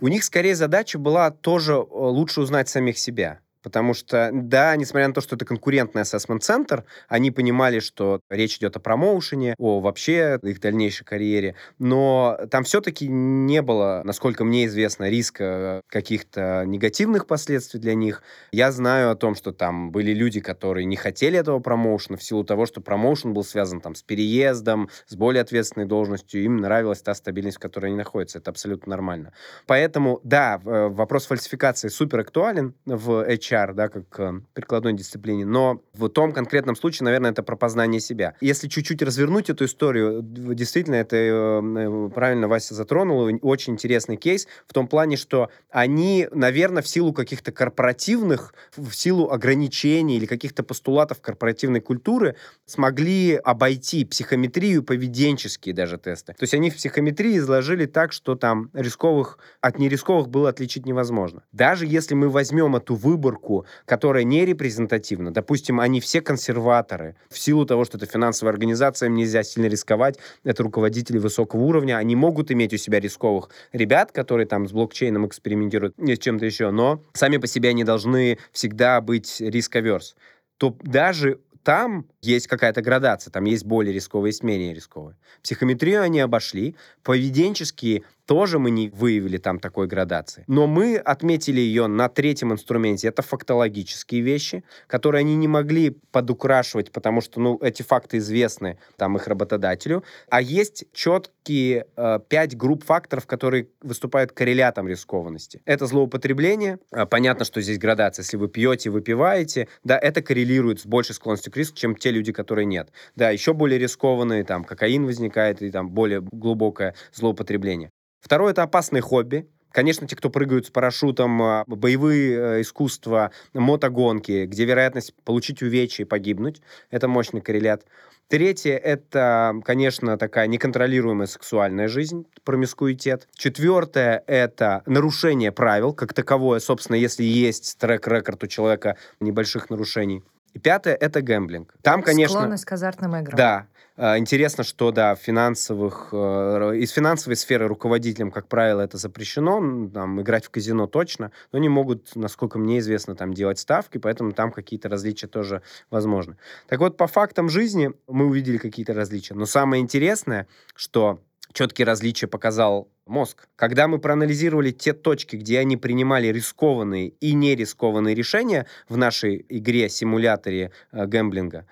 У 0.00 0.08
них 0.08 0.24
скорее 0.24 0.54
задача 0.54 0.98
была 0.98 1.30
тоже 1.30 1.76
лучше 1.76 2.40
узнать 2.40 2.68
самих 2.68 2.98
себя. 2.98 3.40
Потому 3.62 3.94
что, 3.94 4.30
да, 4.32 4.76
несмотря 4.76 5.08
на 5.08 5.14
то, 5.14 5.20
что 5.20 5.36
это 5.36 5.44
конкурентный 5.44 6.02
ассессмент-центр, 6.02 6.84
они 7.08 7.30
понимали, 7.30 7.80
что 7.80 8.20
речь 8.30 8.56
идет 8.56 8.76
о 8.76 8.80
промоушене, 8.80 9.54
о 9.58 9.80
вообще 9.80 10.38
их 10.42 10.60
дальнейшей 10.60 11.04
карьере, 11.04 11.54
но 11.78 12.38
там 12.50 12.64
все-таки 12.64 13.08
не 13.08 13.62
было, 13.62 14.02
насколько 14.04 14.44
мне 14.44 14.66
известно, 14.66 15.08
риска 15.08 15.82
каких-то 15.88 16.64
негативных 16.66 17.26
последствий 17.26 17.80
для 17.80 17.94
них. 17.94 18.22
Я 18.52 18.72
знаю 18.72 19.10
о 19.10 19.16
том, 19.16 19.34
что 19.34 19.52
там 19.52 19.90
были 19.92 20.12
люди, 20.12 20.40
которые 20.40 20.84
не 20.84 20.96
хотели 20.96 21.38
этого 21.38 21.60
промоушена 21.60 22.16
в 22.16 22.22
силу 22.22 22.44
того, 22.44 22.66
что 22.66 22.80
промоушен 22.80 23.32
был 23.32 23.44
связан 23.44 23.80
там 23.80 23.94
с 23.94 24.02
переездом, 24.02 24.88
с 25.06 25.14
более 25.14 25.42
ответственной 25.42 25.86
должностью, 25.86 26.42
им 26.42 26.56
нравилась 26.56 27.02
та 27.02 27.14
стабильность, 27.14 27.58
в 27.58 27.60
которой 27.60 27.86
они 27.86 27.96
находятся. 27.96 28.38
Это 28.38 28.50
абсолютно 28.50 28.90
нормально. 28.90 29.32
Поэтому, 29.66 30.20
да, 30.24 30.60
э, 30.64 30.88
вопрос 30.88 31.26
фальсификации 31.26 31.88
супер 31.88 32.20
актуален 32.20 32.74
в 32.86 33.26
HR, 33.28 33.51
HR, 33.52 33.74
да, 33.74 33.88
как 33.88 34.18
э, 34.18 34.40
прикладной 34.54 34.94
дисциплине, 34.94 35.44
но 35.44 35.82
в 35.94 36.08
том 36.08 36.32
конкретном 36.32 36.76
случае, 36.76 37.04
наверное, 37.04 37.30
это 37.30 37.42
про 37.42 37.56
познание 37.56 38.00
себя. 38.00 38.34
Если 38.40 38.68
чуть-чуть 38.68 39.02
развернуть 39.02 39.50
эту 39.50 39.64
историю, 39.66 40.22
действительно, 40.22 40.96
это 40.96 41.16
э, 41.16 42.10
правильно 42.14 42.48
Вася 42.48 42.74
затронул, 42.74 43.30
очень 43.42 43.74
интересный 43.74 44.16
кейс 44.16 44.46
в 44.66 44.72
том 44.72 44.86
плане, 44.88 45.16
что 45.16 45.50
они, 45.70 46.28
наверное, 46.32 46.82
в 46.82 46.88
силу 46.88 47.12
каких-то 47.12 47.52
корпоративных, 47.52 48.54
в 48.76 48.92
силу 48.92 49.30
ограничений 49.30 50.16
или 50.16 50.26
каких-то 50.26 50.62
постулатов 50.62 51.20
корпоративной 51.20 51.80
культуры 51.80 52.36
смогли 52.66 53.34
обойти 53.36 54.04
психометрию, 54.04 54.82
поведенческие 54.82 55.74
даже 55.74 55.98
тесты. 55.98 56.32
То 56.32 56.42
есть 56.42 56.54
они 56.54 56.70
в 56.70 56.76
психометрии 56.76 57.38
изложили 57.38 57.86
так, 57.86 58.12
что 58.12 58.34
там 58.34 58.70
рисковых 58.72 59.38
от 59.60 59.78
нерисковых 59.78 60.28
было 60.28 60.48
отличить 60.48 60.86
невозможно. 60.86 61.42
Даже 61.52 61.86
если 61.86 62.14
мы 62.14 62.28
возьмем 62.28 62.76
эту 62.76 62.94
выборку 62.94 63.41
выборку, 63.42 63.66
которая 63.84 64.24
не 64.24 64.44
репрезентативна. 64.44 65.32
Допустим, 65.32 65.80
они 65.80 66.00
все 66.00 66.20
консерваторы. 66.20 67.16
В 67.28 67.38
силу 67.38 67.66
того, 67.66 67.84
что 67.84 67.98
это 67.98 68.06
финансовая 68.06 68.52
организация, 68.52 69.08
им 69.08 69.14
нельзя 69.14 69.42
сильно 69.42 69.66
рисковать. 69.66 70.18
Это 70.44 70.62
руководители 70.62 71.18
высокого 71.18 71.60
уровня. 71.60 71.98
Они 71.98 72.16
могут 72.16 72.50
иметь 72.50 72.72
у 72.72 72.76
себя 72.76 73.00
рисковых 73.00 73.50
ребят, 73.72 74.12
которые 74.12 74.46
там 74.46 74.68
с 74.68 74.72
блокчейном 74.72 75.26
экспериментируют, 75.26 75.94
с 75.98 76.18
чем-то 76.18 76.46
еще, 76.46 76.70
но 76.70 77.02
сами 77.14 77.38
по 77.38 77.46
себе 77.46 77.70
они 77.70 77.84
должны 77.84 78.38
всегда 78.52 79.00
быть 79.00 79.40
рисковерс. 79.40 80.14
То 80.58 80.76
даже 80.82 81.38
там 81.64 82.06
есть 82.20 82.48
какая-то 82.48 82.82
градация, 82.82 83.30
там 83.30 83.44
есть 83.44 83.64
более 83.64 83.94
рисковые, 83.94 84.30
есть 84.30 84.42
менее 84.42 84.74
рисковые. 84.74 85.16
Психометрию 85.42 86.02
они 86.02 86.20
обошли, 86.20 86.74
поведенческие 87.04 88.02
тоже 88.32 88.58
мы 88.58 88.70
не 88.70 88.88
выявили 88.88 89.36
там 89.36 89.58
такой 89.58 89.86
градации. 89.86 90.44
Но 90.46 90.66
мы 90.66 90.96
отметили 90.96 91.60
ее 91.60 91.86
на 91.86 92.08
третьем 92.08 92.50
инструменте. 92.50 93.08
Это 93.08 93.20
фактологические 93.20 94.22
вещи, 94.22 94.64
которые 94.86 95.20
они 95.20 95.36
не 95.36 95.48
могли 95.48 95.90
подукрашивать, 96.12 96.92
потому 96.92 97.20
что, 97.20 97.40
ну, 97.40 97.58
эти 97.60 97.82
факты 97.82 98.16
известны 98.16 98.78
там 98.96 99.18
их 99.18 99.26
работодателю. 99.26 100.02
А 100.30 100.40
есть 100.40 100.86
четкие 100.94 101.84
э, 101.94 102.20
пять 102.26 102.56
групп 102.56 102.84
факторов, 102.84 103.26
которые 103.26 103.68
выступают 103.82 104.32
коррелятом 104.32 104.88
рискованности. 104.88 105.60
Это 105.66 105.84
злоупотребление. 105.84 106.78
Э, 106.90 107.04
понятно, 107.04 107.44
что 107.44 107.60
здесь 107.60 107.78
градация. 107.78 108.22
Если 108.22 108.38
вы 108.38 108.48
пьете, 108.48 108.88
выпиваете, 108.88 109.68
да, 109.84 109.98
это 109.98 110.22
коррелирует 110.22 110.80
с 110.80 110.86
большей 110.86 111.14
склонностью 111.14 111.52
к 111.52 111.56
риску, 111.58 111.76
чем 111.76 111.96
те 111.96 112.10
люди, 112.10 112.32
которые 112.32 112.64
нет. 112.64 112.92
Да, 113.14 113.28
еще 113.28 113.52
более 113.52 113.78
рискованные, 113.78 114.42
там, 114.42 114.64
кокаин 114.64 115.04
возникает, 115.04 115.60
и 115.60 115.70
там 115.70 115.90
более 115.90 116.22
глубокое 116.22 116.94
злоупотребление. 117.12 117.90
Второе— 118.22 118.50
это 118.52 118.62
опасные 118.62 119.02
хобби. 119.02 119.48
Конечно, 119.72 120.06
те, 120.06 120.14
кто 120.14 120.30
прыгают 120.30 120.66
с 120.66 120.70
парашютом, 120.70 121.42
а, 121.42 121.64
боевые 121.66 122.58
э, 122.58 122.60
искусства, 122.60 123.32
мотогонки, 123.52 124.44
где 124.44 124.64
вероятность 124.64 125.14
получить 125.24 125.62
увечья 125.62 126.04
и 126.04 126.06
погибнуть, 126.06 126.60
это 126.90 127.08
мощный 127.08 127.40
коррелят. 127.40 127.84
Третье— 128.28 128.76
это, 128.84 129.54
конечно, 129.64 130.16
такая 130.18 130.46
неконтролируемая 130.46 131.26
сексуальная 131.26 131.88
жизнь, 131.88 132.26
промискуитет. 132.44 133.28
Четвертое— 133.34 134.22
это 134.26 134.82
нарушение 134.86 135.50
правил, 135.50 135.92
как 135.92 136.14
таковое, 136.14 136.60
собственно, 136.60 136.96
если 136.96 137.24
есть 137.24 137.76
трек-рекорд 137.78 138.44
у 138.44 138.46
человека 138.46 138.96
небольших 139.20 139.68
нарушений. 139.68 140.22
И 140.52 140.58
пятое— 140.58 140.94
это 141.00 141.22
гэмблинг. 141.22 141.74
Там, 141.82 142.02
конечно... 142.02 142.38
Склонность 142.38 142.64
к 142.64 142.72
азартным 142.72 143.16
играм. 143.16 143.36
Да, 143.36 143.66
а, 143.96 144.18
интересно, 144.18 144.64
что, 144.64 144.90
да, 144.90 145.14
финансовых, 145.14 146.08
э, 146.12 146.76
из 146.76 146.90
финансовой 146.90 147.36
сферы 147.36 147.68
руководителям, 147.68 148.30
как 148.30 148.48
правило, 148.48 148.80
это 148.80 148.96
запрещено, 148.96 149.88
там, 149.92 150.20
играть 150.20 150.46
в 150.46 150.50
казино 150.50 150.86
точно, 150.86 151.30
но 151.52 151.58
они 151.58 151.68
могут, 151.68 152.16
насколько 152.16 152.58
мне 152.58 152.78
известно, 152.78 153.14
там, 153.14 153.34
делать 153.34 153.58
ставки, 153.58 153.98
поэтому 153.98 154.32
там 154.32 154.50
какие-то 154.50 154.88
различия 154.88 155.26
тоже 155.26 155.62
возможны. 155.90 156.36
Так 156.68 156.80
вот, 156.80 156.96
по 156.96 157.06
фактам 157.06 157.48
жизни 157.48 157.92
мы 158.08 158.26
увидели 158.26 158.56
какие-то 158.56 158.94
различия, 158.94 159.34
но 159.34 159.44
самое 159.44 159.82
интересное, 159.82 160.46
что 160.74 161.20
четкие 161.52 161.86
различия 161.86 162.26
показал 162.26 162.88
мозг. 163.06 163.48
Когда 163.56 163.88
мы 163.88 163.98
проанализировали 163.98 164.70
те 164.70 164.92
точки, 164.92 165.36
где 165.36 165.58
они 165.58 165.76
принимали 165.76 166.28
рискованные 166.28 167.08
и 167.08 167.34
нерискованные 167.34 168.14
решения 168.14 168.66
в 168.88 168.96
нашей 168.96 169.44
игре-симуляторе 169.48 170.72
э, 170.92 171.06
гэмблинга, 171.06 171.66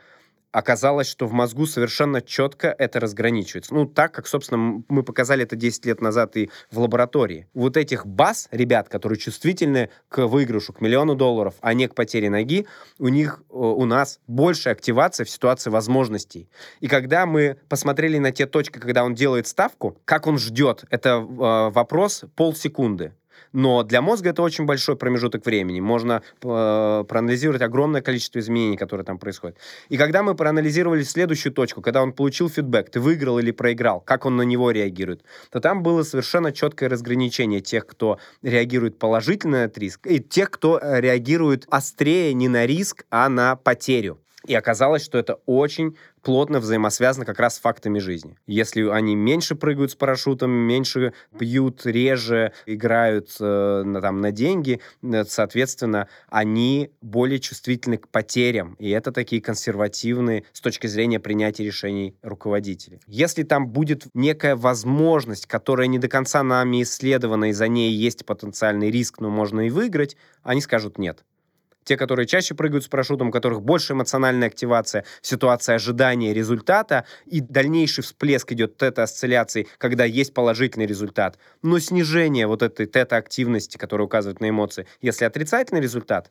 оказалось, 0.52 1.08
что 1.08 1.26
в 1.26 1.32
мозгу 1.32 1.66
совершенно 1.66 2.20
четко 2.20 2.74
это 2.78 3.00
разграничивается. 3.00 3.74
Ну, 3.74 3.86
так, 3.86 4.12
как, 4.12 4.26
собственно, 4.26 4.82
мы 4.88 5.02
показали 5.02 5.44
это 5.44 5.56
10 5.56 5.86
лет 5.86 6.00
назад 6.00 6.36
и 6.36 6.50
в 6.70 6.78
лаборатории. 6.78 7.48
Вот 7.54 7.76
этих 7.76 8.06
баз, 8.06 8.48
ребят, 8.50 8.88
которые 8.88 9.18
чувствительны 9.18 9.90
к 10.08 10.26
выигрышу, 10.26 10.72
к 10.72 10.80
миллиону 10.80 11.14
долларов, 11.14 11.54
а 11.60 11.74
не 11.74 11.88
к 11.88 11.94
потере 11.94 12.30
ноги, 12.30 12.66
у 12.98 13.08
них, 13.08 13.42
э, 13.48 13.52
у 13.52 13.84
нас 13.84 14.20
больше 14.26 14.70
активация 14.70 15.24
в 15.24 15.30
ситуации 15.30 15.70
возможностей. 15.70 16.48
И 16.80 16.88
когда 16.88 17.26
мы 17.26 17.56
посмотрели 17.68 18.18
на 18.18 18.32
те 18.32 18.46
точки, 18.46 18.78
когда 18.78 19.04
он 19.04 19.14
делает 19.14 19.46
ставку, 19.46 19.98
как 20.04 20.26
он 20.26 20.38
ждет, 20.38 20.84
это 20.90 21.10
э, 21.10 21.70
вопрос 21.70 22.24
полсекунды. 22.34 23.12
Но 23.52 23.82
для 23.82 24.00
мозга 24.00 24.30
это 24.30 24.42
очень 24.42 24.64
большой 24.64 24.96
промежуток 24.96 25.44
времени. 25.44 25.80
Можно 25.80 26.22
э, 26.42 27.04
проанализировать 27.08 27.62
огромное 27.62 28.00
количество 28.00 28.38
изменений, 28.38 28.76
которые 28.76 29.04
там 29.04 29.18
происходят. 29.18 29.56
И 29.88 29.96
когда 29.96 30.22
мы 30.22 30.34
проанализировали 30.34 31.02
следующую 31.02 31.52
точку, 31.52 31.82
когда 31.82 32.02
он 32.02 32.12
получил 32.12 32.48
фидбэк, 32.48 32.90
ты 32.90 33.00
выиграл 33.00 33.38
или 33.38 33.50
проиграл, 33.50 34.00
как 34.00 34.26
он 34.26 34.36
на 34.36 34.42
него 34.42 34.70
реагирует, 34.70 35.22
то 35.50 35.60
там 35.60 35.82
было 35.82 36.02
совершенно 36.02 36.52
четкое 36.52 36.88
разграничение 36.88 37.60
тех, 37.60 37.86
кто 37.86 38.18
реагирует 38.42 38.98
положительно 38.98 39.50
на 39.50 39.64
этот 39.64 39.78
риск, 39.78 40.06
и 40.06 40.20
тех, 40.20 40.50
кто 40.50 40.78
э, 40.78 41.00
реагирует 41.00 41.66
острее 41.70 42.34
не 42.34 42.48
на 42.48 42.66
риск, 42.66 43.04
а 43.10 43.28
на 43.28 43.56
потерю. 43.56 44.18
И 44.46 44.54
оказалось, 44.54 45.04
что 45.04 45.18
это 45.18 45.34
очень 45.46 45.96
плотно 46.22 46.60
взаимосвязано 46.60 47.24
как 47.24 47.38
раз 47.38 47.56
с 47.56 47.60
фактами 47.60 47.98
жизни. 47.98 48.36
Если 48.46 48.88
они 48.88 49.14
меньше 49.14 49.54
прыгают 49.54 49.90
с 49.90 49.94
парашютом, 49.94 50.50
меньше 50.50 51.12
пьют, 51.38 51.84
реже 51.84 52.52
играют 52.66 53.36
э, 53.40 53.82
на, 53.84 54.00
там, 54.00 54.20
на 54.20 54.32
деньги, 54.32 54.80
э, 55.02 55.24
соответственно, 55.24 56.08
они 56.28 56.90
более 57.00 57.38
чувствительны 57.38 57.98
к 57.98 58.08
потерям. 58.08 58.76
И 58.78 58.90
это 58.90 59.12
такие 59.12 59.42
консервативные 59.42 60.44
с 60.52 60.60
точки 60.60 60.86
зрения 60.86 61.20
принятия 61.20 61.64
решений 61.64 62.16
руководители. 62.22 63.00
Если 63.06 63.42
там 63.42 63.68
будет 63.68 64.06
некая 64.14 64.56
возможность, 64.56 65.46
которая 65.46 65.86
не 65.86 65.98
до 65.98 66.08
конца 66.08 66.42
нами 66.42 66.82
исследована, 66.82 67.50
и 67.50 67.52
за 67.52 67.68
ней 67.68 67.92
есть 67.92 68.24
потенциальный 68.24 68.90
риск, 68.90 69.20
но 69.20 69.30
можно 69.30 69.66
и 69.66 69.70
выиграть, 69.70 70.16
они 70.42 70.60
скажут 70.60 70.98
нет 70.98 71.24
те, 71.90 71.96
которые 71.96 72.24
чаще 72.24 72.54
прыгают 72.54 72.84
с 72.84 72.88
парашютом, 72.88 73.30
у 73.30 73.32
которых 73.32 73.62
больше 73.62 73.94
эмоциональная 73.94 74.46
активация, 74.46 75.04
ситуация 75.22 75.74
ожидания 75.74 76.32
результата, 76.32 77.04
и 77.26 77.40
дальнейший 77.40 78.04
всплеск 78.04 78.52
идет 78.52 78.76
тета-осцилляции, 78.76 79.66
когда 79.76 80.04
есть 80.04 80.32
положительный 80.32 80.86
результат. 80.86 81.36
Но 81.62 81.80
снижение 81.80 82.46
вот 82.46 82.62
этой 82.62 82.86
тета-активности, 82.86 83.76
которая 83.76 84.06
указывает 84.06 84.38
на 84.38 84.48
эмоции, 84.48 84.86
если 85.02 85.24
отрицательный 85.24 85.80
результат, 85.80 86.30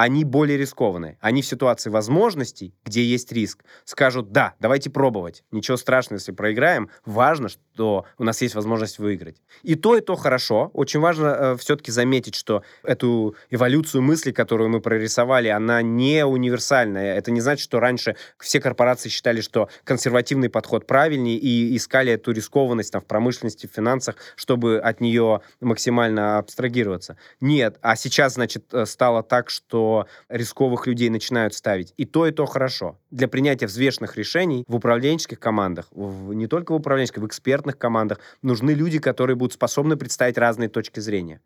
они 0.00 0.24
более 0.24 0.56
рискованные. 0.56 1.18
Они 1.20 1.42
в 1.42 1.46
ситуации 1.46 1.90
возможностей, 1.90 2.74
где 2.86 3.04
есть 3.04 3.30
риск, 3.32 3.64
скажут, 3.84 4.32
да, 4.32 4.54
давайте 4.58 4.88
пробовать. 4.88 5.44
Ничего 5.50 5.76
страшного, 5.76 6.18
если 6.18 6.32
проиграем. 6.32 6.88
Важно, 7.04 7.50
что 7.50 8.06
у 8.16 8.24
нас 8.24 8.40
есть 8.40 8.54
возможность 8.54 8.98
выиграть. 8.98 9.42
И 9.62 9.74
то, 9.74 9.98
и 9.98 10.00
то 10.00 10.16
хорошо. 10.16 10.70
Очень 10.72 11.00
важно 11.00 11.26
э, 11.26 11.56
все-таки 11.58 11.92
заметить, 11.92 12.34
что 12.34 12.62
эту 12.82 13.36
эволюцию 13.50 14.00
мысли, 14.00 14.32
которую 14.32 14.70
мы 14.70 14.80
прорисовали, 14.80 15.48
она 15.48 15.82
не 15.82 16.24
универсальная. 16.24 17.14
Это 17.16 17.30
не 17.30 17.42
значит, 17.42 17.62
что 17.62 17.78
раньше 17.78 18.16
все 18.38 18.58
корпорации 18.58 19.10
считали, 19.10 19.42
что 19.42 19.68
консервативный 19.84 20.48
подход 20.48 20.86
правильнее 20.86 21.36
и 21.36 21.76
искали 21.76 22.12
эту 22.12 22.32
рискованность 22.32 22.90
там, 22.90 23.02
в 23.02 23.04
промышленности, 23.04 23.66
в 23.66 23.70
финансах, 23.76 24.16
чтобы 24.34 24.78
от 24.78 25.02
нее 25.02 25.42
максимально 25.60 26.38
абстрагироваться. 26.38 27.18
Нет. 27.42 27.76
А 27.82 27.96
сейчас, 27.96 28.34
значит, 28.34 28.72
э, 28.72 28.86
стало 28.86 29.22
так, 29.22 29.50
что 29.50 29.89
рисковых 30.28 30.86
людей 30.86 31.10
начинают 31.10 31.54
ставить. 31.54 31.94
И 31.96 32.04
то, 32.04 32.26
и 32.26 32.32
то 32.32 32.46
хорошо. 32.46 32.98
Для 33.10 33.28
принятия 33.28 33.66
взвешенных 33.66 34.16
решений 34.16 34.64
в 34.68 34.76
управленческих 34.76 35.38
командах, 35.38 35.88
в, 35.90 36.32
не 36.34 36.46
только 36.46 36.72
в 36.72 36.76
управленческих, 36.76 37.22
в 37.22 37.26
экспертных 37.26 37.78
командах, 37.78 38.20
нужны 38.42 38.70
люди, 38.70 38.98
которые 38.98 39.36
будут 39.36 39.54
способны 39.54 39.96
представить 39.96 40.38
разные 40.38 40.68
точки 40.68 41.00
зрения. 41.00 41.40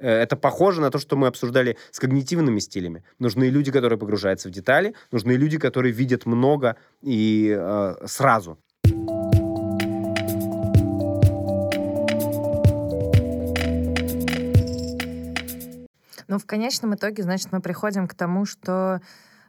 Э, 0.00 0.22
это 0.22 0.36
похоже 0.36 0.80
на 0.80 0.90
то, 0.90 0.98
что 0.98 1.16
мы 1.16 1.26
обсуждали 1.26 1.76
с 1.90 2.00
когнитивными 2.00 2.58
стилями. 2.60 3.04
Нужны 3.18 3.44
люди, 3.44 3.70
которые 3.70 3.98
погружаются 3.98 4.48
в 4.48 4.52
детали, 4.52 4.94
нужны 5.12 5.32
люди, 5.32 5.58
которые 5.58 5.92
видят 5.92 6.26
много 6.26 6.76
и 7.02 7.54
э, 7.56 8.06
сразу. 8.06 8.58
Но 16.30 16.38
в 16.38 16.46
конечном 16.46 16.94
итоге, 16.94 17.24
значит, 17.24 17.50
мы 17.50 17.60
приходим 17.60 18.06
к 18.06 18.14
тому, 18.14 18.46
что 18.46 19.00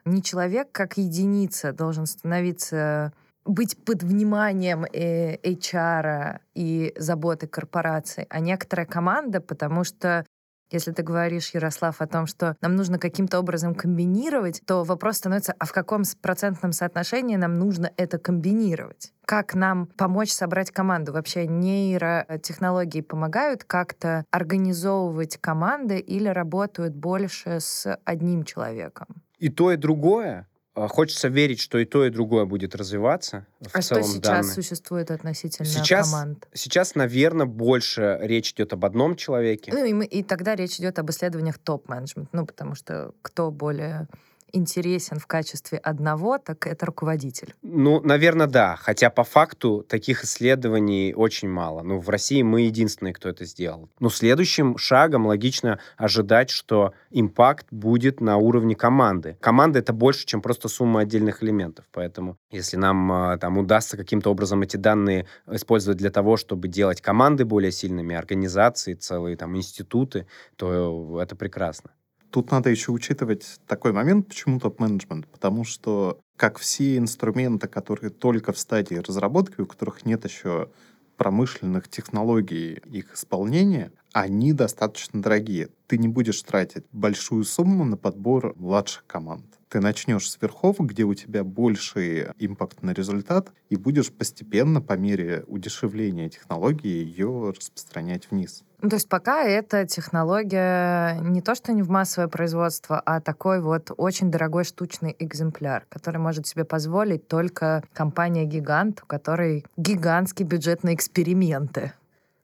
не 0.03 0.23
человек 0.23 0.71
как 0.71 0.97
единица 0.97 1.73
должен 1.73 2.07
становиться 2.07 3.13
быть 3.45 3.77
под 3.85 4.01
вниманием 4.01 4.85
э, 4.85 5.35
HR 5.43 6.39
и 6.55 6.91
заботы 6.97 7.45
корпорации, 7.45 8.25
а 8.31 8.39
некоторая 8.39 8.87
команда, 8.87 9.41
потому 9.41 9.83
что 9.83 10.25
если 10.71 10.91
ты 10.91 11.03
говоришь, 11.03 11.53
Ярослав, 11.53 12.01
о 12.01 12.07
том, 12.07 12.25
что 12.25 12.55
нам 12.61 12.75
нужно 12.75 12.97
каким-то 12.97 13.39
образом 13.39 13.75
комбинировать, 13.75 14.63
то 14.65 14.83
вопрос 14.83 15.17
становится, 15.17 15.53
а 15.59 15.65
в 15.65 15.73
каком 15.73 16.01
процентном 16.19 16.71
соотношении 16.71 17.35
нам 17.35 17.59
нужно 17.59 17.91
это 17.95 18.17
комбинировать? 18.17 19.13
Как 19.31 19.55
нам 19.55 19.85
помочь 19.85 20.29
собрать 20.29 20.71
команду? 20.71 21.13
Вообще 21.13 21.47
нейротехнологии 21.47 22.99
помогают 22.99 23.63
как-то 23.63 24.25
организовывать 24.29 25.37
команды 25.37 25.99
или 25.99 26.27
работают 26.27 26.93
больше 26.93 27.61
с 27.61 27.97
одним 28.03 28.43
человеком? 28.43 29.07
И 29.37 29.47
то, 29.47 29.71
и 29.71 29.77
другое. 29.77 30.49
А, 30.73 30.89
хочется 30.89 31.29
верить, 31.29 31.61
что 31.61 31.77
и 31.77 31.85
то, 31.85 32.05
и 32.05 32.09
другое 32.09 32.43
будет 32.43 32.75
развиваться. 32.75 33.47
В 33.61 33.73
а 33.73 33.81
целом, 33.81 34.03
что 34.03 34.11
сейчас 34.11 34.21
данные. 34.21 34.53
существует 34.53 35.11
относительно 35.11 35.65
сейчас, 35.65 36.11
команд? 36.11 36.49
Сейчас, 36.53 36.95
наверное, 36.95 37.45
больше 37.45 38.19
речь 38.21 38.51
идет 38.51 38.73
об 38.73 38.83
одном 38.83 39.15
человеке. 39.15 39.71
Ну 39.73 39.85
и, 39.85 39.93
мы, 39.93 40.03
и 40.03 40.23
тогда 40.23 40.55
речь 40.55 40.77
идет 40.77 40.99
об 40.99 41.09
исследованиях 41.09 41.57
топ-менеджмент. 41.57 42.27
Ну, 42.33 42.45
потому 42.45 42.75
что 42.75 43.13
кто 43.21 43.49
более 43.49 44.09
интересен 44.53 45.19
в 45.19 45.27
качестве 45.27 45.77
одного, 45.77 46.37
так 46.37 46.67
это 46.67 46.85
руководитель. 46.85 47.53
Ну, 47.61 48.01
наверное, 48.01 48.47
да. 48.47 48.75
Хотя 48.75 49.09
по 49.09 49.23
факту 49.23 49.85
таких 49.87 50.23
исследований 50.23 51.13
очень 51.15 51.49
мало. 51.49 51.81
Ну, 51.81 51.99
в 51.99 52.09
России 52.09 52.41
мы 52.41 52.61
единственные, 52.61 53.13
кто 53.13 53.29
это 53.29 53.45
сделал. 53.45 53.89
Но 53.99 54.09
следующим 54.09 54.77
шагом 54.77 55.25
логично 55.25 55.79
ожидать, 55.97 56.49
что 56.49 56.93
импакт 57.09 57.67
будет 57.71 58.21
на 58.21 58.37
уровне 58.37 58.75
команды. 58.75 59.37
Команда— 59.39 59.79
это 59.79 59.93
больше, 59.93 60.25
чем 60.25 60.41
просто 60.41 60.67
сумма 60.67 61.01
отдельных 61.01 61.43
элементов. 61.43 61.85
Поэтому 61.91 62.37
если 62.51 62.77
нам 62.77 63.11
а, 63.11 63.37
там 63.37 63.57
удастся 63.57 63.97
каким-то 63.97 64.29
образом 64.29 64.61
эти 64.61 64.77
данные 64.77 65.27
использовать 65.49 65.97
для 65.97 66.11
того, 66.11 66.37
чтобы 66.37 66.67
делать 66.67 67.01
команды 67.01 67.45
более 67.45 67.71
сильными, 67.71 68.15
организации, 68.15 68.93
целые 68.93 69.35
там 69.37 69.55
институты, 69.57 70.27
то 70.55 71.19
это 71.21 71.35
прекрасно. 71.35 71.91
Тут 72.31 72.49
надо 72.49 72.69
еще 72.69 72.91
учитывать 72.91 73.59
такой 73.67 73.91
момент, 73.91 74.29
почему 74.29 74.59
топ-менеджмент, 74.59 75.27
потому 75.27 75.65
что 75.65 76.19
как 76.37 76.57
все 76.57 76.97
инструменты, 76.97 77.67
которые 77.67 78.09
только 78.09 78.53
в 78.53 78.57
стадии 78.57 78.95
разработки, 78.95 79.59
у 79.59 79.65
которых 79.65 80.05
нет 80.05 80.23
еще 80.23 80.69
промышленных 81.17 81.87
технологий 81.89 82.81
их 82.85 83.13
исполнения, 83.13 83.91
они 84.13 84.53
достаточно 84.53 85.21
дорогие. 85.21 85.69
Ты 85.87 85.97
не 85.97 86.07
будешь 86.07 86.41
тратить 86.41 86.85
большую 86.91 87.43
сумму 87.43 87.83
на 87.83 87.97
подбор 87.97 88.53
младших 88.55 89.05
команд 89.05 89.60
ты 89.71 89.79
начнешь 89.79 90.29
с 90.29 90.37
верхов, 90.41 90.79
где 90.79 91.03
у 91.03 91.13
тебя 91.13 91.45
больший 91.45 92.27
импакт 92.37 92.83
на 92.83 92.91
результат, 92.91 93.51
и 93.69 93.77
будешь 93.77 94.11
постепенно, 94.11 94.81
по 94.81 94.93
мере 94.93 95.45
удешевления 95.47 96.27
технологии, 96.27 97.05
ее 97.05 97.53
распространять 97.57 98.29
вниз. 98.29 98.63
Ну, 98.81 98.89
то 98.89 98.95
есть 98.95 99.07
пока 99.07 99.43
эта 99.43 99.85
технология 99.85 101.19
не 101.21 101.41
то, 101.41 101.55
что 101.55 101.71
не 101.71 101.83
в 101.83 101.89
массовое 101.89 102.27
производство, 102.27 102.99
а 102.99 103.21
такой 103.21 103.61
вот 103.61 103.91
очень 103.95 104.29
дорогой 104.29 104.65
штучный 104.65 105.15
экземпляр, 105.19 105.85
который 105.87 106.17
может 106.17 106.47
себе 106.47 106.65
позволить 106.65 107.27
только 107.27 107.83
компания-гигант, 107.93 109.03
у 109.03 109.05
которой 109.05 109.65
гигантский 109.77 110.45
бюджет 110.45 110.83
на 110.83 110.95
эксперименты. 110.95 111.93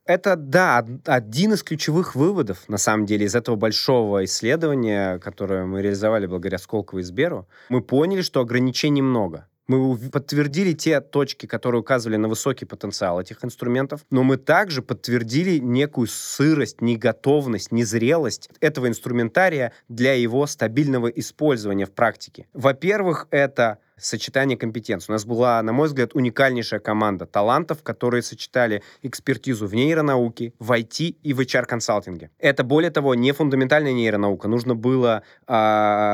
Это, 0.08 0.38
да, 0.38 0.86
один 1.06 1.54
из 1.54 1.64
ключевых 1.64 2.16
выводов, 2.16 2.68
на 2.70 2.78
самом 2.78 3.06
деле, 3.06 3.26
из 3.26 3.36
этого 3.36 3.58
большого 3.58 4.24
исследования, 4.24 5.20
которое 5.20 5.66
мы 5.66 5.82
реализовали 5.82 6.26
благодаря 6.26 6.58
Сколково 6.58 7.00
и 7.00 7.04
Сберу. 7.04 7.48
Мы 7.70 7.82
поняли, 7.82 8.22
что 8.22 8.40
ограничений 8.40 9.02
много. 9.02 9.48
Мы 9.68 9.98
подтвердили 9.98 10.72
те 10.72 11.02
точки, 11.02 11.46
которые 11.46 11.82
указывали 11.82 12.16
на 12.16 12.30
высокий 12.30 12.64
потенциал 12.64 13.20
этих 13.20 13.44
инструментов, 13.44 14.06
но 14.10 14.24
мы 14.24 14.38
также 14.38 14.82
подтвердили 14.82 15.58
некую 15.58 16.08
сырость, 16.08 16.80
неготовность, 16.82 17.74
незрелость 17.74 18.50
этого 18.62 18.88
инструментария 18.88 19.74
для 19.90 20.14
его 20.14 20.48
стабильного 20.48 21.08
использования 21.08 21.86
в 21.86 21.92
практике. 21.92 22.48
Во-первых, 22.54 23.28
это 23.30 23.80
сочетание 23.98 24.58
компетенций. 24.58 25.12
У 25.12 25.14
нас 25.14 25.26
была, 25.26 25.62
на 25.62 25.74
мой 25.74 25.88
взгляд, 25.88 26.12
уникальнейшая 26.14 26.80
команда 26.80 27.26
талантов, 27.26 27.84
которые 27.84 28.22
сочетали 28.22 28.84
экспертизу 29.02 29.68
в 29.68 29.74
нейронауке, 29.74 30.54
в 30.60 30.72
IT 30.72 31.16
и 31.22 31.34
в 31.34 31.40
HR-консалтинге. 31.40 32.30
Это, 32.40 32.64
более 32.64 32.92
того, 32.92 33.16
не 33.16 33.32
фундаментальная 33.32 33.94
нейронаука. 33.94 34.48
Нужно 34.48 34.76
было 34.76 35.24
э, 35.48 35.54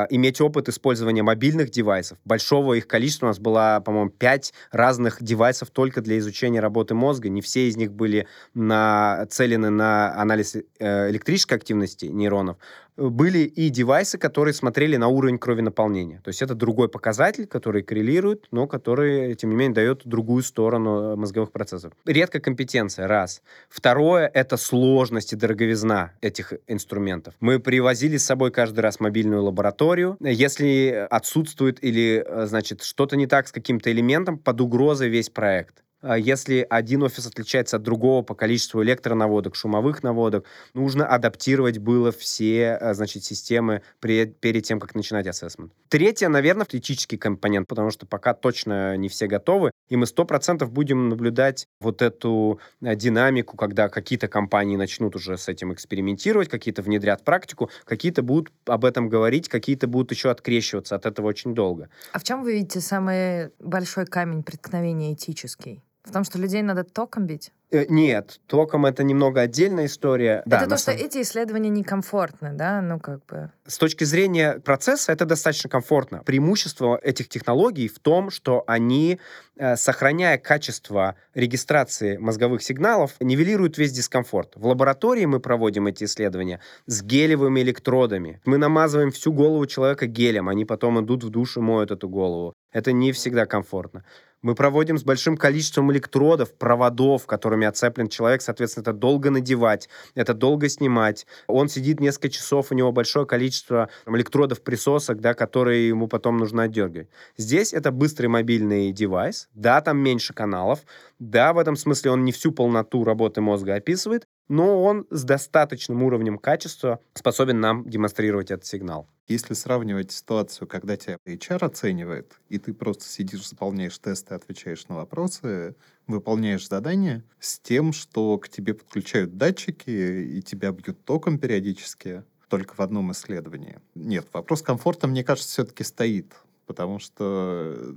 иметь 0.10 0.42
опыт 0.42 0.70
использования 0.70 1.24
мобильных 1.24 1.70
девайсов. 1.70 2.18
Большого 2.26 2.74
их 2.74 2.88
количества. 2.88 3.28
У 3.28 3.30
нас 3.30 3.40
было, 3.40 3.82
по-моему, 3.84 4.10
пять 4.10 4.54
разных 4.72 5.22
девайсов 5.22 5.70
только 5.70 6.02
для 6.02 6.18
изучения 6.18 6.60
работы 6.60 6.94
мозга. 6.94 7.30
Не 7.30 7.42
все 7.42 7.68
из 7.68 7.78
них 7.78 7.92
были 7.92 8.28
нацелены 8.54 9.70
на 9.70 10.14
анализ 10.20 10.56
э, 10.56 11.10
электрической 11.10 11.58
активности 11.58 12.06
нейронов 12.06 12.58
были 12.98 13.40
и 13.40 13.70
девайсы, 13.70 14.18
которые 14.18 14.54
смотрели 14.54 14.98
на 14.98 15.08
уровень 15.08 15.38
крови 15.38 15.62
наполнения. 15.62 16.22
То 16.24 16.30
есть 16.30 16.42
это 16.42 16.56
другой 16.56 16.90
показатель, 16.90 17.48
который 17.48 17.84
коррелирует, 17.84 18.48
но 18.52 18.68
который, 18.68 19.36
тем 19.36 19.50
не 19.50 19.56
менее, 19.56 19.74
дает 19.74 20.02
другую 20.06 20.44
сторону 20.44 21.14
э, 21.14 21.16
мозговых 21.16 21.52
процессов. 21.52 21.94
Редко 22.06 22.40
компетенция, 22.40 23.08
раз. 23.08 23.42
Второе— 23.70 24.30
это 24.34 24.58
сложность 24.58 25.34
и 25.34 25.36
дороговизна 25.36 26.14
этих 26.22 26.54
инструментов. 26.68 27.34
Мы 27.40 27.60
привозили 27.60 28.18
с 28.18 28.26
собой 28.26 28.52
каждый 28.52 28.82
раз 28.82 29.00
мобильную 29.00 29.44
лабораторию. 29.44 30.18
Если 30.20 31.08
отсутствует 31.10 31.84
или, 31.84 32.24
э, 32.26 32.46
значит, 32.46 32.84
что-то 32.84 33.16
не 33.16 33.28
так 33.28 33.48
с 33.48 33.52
каким-то 33.52 33.92
элементом, 33.92 34.38
под 34.38 34.62
угрозой 34.62 35.10
весь 35.10 35.30
проект. 35.30 35.83
А 36.04 36.18
если 36.18 36.68
один 36.70 37.02
офис 37.04 37.26
отличается 37.26 37.78
от 37.78 37.84
другого 37.84 38.24
по 38.24 38.36
количеству 38.36 38.84
электронаводок, 38.84 39.56
шумовых 39.56 40.04
наводок, 40.04 40.46
нужно 40.74 41.08
адаптировать 41.08 41.78
было 41.78 42.12
все, 42.12 42.78
э, 42.80 42.94
значит, 42.94 43.24
системы 43.24 43.84
при, 44.02 44.26
перед 44.26 44.64
тем, 44.64 44.82
как 44.82 44.96
начинать 44.96 45.28
ассессмент. 45.28 45.72
Третье, 45.88 46.28
наверное, 46.28 46.68
этический 46.70 47.18
компонент, 47.18 47.70
потому 47.70 47.90
что 47.90 48.06
пока 48.06 48.34
точно 48.34 48.98
не 48.98 49.08
все 49.08 49.28
готовы, 49.28 49.72
и 49.88 49.96
мы 49.96 50.06
сто 50.06 50.26
процентов 50.26 50.74
будем 50.74 51.08
наблюдать 51.08 51.68
вот 51.80 52.02
эту 52.02 52.60
э, 52.82 52.96
динамику, 52.98 53.56
когда 53.56 53.88
какие-то 53.88 54.28
компании 54.28 54.76
начнут 54.76 55.16
уже 55.16 55.38
с 55.38 55.48
этим 55.48 55.72
экспериментировать, 55.72 56.50
какие-то 56.50 56.82
внедрят 56.82 57.24
практику, 57.24 57.70
какие-то 57.86 58.24
будут 58.24 58.52
об 58.66 58.84
этом 58.84 59.08
говорить, 59.08 59.48
какие-то 59.48 59.88
будут 59.88 60.12
еще 60.12 60.32
открещиваться 60.32 60.98
от 60.98 61.06
этого 61.06 61.28
очень 61.28 61.56
долго. 61.56 61.90
А 62.12 62.20
в 62.20 62.24
чем 62.26 62.44
вы 62.44 62.56
видите 62.56 62.82
самый 62.82 63.52
большой 63.60 64.06
камень 64.06 64.44
преткновения 64.44 65.14
этический? 65.14 65.82
В 66.04 66.12
том, 66.12 66.26
что 66.26 66.38
людей 66.38 66.62
надо 66.62 66.84
током 66.84 67.26
бить? 67.26 67.52
Э, 67.72 67.86
нет, 67.88 68.42
током 68.48 68.86
это 68.86 69.04
немного 69.04 69.40
отдельная 69.40 69.86
история. 69.86 70.44
Это 70.46 70.50
да, 70.50 70.60
то, 70.68 70.78
что 70.78 70.92
самом... 70.92 71.00
эти 71.00 71.22
исследования 71.22 71.70
некомфортны, 71.70 72.52
да, 72.54 72.82
ну 72.82 73.00
как 73.00 73.26
бы. 73.26 73.52
С 73.66 73.78
точки 73.78 74.04
зрения 74.04 74.60
процесса 74.60 75.14
это 75.14 75.26
достаточно 75.26 75.70
комфортно. 75.70 76.22
Преимущество 76.24 77.00
этих 77.02 77.30
технологий 77.30 77.88
в 77.88 78.00
том, 78.00 78.32
что 78.32 78.66
они, 78.68 79.20
э, 79.56 79.78
сохраняя 79.78 80.38
качество 80.38 81.16
регистрации 81.34 82.18
мозговых 82.18 82.62
сигналов, 82.64 83.16
нивелируют 83.22 83.78
весь 83.78 83.94
дискомфорт. 83.94 84.52
В 84.56 84.68
лаборатории 84.68 85.26
мы 85.26 85.40
проводим 85.40 85.88
эти 85.88 86.04
исследования 86.04 86.60
с 86.86 87.02
гелевыми 87.02 87.62
электродами. 87.62 88.42
Мы 88.44 88.58
намазываем 88.58 89.12
всю 89.12 89.32
голову 89.32 89.66
человека 89.66 90.06
гелем, 90.06 90.50
они 90.50 90.66
потом 90.66 91.04
идут 91.04 91.24
в 91.24 91.30
душ 91.30 91.56
и 91.56 91.62
моют 91.62 91.92
эту 91.92 92.10
голову. 92.10 92.54
Это 92.74 92.92
не 92.92 93.14
всегда 93.14 93.46
комфортно. 93.46 94.04
Мы 94.44 94.56
проводим 94.56 94.98
с 94.98 95.04
большим 95.04 95.38
количеством 95.38 95.92
электродов, 95.92 96.54
проводов, 96.54 97.26
которыми 97.26 97.66
оцеплен 97.66 98.10
человек. 98.10 98.42
Соответственно, 98.42 98.82
это 98.84 98.94
долго 98.94 99.32
надевать, 99.32 99.88
это 100.16 100.34
долго 100.34 100.68
снимать. 100.68 101.26
Он 101.48 101.70
сидит 101.70 102.02
несколько 102.02 102.30
часов, 102.30 102.72
у 102.72 102.76
него 102.76 102.92
большое 102.92 103.26
количество 103.26 103.90
электродов 104.06 104.62
присосок, 104.62 105.22
да, 105.22 105.34
которые 105.34 105.88
ему 105.88 106.08
потом 106.08 106.38
нужно 106.38 106.64
отдергивать. 106.64 107.08
Здесь 107.38 107.74
это 107.74 107.92
быстрый 107.92 108.28
мобильный 108.28 108.92
девайс. 108.92 109.48
Да, 109.54 109.80
там 109.80 109.98
меньше 109.98 110.34
каналов. 110.34 110.82
Да, 111.20 111.54
в 111.54 111.58
этом 111.58 111.78
смысле 111.78 112.12
он 112.12 112.26
не 112.26 112.34
всю 112.34 112.52
полноту 112.52 113.06
работы 113.06 113.40
мозга 113.40 113.76
описывает, 113.76 114.28
но 114.48 114.84
он 114.84 115.06
с 115.10 115.24
достаточным 115.24 116.04
уровнем 116.04 116.38
качества 116.38 117.00
способен 117.14 117.60
нам 117.60 117.90
демонстрировать 117.90 118.52
этот 118.52 118.66
сигнал. 118.66 119.08
Если 119.28 119.54
сравнивать 119.54 120.12
ситуацию, 120.12 120.68
когда 120.68 120.98
тебя 120.98 121.18
HR 121.26 121.66
оценивает, 121.66 122.40
и 122.50 122.60
ты 122.60 122.74
просто 122.74 123.06
сидишь, 123.06 123.48
заполняешь 123.48 123.98
тесты, 123.98 124.36
отвечаешь 124.36 124.88
на 124.90 124.96
вопросы, 124.96 125.76
выполняешь 126.08 126.68
задания, 126.68 127.24
с 127.40 127.60
тем, 127.60 127.94
что 127.94 128.38
к 128.38 128.50
тебе 128.50 128.74
подключают 128.74 129.38
датчики 129.38 129.90
и 129.90 130.42
тебя 130.42 130.72
бьют 130.72 131.06
током 131.06 131.40
периодически, 131.40 132.24
только 132.50 132.76
в 132.76 132.82
одном 132.82 133.12
исследовании. 133.14 133.80
Нет, 133.96 134.28
вопрос 134.34 134.62
комфорта, 134.62 135.08
мне 135.08 135.24
кажется, 135.24 135.50
все-таки 135.50 135.84
стоит, 135.84 136.36
потому 136.68 137.00
что 137.00 137.96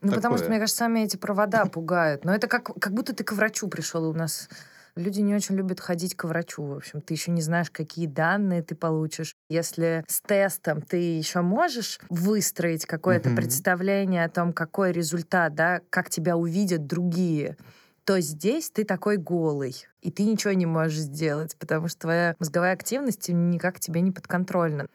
ну, 0.00 0.08
Такое. 0.08 0.16
потому 0.16 0.38
что, 0.38 0.48
мне 0.48 0.58
кажется, 0.58 0.78
сами 0.78 1.00
эти 1.00 1.16
провода 1.16 1.66
пугают. 1.66 2.24
Но 2.24 2.34
это 2.34 2.48
как, 2.48 2.64
как 2.78 2.92
будто 2.92 3.14
ты 3.14 3.24
к 3.24 3.32
врачу 3.32 3.68
пришел. 3.68 4.08
У 4.08 4.12
нас 4.12 4.48
Люди 4.96 5.20
не 5.20 5.34
очень 5.34 5.56
любят 5.56 5.78
ходить 5.78 6.14
к 6.14 6.24
врачу, 6.24 6.62
в 6.62 6.72
общем. 6.72 7.02
Ты 7.02 7.12
еще 7.14 7.30
не 7.30 7.42
знаешь, 7.42 7.70
какие 7.70 8.06
данные 8.06 8.62
ты 8.62 8.74
получишь. 8.74 9.34
Если 9.50 10.02
с 10.08 10.22
тестом 10.22 10.80
ты 10.80 10.96
еще 10.96 11.42
можешь 11.42 12.00
выстроить 12.08 12.86
какое-то 12.86 13.28
mm-hmm. 13.28 13.36
представление 13.36 14.24
о 14.24 14.30
том, 14.30 14.54
какой 14.54 14.92
результат, 14.92 15.54
да, 15.54 15.82
как 15.90 16.08
тебя 16.08 16.38
увидят 16.38 16.86
другие, 16.86 17.58
то 18.04 18.20
здесь 18.20 18.70
ты 18.70 18.84
такой 18.84 19.18
голый, 19.18 19.84
и 20.00 20.10
ты 20.10 20.24
ничего 20.24 20.52
не 20.54 20.64
можешь 20.64 20.98
сделать, 20.98 21.56
потому 21.58 21.88
что 21.88 22.00
твоя 22.02 22.36
мозговая 22.38 22.72
активность 22.72 23.28
никак 23.28 23.80
тебе 23.80 24.00
не 24.00 24.12
подконтрольна. 24.12 24.86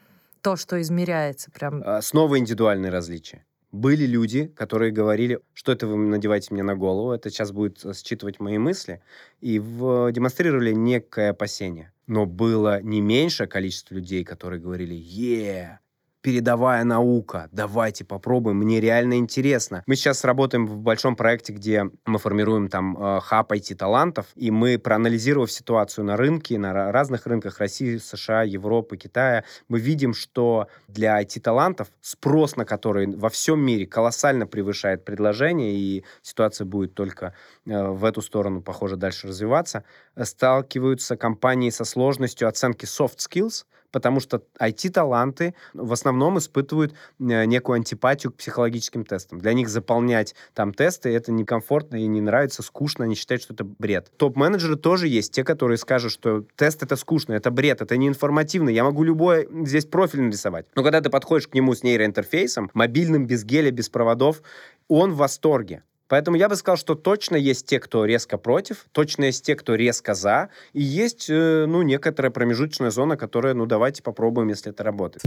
То, 0.41 0.55
что 0.55 0.81
измеряется, 0.81 1.51
прям... 1.51 1.83
А, 1.85 2.01
снова 2.01 2.39
индивидуальные 2.39 2.89
различия. 2.89 3.45
Были 3.71 4.05
люди, 4.05 4.47
которые 4.47 4.91
говорили, 4.91 5.39
что 5.53 5.71
это 5.71 5.87
вы 5.87 5.95
надеваете 5.95 6.53
мне 6.53 6.61
на 6.61 6.75
голову, 6.75 7.11
это 7.11 7.29
сейчас 7.29 7.51
будет 7.53 7.85
э, 7.85 7.93
считывать 7.93 8.39
мои 8.39 8.57
мысли, 8.57 9.01
и 9.39 9.59
в, 9.59 10.11
демонстрировали 10.11 10.73
некое 10.73 11.29
опасение. 11.29 11.93
Но 12.05 12.25
было 12.25 12.81
не 12.81 12.99
меньшее 12.99 13.47
количество 13.47 13.95
людей, 13.95 14.25
которые 14.25 14.61
говорили 14.61 14.93
«Е, 14.93 15.79
передовая 16.21 16.83
наука, 16.83 17.49
давайте 17.51 18.05
попробуем, 18.05 18.57
мне 18.57 18.79
реально 18.79 19.15
интересно. 19.15 19.83
Мы 19.87 19.95
сейчас 19.95 20.23
работаем 20.23 20.67
в 20.67 20.77
большом 20.77 21.15
проекте, 21.15 21.53
где 21.53 21.89
мы 22.05 22.19
формируем 22.19 22.67
там 22.67 22.97
э, 22.97 23.19
хаб 23.21 23.51
IT-талантов, 23.51 24.27
и 24.35 24.51
мы, 24.51 24.77
проанализировав 24.77 25.51
ситуацию 25.51 26.05
на 26.05 26.17
рынке, 26.17 26.57
на 26.59 26.91
разных 26.91 27.25
рынках 27.25 27.59
России, 27.59 27.97
США, 27.97 28.43
Европы, 28.43 28.97
Китая, 28.97 29.43
мы 29.67 29.79
видим, 29.79 30.13
что 30.13 30.67
для 30.87 31.21
IT-талантов 31.21 31.87
спрос 32.01 32.55
на 32.55 32.65
который 32.65 33.07
во 33.15 33.29
всем 33.29 33.59
мире 33.59 33.85
колоссально 33.85 34.45
превышает 34.45 35.03
предложение, 35.03 35.73
и 35.73 36.05
ситуация 36.21 36.65
будет 36.65 36.93
только 36.93 37.33
э, 37.65 37.87
в 37.87 38.05
эту 38.05 38.21
сторону, 38.21 38.61
похоже, 38.61 38.95
дальше 38.95 39.27
развиваться, 39.27 39.83
сталкиваются 40.21 41.17
компании 41.17 41.71
со 41.71 41.83
сложностью 41.83 42.47
оценки 42.47 42.85
soft 42.85 43.17
skills, 43.17 43.65
потому 43.91 44.19
что 44.19 44.43
IT-таланты 44.59 45.53
в 45.73 45.91
основном 45.93 46.37
испытывают 46.37 46.93
э, 47.19 47.45
некую 47.45 47.75
антипатию 47.75 48.31
к 48.31 48.35
психологическим 48.35 49.05
тестам. 49.05 49.39
Для 49.39 49.53
них 49.53 49.69
заполнять 49.69 50.35
там 50.53 50.73
тесты 50.73 51.13
это 51.13 51.31
некомфортно 51.31 51.97
и 51.97 52.07
не 52.07 52.21
нравится, 52.21 52.63
скучно, 52.63 53.05
они 53.05 53.15
считают, 53.15 53.43
что 53.43 53.53
это 53.53 53.63
бред. 53.63 54.11
Топ-менеджеры 54.17 54.75
тоже 54.75 55.07
есть, 55.07 55.33
те, 55.33 55.43
которые 55.43 55.77
скажут, 55.77 56.11
что 56.11 56.45
тест 56.55 56.83
это 56.83 56.95
скучно, 56.95 57.33
это 57.33 57.51
бред, 57.51 57.81
это 57.81 57.97
не 57.97 58.07
информативно, 58.07 58.69
я 58.69 58.83
могу 58.83 59.03
любой 59.03 59.47
здесь 59.65 59.85
профиль 59.85 60.21
нарисовать. 60.21 60.65
Но 60.75 60.83
когда 60.83 61.01
ты 61.01 61.09
подходишь 61.09 61.47
к 61.47 61.53
нему 61.53 61.73
с 61.73 61.83
нейроинтерфейсом, 61.83 62.69
мобильным, 62.73 63.27
без 63.27 63.43
геля, 63.43 63.71
без 63.71 63.89
проводов, 63.89 64.41
он 64.87 65.13
в 65.13 65.17
восторге. 65.17 65.83
Поэтому 66.11 66.35
я 66.35 66.49
бы 66.49 66.57
сказал, 66.57 66.75
что 66.75 66.95
точно 66.95 67.37
есть 67.37 67.67
те, 67.67 67.79
кто 67.79 68.03
резко 68.03 68.37
против, 68.37 68.85
точно 68.91 69.25
есть 69.25 69.45
те, 69.45 69.55
кто 69.55 69.75
резко 69.75 70.13
за, 70.13 70.49
и 70.73 70.81
есть, 70.81 71.29
э, 71.29 71.65
ну, 71.65 71.83
некоторая 71.83 72.33
промежуточная 72.33 72.89
зона, 72.89 73.15
которая, 73.15 73.53
ну, 73.53 73.65
давайте 73.65 74.03
попробуем, 74.03 74.49
если 74.49 74.73
это 74.73 74.83
работает. 74.83 75.23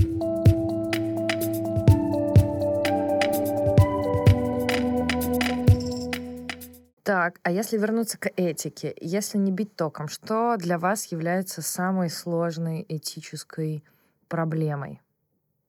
Так, 7.02 7.40
а 7.42 7.50
если 7.50 7.78
вернуться 7.78 8.18
к 8.18 8.30
этике, 8.36 8.94
если 9.00 9.38
не 9.38 9.52
бить 9.52 9.74
током, 9.76 10.08
что 10.08 10.58
для 10.58 10.78
вас 10.78 11.06
является 11.06 11.62
самой 11.62 12.10
сложной 12.10 12.84
этической 12.86 13.84
проблемой 14.28 15.00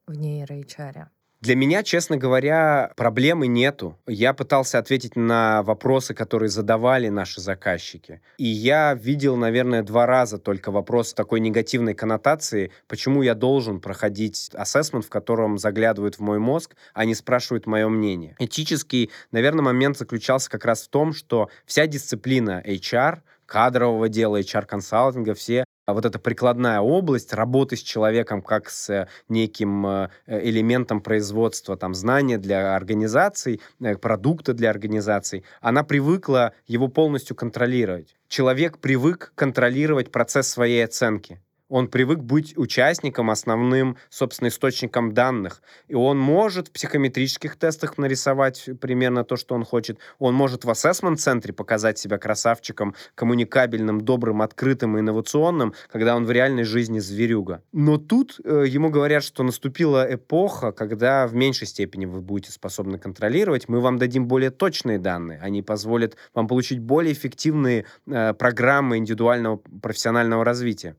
в 0.08 0.12
нейро-HR? 0.18 1.08
Для 1.46 1.56
меня, 1.56 1.84
честно 1.84 2.18
говоря, 2.18 2.92
проблемы 2.96 3.46
нету. 3.46 4.00
Я 4.08 4.34
пытался 4.34 4.80
ответить 4.80 5.16
на 5.16 5.62
вопросы, 5.62 6.16
которые 6.16 6.50
задавали 6.50 7.10
наши 7.10 7.40
заказчики. 7.40 8.20
И 8.40 8.48
я 8.48 8.96
видел, 8.96 9.36
наверное, 9.36 9.84
два 9.84 10.08
раза 10.08 10.40
только 10.40 10.72
вопрос 10.72 11.14
такой 11.14 11.40
негативной 11.40 11.94
коннотации, 11.94 12.72
почему 12.88 13.22
я 13.22 13.36
должен 13.36 13.80
проходить 13.80 14.50
ассессмент, 14.56 15.06
в 15.06 15.10
котором 15.10 15.60
заглядывают 15.60 16.16
в 16.16 16.22
мой 16.22 16.40
мозг, 16.40 16.76
а 16.96 17.06
не 17.06 17.14
спрашивают 17.14 17.68
мое 17.68 17.88
мнение. 17.90 18.36
Этический, 18.40 19.12
наверное, 19.32 19.62
момент 19.62 20.00
заключался 20.00 20.50
как 20.50 20.66
раз 20.66 20.86
в 20.86 20.90
том, 20.90 21.14
что 21.14 21.52
вся 21.68 21.86
дисциплина 21.86 22.60
HR— 22.66 23.20
кадрового 23.46 24.10
дела, 24.10 24.42
HR-консалтинга, 24.42 25.34
все 25.34 25.64
вот 25.94 26.06
эта 26.06 26.20
прикладная 26.20 26.80
область 26.80 27.34
работы 27.34 27.76
с 27.76 27.82
человеком 27.82 28.42
как 28.42 28.70
с 28.70 29.08
неким 29.30 29.86
э, 29.86 30.10
элементом 30.28 31.02
производства 31.02 31.78
там 31.78 31.94
знания 31.94 32.38
для 32.38 32.76
организаций, 32.76 33.62
э, 33.80 33.96
продукта 33.96 34.54
для 34.54 34.70
организаций, 34.70 35.44
она 35.62 35.84
привыкла 35.84 36.54
его 36.68 36.88
полностью 36.88 37.36
контролировать. 37.36 38.16
Человек 38.28 38.80
привык 38.80 39.32
контролировать 39.36 40.12
процесс 40.12 40.48
своей 40.48 40.84
оценки. 40.84 41.40
Он 41.68 41.88
привык 41.88 42.20
быть 42.20 42.56
участником, 42.58 43.32
основным, 43.32 43.98
собственно, 44.10 44.50
источником 44.50 45.14
данных. 45.14 45.64
И 45.88 45.96
он 45.96 46.20
может 46.20 46.68
в 46.68 46.72
психометрических 46.72 47.56
тестах 47.56 47.98
нарисовать 47.98 48.70
примерно 48.80 49.24
то, 49.24 49.36
что 49.36 49.56
он 49.56 49.66
хочет. 49.66 49.98
Он 50.20 50.36
может 50.36 50.64
в 50.64 50.70
ассессмент-центре 50.70 51.54
показать 51.54 51.98
себя 51.98 52.20
красавчиком, 52.20 52.94
коммуникабельным, 53.16 54.02
добрым, 54.02 54.44
открытым 54.44 54.98
и 54.98 55.00
инновационным, 55.00 55.74
когда 55.92 56.16
он 56.16 56.26
в 56.26 56.32
реальной 56.32 56.66
жизни 56.66 57.00
зверюга. 57.00 57.64
Но 57.72 57.98
тут 57.98 58.40
э, 58.44 58.66
ему 58.68 58.90
говорят, 58.90 59.24
что 59.24 59.42
наступила 59.42 60.06
эпоха, 60.14 60.72
когда 60.72 61.26
в 61.26 61.34
меньшей 61.34 61.66
степени 61.66 62.06
вы 62.06 62.22
будете 62.22 62.52
способны 62.52 63.00
контролировать. 63.00 63.68
Мы 63.68 63.80
вам 63.80 63.98
дадим 63.98 64.28
более 64.28 64.52
точные 64.52 65.00
данные. 65.00 65.40
Они 65.42 65.64
позволят 65.64 66.16
вам 66.36 66.48
получить 66.48 66.80
более 66.80 67.14
эффективные 67.14 67.86
э, 68.06 68.34
программы 68.34 68.98
индивидуального 68.98 69.58
профессионального 69.82 70.46
развития. 70.46 70.96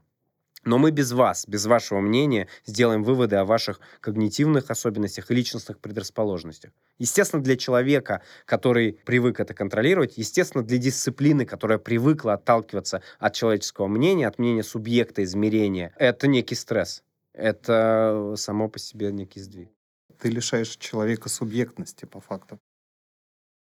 Но 0.67 0.79
мы 0.79 0.91
без 0.91 1.13
вас, 1.13 1.47
без 1.47 1.65
вашего 1.67 2.01
мнения 2.01 2.49
сделаем 2.67 3.05
выводы 3.05 3.37
о 3.37 3.45
ваших 3.45 3.81
когнитивных 4.01 4.69
особенностях 4.69 5.31
и 5.31 5.35
личностных 5.35 5.79
предрасположенностях. 5.79 6.73
Естественно, 6.99 7.41
для 7.41 7.57
человека, 7.57 8.21
который 8.47 8.99
привык 9.05 9.39
это 9.39 9.55
контролировать, 9.55 10.19
естественно, 10.19 10.65
для 10.65 10.79
дисциплины, 10.79 11.47
которая 11.47 11.79
привыкла 11.79 12.35
отталкиваться 12.35 13.01
от 13.21 13.35
человеческого 13.35 13.87
мнения, 13.87 14.27
от 14.27 14.41
мнения 14.41 14.65
субъекта 14.65 15.23
измерения, 15.23 15.95
это 15.97 16.27
некий 16.27 16.57
стресс. 16.57 17.05
Это 17.33 18.35
само 18.37 18.69
по 18.69 18.81
себе 18.81 19.13
некий 19.13 19.41
сдвиг. 19.41 19.71
Ты 20.19 20.31
лишаешь 20.31 20.77
человека 20.79 21.29
субъектности, 21.29 22.07
по 22.07 22.21
факту. 22.21 22.59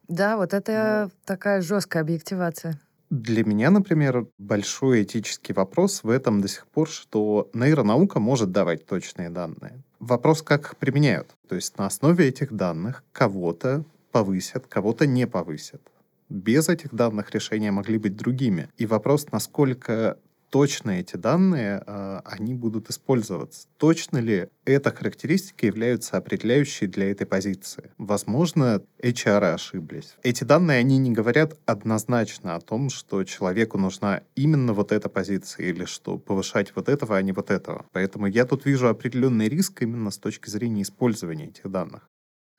Да, 0.09 0.35
вот 0.35 0.53
это 0.53 1.03
Но... 1.05 1.11
такая 1.25 1.61
жесткая 1.61 2.03
объективация. 2.03 2.81
Для 3.09 3.43
меня, 3.43 3.71
например, 3.71 4.27
большой 4.37 5.01
этический 5.01 5.53
вопрос 5.53 6.03
в 6.03 6.09
этом 6.09 6.41
до 6.41 6.47
сих 6.47 6.67
пор, 6.67 6.87
что 6.87 7.49
нейронаука 7.53 8.19
может 8.19 8.51
давать 8.51 8.85
точные 8.85 9.31
данные. 9.31 9.83
Вопрос, 9.99 10.43
как 10.43 10.61
их 10.61 10.77
применяют. 10.77 11.35
То 11.47 11.55
есть 11.55 11.77
на 11.79 11.87
основе 11.87 12.27
этих 12.27 12.53
данных 12.53 13.03
кого-то 13.11 13.83
повысят, 14.11 14.67
кого-то 14.67 15.07
не 15.07 15.25
повысят. 15.25 15.81
Без 16.29 16.69
этих 16.69 16.93
данных 16.93 17.31
решения 17.31 17.71
могли 17.71 17.97
быть 17.97 18.15
другими. 18.15 18.69
И 18.77 18.85
вопрос, 18.85 19.25
насколько 19.31 20.19
точно 20.49 20.91
эти 20.99 21.15
данные, 21.15 21.83
э, 21.85 22.21
они 22.25 22.53
будут 22.53 22.89
использоваться. 22.89 23.67
Точно 23.77 24.17
ли 24.17 24.49
эта 24.65 24.91
характеристика 24.91 25.65
являются 25.65 26.17
определяющей 26.17 26.87
для 26.87 27.11
этой 27.11 27.25
позиции? 27.25 27.91
Возможно, 27.97 28.81
HR 29.01 29.53
ошиблись. 29.53 30.15
Эти 30.23 30.43
данные, 30.43 30.79
они 30.79 30.97
не 30.97 31.11
говорят 31.11 31.57
однозначно 31.65 32.55
о 32.55 32.61
том, 32.61 32.89
что 32.89 33.23
человеку 33.23 33.77
нужна 33.77 34.21
именно 34.35 34.73
вот 34.73 34.91
эта 34.91 35.09
позиция 35.09 35.67
или 35.67 35.85
что 35.85 36.17
повышать 36.17 36.75
вот 36.75 36.89
этого, 36.89 37.17
а 37.17 37.21
не 37.21 37.31
вот 37.31 37.51
этого. 37.51 37.85
Поэтому 37.91 38.27
я 38.27 38.45
тут 38.45 38.65
вижу 38.65 38.87
определенный 38.87 39.49
риск 39.49 39.81
именно 39.81 40.11
с 40.11 40.17
точки 40.17 40.49
зрения 40.49 40.81
использования 40.81 41.47
этих 41.47 41.69
данных. 41.69 42.09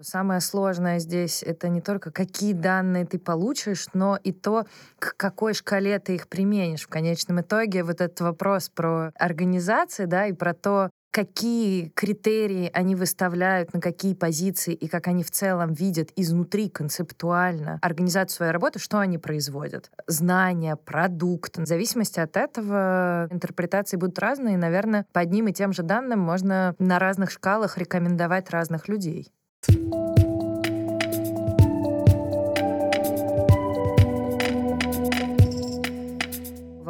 Самое 0.02 0.40
сложное 0.40 0.98
здесь 0.98 1.42
это 1.42 1.68
не 1.68 1.82
только 1.82 2.10
какие 2.10 2.54
данные 2.54 3.04
ты 3.04 3.18
получишь, 3.18 3.86
но 3.92 4.18
и 4.22 4.32
то, 4.32 4.66
к 4.98 5.14
какой 5.16 5.52
шкале 5.52 5.98
ты 5.98 6.14
их 6.14 6.28
применишь. 6.28 6.84
В 6.84 6.88
конечном 6.88 7.42
итоге 7.42 7.84
вот 7.84 8.00
этот 8.00 8.20
вопрос 8.20 8.70
про 8.70 9.12
организации, 9.16 10.06
да, 10.06 10.26
и 10.26 10.32
про 10.32 10.54
то, 10.54 10.90
какие 11.10 11.88
критерии 11.90 12.70
они 12.72 12.94
выставляют, 12.94 13.74
на 13.74 13.80
какие 13.80 14.14
позиции 14.14 14.72
и 14.72 14.88
как 14.88 15.08
они 15.08 15.22
в 15.22 15.30
целом 15.30 15.74
видят 15.74 16.10
изнутри 16.16 16.70
концептуально 16.70 17.78
организацию 17.82 18.36
своей 18.36 18.52
работы, 18.52 18.78
что 18.78 19.00
они 19.00 19.18
производят. 19.18 19.90
Знания, 20.06 20.76
продукт. 20.76 21.58
В 21.58 21.66
зависимости 21.66 22.20
от 22.20 22.36
этого 22.36 23.28
интерпретации 23.30 23.96
будут 23.96 24.18
разные. 24.18 24.54
И, 24.54 24.58
наверное, 24.58 25.04
по 25.12 25.20
одним 25.20 25.48
и 25.48 25.52
тем 25.52 25.72
же 25.72 25.82
данным 25.82 26.20
можно 26.20 26.74
на 26.78 26.98
разных 26.98 27.30
шкалах 27.30 27.76
рекомендовать 27.76 28.50
разных 28.50 28.88
людей. 28.88 29.30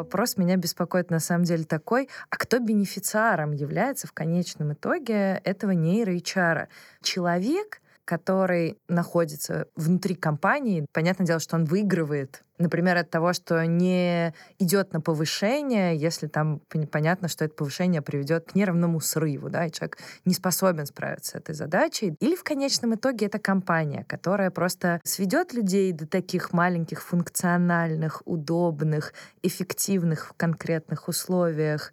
Вопрос 0.00 0.36
меня 0.36 0.56
беспокоит 0.56 1.10
на 1.10 1.20
самом 1.20 1.44
деле 1.44 1.64
такой, 1.64 2.08
а 2.30 2.36
кто 2.36 2.58
бенефициаром 2.58 3.52
является 3.52 4.06
в 4.06 4.12
конечном 4.12 4.72
итоге 4.72 5.40
этого 5.44 5.72
нейро-HR? 5.72 6.68
Человек, 7.02 7.80
который 8.10 8.76
находится 8.88 9.68
внутри 9.76 10.16
компании, 10.16 10.84
понятное 10.92 11.28
дело, 11.28 11.38
что 11.38 11.54
он 11.54 11.64
выигрывает 11.64 12.42
например, 12.58 12.96
от 12.98 13.08
того, 13.08 13.32
что 13.32 13.64
не 13.66 14.34
идет 14.58 14.92
на 14.92 15.00
повышение, 15.00 15.96
если 15.96 16.26
там 16.26 16.60
понятно, 16.92 17.28
что 17.28 17.46
это 17.46 17.54
повышение 17.54 18.02
приведет 18.02 18.52
к 18.52 18.54
нервному 18.54 19.00
срыву, 19.00 19.48
да, 19.48 19.64
и 19.64 19.72
человек 19.72 19.96
не 20.26 20.34
способен 20.34 20.84
справиться 20.84 21.30
с 21.30 21.34
этой 21.36 21.54
задачей. 21.54 22.14
Или 22.20 22.36
в 22.36 22.44
конечном 22.44 22.96
итоге 22.96 23.26
это 23.26 23.38
компания, 23.38 24.04
которая 24.06 24.50
просто 24.50 25.00
сведет 25.04 25.54
людей 25.54 25.92
до 25.92 26.06
таких 26.06 26.52
маленьких 26.52 27.02
функциональных, 27.02 28.22
удобных, 28.26 29.14
эффективных 29.42 30.26
в 30.26 30.32
конкретных 30.36 31.08
условиях 31.08 31.92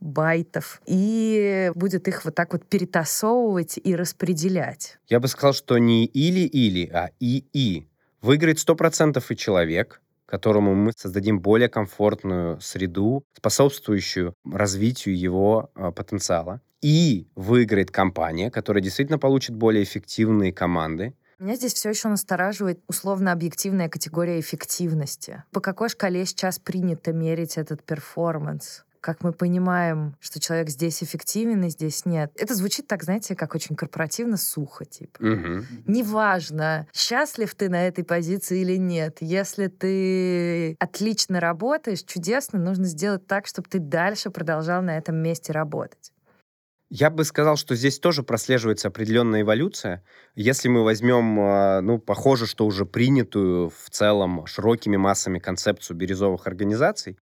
байтов 0.00 0.80
и 0.86 1.70
будет 1.74 2.08
их 2.08 2.24
вот 2.24 2.34
так 2.34 2.52
вот 2.52 2.64
перетасовывать 2.66 3.78
и 3.82 3.96
распределять. 3.96 4.98
Я 5.08 5.20
бы 5.20 5.28
сказал, 5.28 5.52
что 5.52 5.78
не 5.78 6.06
или-или, 6.06 6.88
а 6.92 7.10
и-и. 7.20 7.88
Выиграет 8.20 8.58
100% 8.58 9.22
и 9.28 9.36
человек, 9.36 10.00
которому 10.26 10.74
мы 10.74 10.92
создадим 10.96 11.40
более 11.40 11.68
комфортную 11.68 12.60
среду, 12.60 13.24
способствующую 13.36 14.34
развитию 14.44 15.18
его 15.18 15.70
э, 15.74 15.90
потенциала. 15.92 16.60
и 16.80 17.26
выиграет 17.34 17.90
компания, 17.90 18.52
которая 18.52 18.82
действительно 18.82 19.18
получит 19.18 19.56
более 19.56 19.82
эффективные 19.82 20.52
команды, 20.52 21.14
меня 21.40 21.54
здесь 21.54 21.74
все 21.74 21.90
еще 21.90 22.08
настораживает 22.08 22.80
условно-объективная 22.88 23.88
категория 23.88 24.40
эффективности. 24.40 25.44
По 25.52 25.60
какой 25.60 25.88
шкале 25.88 26.26
сейчас 26.26 26.58
принято 26.58 27.12
мерить 27.12 27.58
этот 27.58 27.84
performance? 27.84 28.84
Как 29.08 29.24
мы 29.24 29.32
понимаем, 29.32 30.14
что 30.20 30.38
человек 30.38 30.68
здесь 30.68 31.02
эффективен, 31.02 31.64
и 31.64 31.70
здесь 31.70 32.04
нет. 32.04 32.30
Это 32.36 32.54
звучит 32.54 32.88
так, 32.88 33.02
знаете, 33.04 33.34
как 33.34 33.54
очень 33.54 33.74
корпоративно 33.74 34.36
сухо, 34.36 34.84
типа. 34.84 35.18
Угу. 35.22 35.64
Неважно, 35.86 36.86
счастлив 36.92 37.54
ты 37.54 37.70
на 37.70 37.88
этой 37.88 38.04
позиции 38.04 38.60
или 38.60 38.76
нет. 38.76 39.16
Если 39.22 39.68
ты 39.68 40.76
отлично 40.78 41.40
работаешь, 41.40 42.02
чудесно, 42.02 42.58
нужно 42.58 42.84
сделать 42.84 43.26
так, 43.26 43.46
чтобы 43.46 43.66
ты 43.70 43.78
дальше 43.78 44.28
продолжал 44.28 44.82
на 44.82 44.98
этом 44.98 45.16
месте 45.16 45.54
работать. 45.54 46.12
Я 46.90 47.08
бы 47.08 47.24
сказал, 47.24 47.56
что 47.56 47.74
здесь 47.74 47.98
тоже 47.98 48.22
прослеживается 48.22 48.88
определенная 48.88 49.40
эволюция. 49.40 50.04
Если 50.34 50.68
мы 50.68 50.84
возьмем, 50.84 51.40
а, 51.40 51.80
ну, 51.80 51.98
похоже, 51.98 52.46
что 52.46 52.66
уже 52.66 52.84
принятую 52.84 53.70
в 53.70 53.88
целом 53.88 54.44
широкими 54.44 54.98
массами 54.98 55.38
концепцию 55.38 55.96
бирюзовых 55.96 56.46
организаций, 56.46 57.16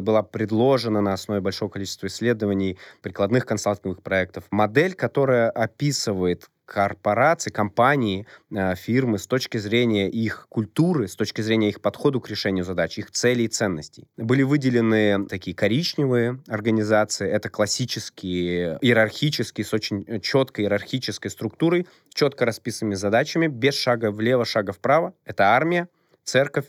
была 0.00 0.22
предложена 0.22 1.00
на 1.00 1.12
основе 1.12 1.40
большого 1.40 1.68
количества 1.68 2.06
исследований, 2.06 2.78
прикладных 3.02 3.46
консалтинговых 3.46 4.02
проектов. 4.02 4.44
Модель, 4.50 4.94
которая 4.94 5.50
описывает 5.50 6.48
корпорации, 6.72 7.50
компании, 7.50 8.26
э, 8.50 8.74
фирмы 8.76 9.18
с 9.18 9.26
точки 9.26 9.58
зрения 9.58 10.08
их 10.08 10.46
культуры, 10.48 11.06
с 11.06 11.16
точки 11.16 11.42
зрения 11.42 11.68
их 11.68 11.82
подхода 11.82 12.18
к 12.18 12.30
решению 12.30 12.64
задач, 12.64 12.98
их 12.98 13.10
целей 13.10 13.44
и 13.44 13.48
ценностей. 13.48 14.08
Были 14.16 14.42
выделены 14.42 15.26
такие 15.26 15.54
коричневые 15.54 16.40
организации, 16.48 17.28
это 17.28 17.50
классические, 17.50 18.78
иерархические, 18.80 19.66
с 19.66 19.74
очень 19.74 20.20
четкой 20.22 20.64
иерархической 20.64 21.30
структурой, 21.30 21.86
четко 22.14 22.46
расписанными 22.46 22.94
задачами, 22.94 23.48
без 23.48 23.74
шага 23.74 24.10
влево, 24.10 24.46
шага 24.46 24.72
вправо. 24.72 25.12
Это 25.26 25.48
армия, 25.54 25.88
церковь, 26.24 26.66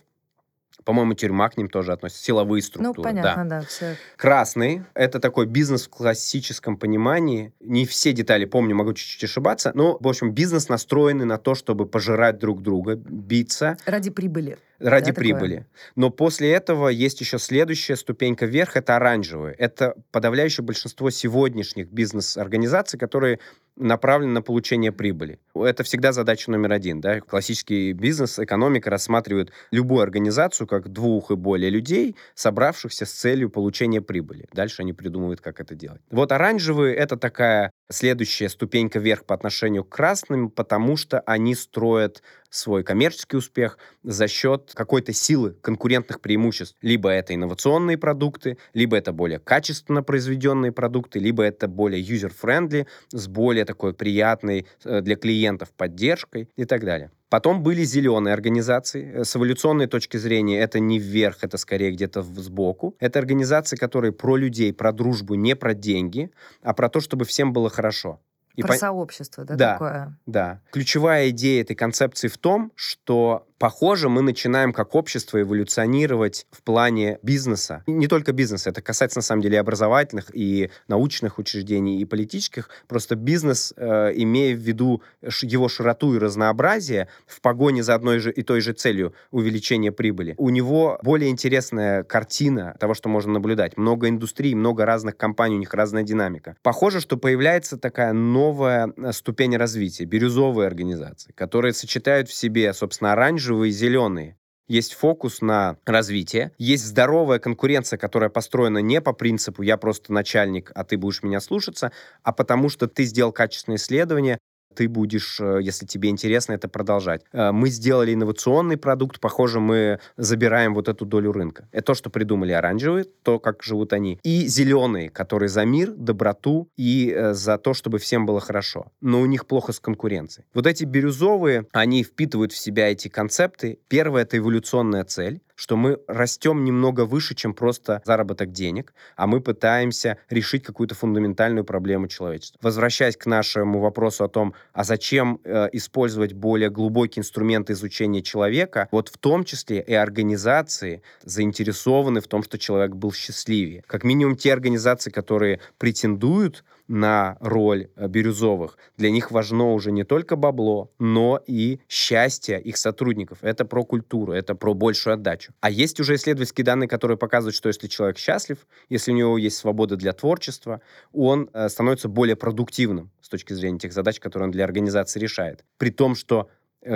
по-моему, 0.83 1.13
тюрьма 1.13 1.49
к 1.49 1.57
ним 1.57 1.69
тоже 1.69 1.93
относится. 1.93 2.23
Силовые 2.23 2.61
ну, 2.61 2.67
структуры. 2.67 2.97
Ну, 2.97 3.03
понятно, 3.03 3.45
да. 3.45 3.59
да 3.61 3.65
все. 3.65 3.95
Красный— 4.15 4.83
это 4.93 5.19
такой 5.19 5.45
бизнес 5.45 5.87
в 5.87 5.89
классическом 5.89 6.77
понимании. 6.77 7.53
Не 7.59 7.85
все 7.85 8.13
детали 8.13 8.45
помню, 8.45 8.75
могу 8.75 8.93
чуть-чуть 8.93 9.23
ошибаться. 9.23 9.71
Но, 9.75 9.97
в 9.99 10.07
общем, 10.07 10.31
бизнес 10.31 10.69
настроенный 10.69 11.25
на 11.25 11.37
то, 11.37 11.55
чтобы 11.55 11.85
пожирать 11.85 12.39
друг 12.39 12.61
друга, 12.61 12.95
биться. 12.95 13.77
Ради 13.85 14.09
прибыли. 14.09 14.57
Ради 14.83 15.11
да, 15.11 15.13
прибыли. 15.13 15.55
Такое? 15.55 15.67
Но 15.95 16.09
после 16.09 16.51
этого 16.51 16.89
есть 16.89 17.21
еще 17.21 17.39
следующая 17.39 17.95
ступенька 17.95 18.45
вверх, 18.45 18.75
это 18.75 18.95
оранжевые. 18.95 19.55
Это 19.55 19.95
подавляющее 20.11 20.63
большинство 20.63 21.09
сегодняшних 21.09 21.89
бизнес-организаций, 21.89 22.99
которые 22.99 23.39
направлены 23.75 24.33
на 24.33 24.41
получение 24.41 24.91
прибыли. 24.91 25.39
Это 25.55 25.83
всегда 25.83 26.11
задача 26.11 26.51
номер 26.51 26.73
один. 26.73 27.01
Да? 27.01 27.21
Классический 27.21 27.93
бизнес, 27.93 28.37
экономика 28.37 28.89
рассматривают 28.89 29.51
любую 29.71 30.01
организацию 30.01 30.67
как 30.67 30.89
двух 30.89 31.31
и 31.31 31.35
более 31.35 31.69
людей, 31.69 32.15
собравшихся 32.35 33.05
с 33.05 33.11
целью 33.11 33.49
получения 33.49 34.01
прибыли. 34.01 34.47
Дальше 34.53 34.81
они 34.81 34.93
придумывают, 34.93 35.41
как 35.41 35.59
это 35.59 35.75
делать. 35.75 36.01
Вот 36.11 36.31
оранжевые— 36.31 36.95
это 36.95 37.17
такая 37.17 37.71
следующая 37.89 38.49
ступенька 38.49 38.99
вверх 38.99 39.25
по 39.25 39.33
отношению 39.35 39.83
к 39.83 39.89
красным, 39.89 40.49
потому 40.49 40.97
что 40.97 41.19
они 41.21 41.55
строят 41.55 42.21
свой 42.53 42.83
коммерческий 42.83 43.37
успех 43.37 43.77
за 44.03 44.27
счет 44.27 44.71
какой-то 44.75 45.11
силы 45.11 45.55
конкурентных 45.61 46.21
преимуществ. 46.21 46.77
Либо 46.81 47.09
это 47.09 47.33
инновационные 47.33 47.97
продукты, 47.97 48.57
либо 48.73 48.95
это 48.95 49.11
более 49.11 49.39
качественно 49.39 50.03
произведенные 50.03 50.71
продукты, 50.71 51.19
либо 51.19 51.43
это 51.43 51.67
более 51.67 52.01
user-friendly, 52.03 52.85
с 53.11 53.27
более 53.27 53.65
такой 53.65 53.93
приятной 53.93 54.67
э, 54.83 55.01
для 55.01 55.15
клиентов 55.15 55.71
поддержкой 55.71 56.49
и 56.55 56.65
так 56.65 56.83
далее. 56.83 57.11
Потом 57.29 57.63
были 57.63 57.83
зеленые 57.83 58.33
организации. 58.33 59.11
Э, 59.11 59.23
с 59.23 59.35
эволюционной 59.35 59.87
точки 59.87 60.17
зрения 60.17 60.59
это 60.59 60.79
не 60.79 60.99
вверх, 60.99 61.39
это 61.41 61.57
скорее 61.57 61.91
где-то 61.91 62.21
сбоку. 62.21 62.95
Это 62.99 63.17
организации, 63.17 63.75
которые 63.75 64.11
про 64.11 64.35
людей, 64.37 64.71
про 64.71 64.91
дружбу, 64.91 65.33
не 65.33 65.55
про 65.55 65.73
деньги, 65.73 66.29
а 66.61 66.73
про 66.75 66.89
то, 66.89 66.99
чтобы 66.99 67.25
всем 67.25 67.51
было 67.51 67.71
хорошо. 67.71 68.19
И 68.55 68.61
Про 68.61 68.73
по... 68.73 68.77
сообщество, 68.77 69.45
да, 69.45 69.55
да, 69.55 69.73
такое? 69.73 70.19
Да. 70.25 70.61
Ключевая 70.71 71.29
идея 71.29 71.61
этой 71.61 71.75
концепции 71.75 72.27
в 72.27 72.37
том, 72.37 72.71
что 72.75 73.47
Похоже, 73.63 74.09
мы 74.09 74.21
начинаем 74.21 74.73
как 74.73 74.93
общество 74.93 75.39
эволюционировать 75.39 76.47
в 76.51 76.63
плане 76.63 77.17
бизнеса. 77.23 77.81
не 77.87 78.07
только 78.07 78.33
бизнеса, 78.33 78.71
это 78.71 78.81
касается 78.81 79.19
на 79.19 79.23
самом 79.23 79.41
деле 79.41 79.55
и 79.55 79.57
образовательных, 79.57 80.35
и 80.35 80.69
научных 80.89 81.39
учреждений, 81.39 82.01
и 82.01 82.03
политических. 82.03 82.69
Просто 82.89 83.15
бизнес, 83.15 83.73
э, 83.77 84.11
имея 84.15 84.53
в 84.53 84.59
виду 84.59 85.01
его 85.43 85.69
широту 85.69 86.13
и 86.13 86.17
разнообразие, 86.19 87.07
в 87.25 87.39
погоне 87.39 87.83
за 87.83 87.95
одной 87.95 88.19
же 88.19 88.33
и 88.33 88.43
той 88.43 88.59
же 88.59 88.73
целью 88.73 89.13
увеличения 89.31 89.93
прибыли, 89.93 90.35
у 90.37 90.49
него 90.49 90.99
более 91.01 91.31
интересная 91.31 92.03
картина 92.03 92.75
того, 92.81 92.93
что 92.93 93.07
можно 93.07 93.31
наблюдать. 93.31 93.77
Много 93.77 94.09
индустрий, 94.09 94.55
много 94.55 94.85
разных 94.85 95.15
компаний, 95.15 95.55
у 95.55 95.59
них 95.59 95.73
разная 95.73 96.03
динамика. 96.03 96.57
Похоже, 96.63 96.99
что 96.99 97.15
появляется 97.15 97.77
такая 97.77 98.11
новая 98.11 98.91
э, 98.97 99.13
ступень 99.13 99.55
развития, 99.55 100.03
бирюзовые 100.03 100.67
организации, 100.67 101.31
которые 101.31 101.71
сочетают 101.73 102.27
в 102.27 102.33
себе, 102.33 102.73
собственно, 102.73 103.13
оранжевый 103.13 103.52
оранжевые 103.53 103.69
и 103.69 103.73
зеленые. 103.73 104.37
Есть 104.67 104.93
фокус 104.93 105.41
на 105.41 105.77
развитие, 105.85 106.51
есть 106.57 106.85
здоровая 106.85 107.37
конкуренция, 107.39 107.97
которая 107.97 108.29
построена 108.29 108.77
не 108.79 109.01
по 109.01 109.11
принципу 109.13 109.61
«я 109.61 109.77
просто 109.77 110.13
начальник, 110.13 110.71
а 110.73 110.83
ты 110.85 110.97
будешь 110.97 111.21
меня 111.21 111.41
слушаться», 111.41 111.91
а 112.23 112.31
потому 112.31 112.69
что 112.69 112.87
ты 112.87 113.03
сделал 113.03 113.33
качественное 113.33 113.77
исследование, 113.77 114.37
ты 114.73 114.87
будешь, 114.87 115.39
э, 115.39 115.59
если 115.61 115.85
тебе 115.85 116.09
интересно, 116.09 116.53
это 116.53 116.67
продолжать. 116.67 117.21
Э, 117.31 117.51
мы 117.51 117.69
сделали 117.69 118.13
инновационный 118.13 118.77
продукт, 118.77 119.19
похоже, 119.19 119.59
мы 119.59 119.99
забираем 120.17 120.73
вот 120.73 120.87
эту 120.87 121.05
долю 121.05 121.31
рынка. 121.31 121.67
Это 121.71 121.87
то, 121.87 121.93
что 121.93 122.09
придумали 122.09 122.51
оранжевые, 122.51 123.05
то, 123.23 123.39
как 123.39 123.63
живут 123.63 123.93
они. 123.93 124.19
И 124.23 124.47
зеленые, 124.47 125.09
которые 125.09 125.49
за 125.49 125.65
мир, 125.65 125.91
доброту 125.91 126.69
и 126.77 127.13
э, 127.15 127.33
за 127.33 127.57
то, 127.57 127.73
чтобы 127.73 127.99
всем 127.99 128.25
было 128.25 128.39
хорошо. 128.39 128.91
Но 129.01 129.21
у 129.21 129.25
них 129.25 129.45
плохо 129.45 129.73
с 129.73 129.79
конкуренцией. 129.79 130.45
Вот 130.53 130.67
эти 130.67 130.83
бирюзовые, 130.83 131.67
они 131.71 132.03
впитывают 132.03 132.51
в 132.51 132.57
себя 132.57 132.91
эти 132.91 133.07
концепты. 133.07 133.79
Первое— 133.87 134.21
это 134.23 134.37
эволюционная 134.37 135.03
цель 135.03 135.41
что 135.63 135.77
мы 135.77 135.97
растем 136.09 136.65
немного 136.65 137.05
выше, 137.05 137.35
чем 137.35 137.53
просто 137.53 138.01
заработок 138.03 138.51
денег, 138.51 138.93
а 139.15 139.27
мы 139.27 139.39
пытаемся 139.39 140.17
решить 140.29 140.61
какую-то 140.61 140.93
фундаментальную 140.93 141.63
проблему 141.63 142.09
человечества. 142.09 142.59
Возвращаясь 142.61 143.15
к 143.15 143.25
нашему 143.27 143.79
вопросу 143.79 144.25
о 144.25 144.27
том, 144.27 144.53
а 144.73 144.83
зачем 144.83 145.39
э, 145.45 145.69
использовать 145.71 146.33
более 146.33 146.69
глубокие 146.69 147.21
инструменты 147.21 147.71
изучения 147.73 148.21
человека, 148.21 148.89
вот 148.91 149.07
в 149.07 149.17
том 149.17 149.45
числе 149.45 149.79
и 149.79 149.93
организации 149.93 151.01
заинтересованы 151.23 152.19
в 152.19 152.27
том, 152.27 152.43
что 152.43 152.57
человек 152.57 152.91
был 152.91 153.13
счастливее. 153.13 153.83
Как 153.87 154.03
минимум 154.03 154.35
те 154.35 154.51
организации, 154.51 155.11
которые 155.11 155.61
претендуют 155.77 156.65
на 156.87 157.37
роль 157.39 157.89
э, 157.95 158.07
бирюзовых. 158.07 158.77
Для 158.97 159.09
них 159.11 159.31
важно 159.31 159.73
уже 159.73 159.91
не 159.91 160.03
только 160.03 160.35
бабло, 160.35 160.91
но 160.99 161.41
и 161.47 161.79
счастье 161.87 162.59
их 162.61 162.77
сотрудников. 162.77 163.39
Это 163.41 163.65
про 163.65 163.83
культуру, 163.83 164.33
это 164.33 164.55
про 164.55 164.73
большую 164.73 165.13
отдачу. 165.15 165.53
А 165.61 165.69
есть 165.69 165.99
уже 165.99 166.15
исследовательские 166.15 166.65
данные, 166.65 166.87
которые 166.87 167.17
показывают, 167.17 167.55
что 167.55 167.69
если 167.69 167.87
человек 167.87 168.17
счастлив, 168.17 168.57
если 168.89 169.11
у 169.11 169.15
него 169.15 169.37
есть 169.37 169.57
свобода 169.57 169.95
для 169.95 170.13
творчества, 170.13 170.81
он 171.11 171.49
э, 171.53 171.69
становится 171.69 172.09
более 172.09 172.35
продуктивным 172.35 173.11
с 173.21 173.29
точки 173.29 173.53
зрения 173.53 173.79
тех 173.79 173.93
задач, 173.93 174.19
которые 174.19 174.47
он 174.47 174.51
для 174.51 174.65
организации 174.65 175.19
решает. 175.19 175.63
При 175.77 175.89
том, 175.89 176.15
что 176.15 176.49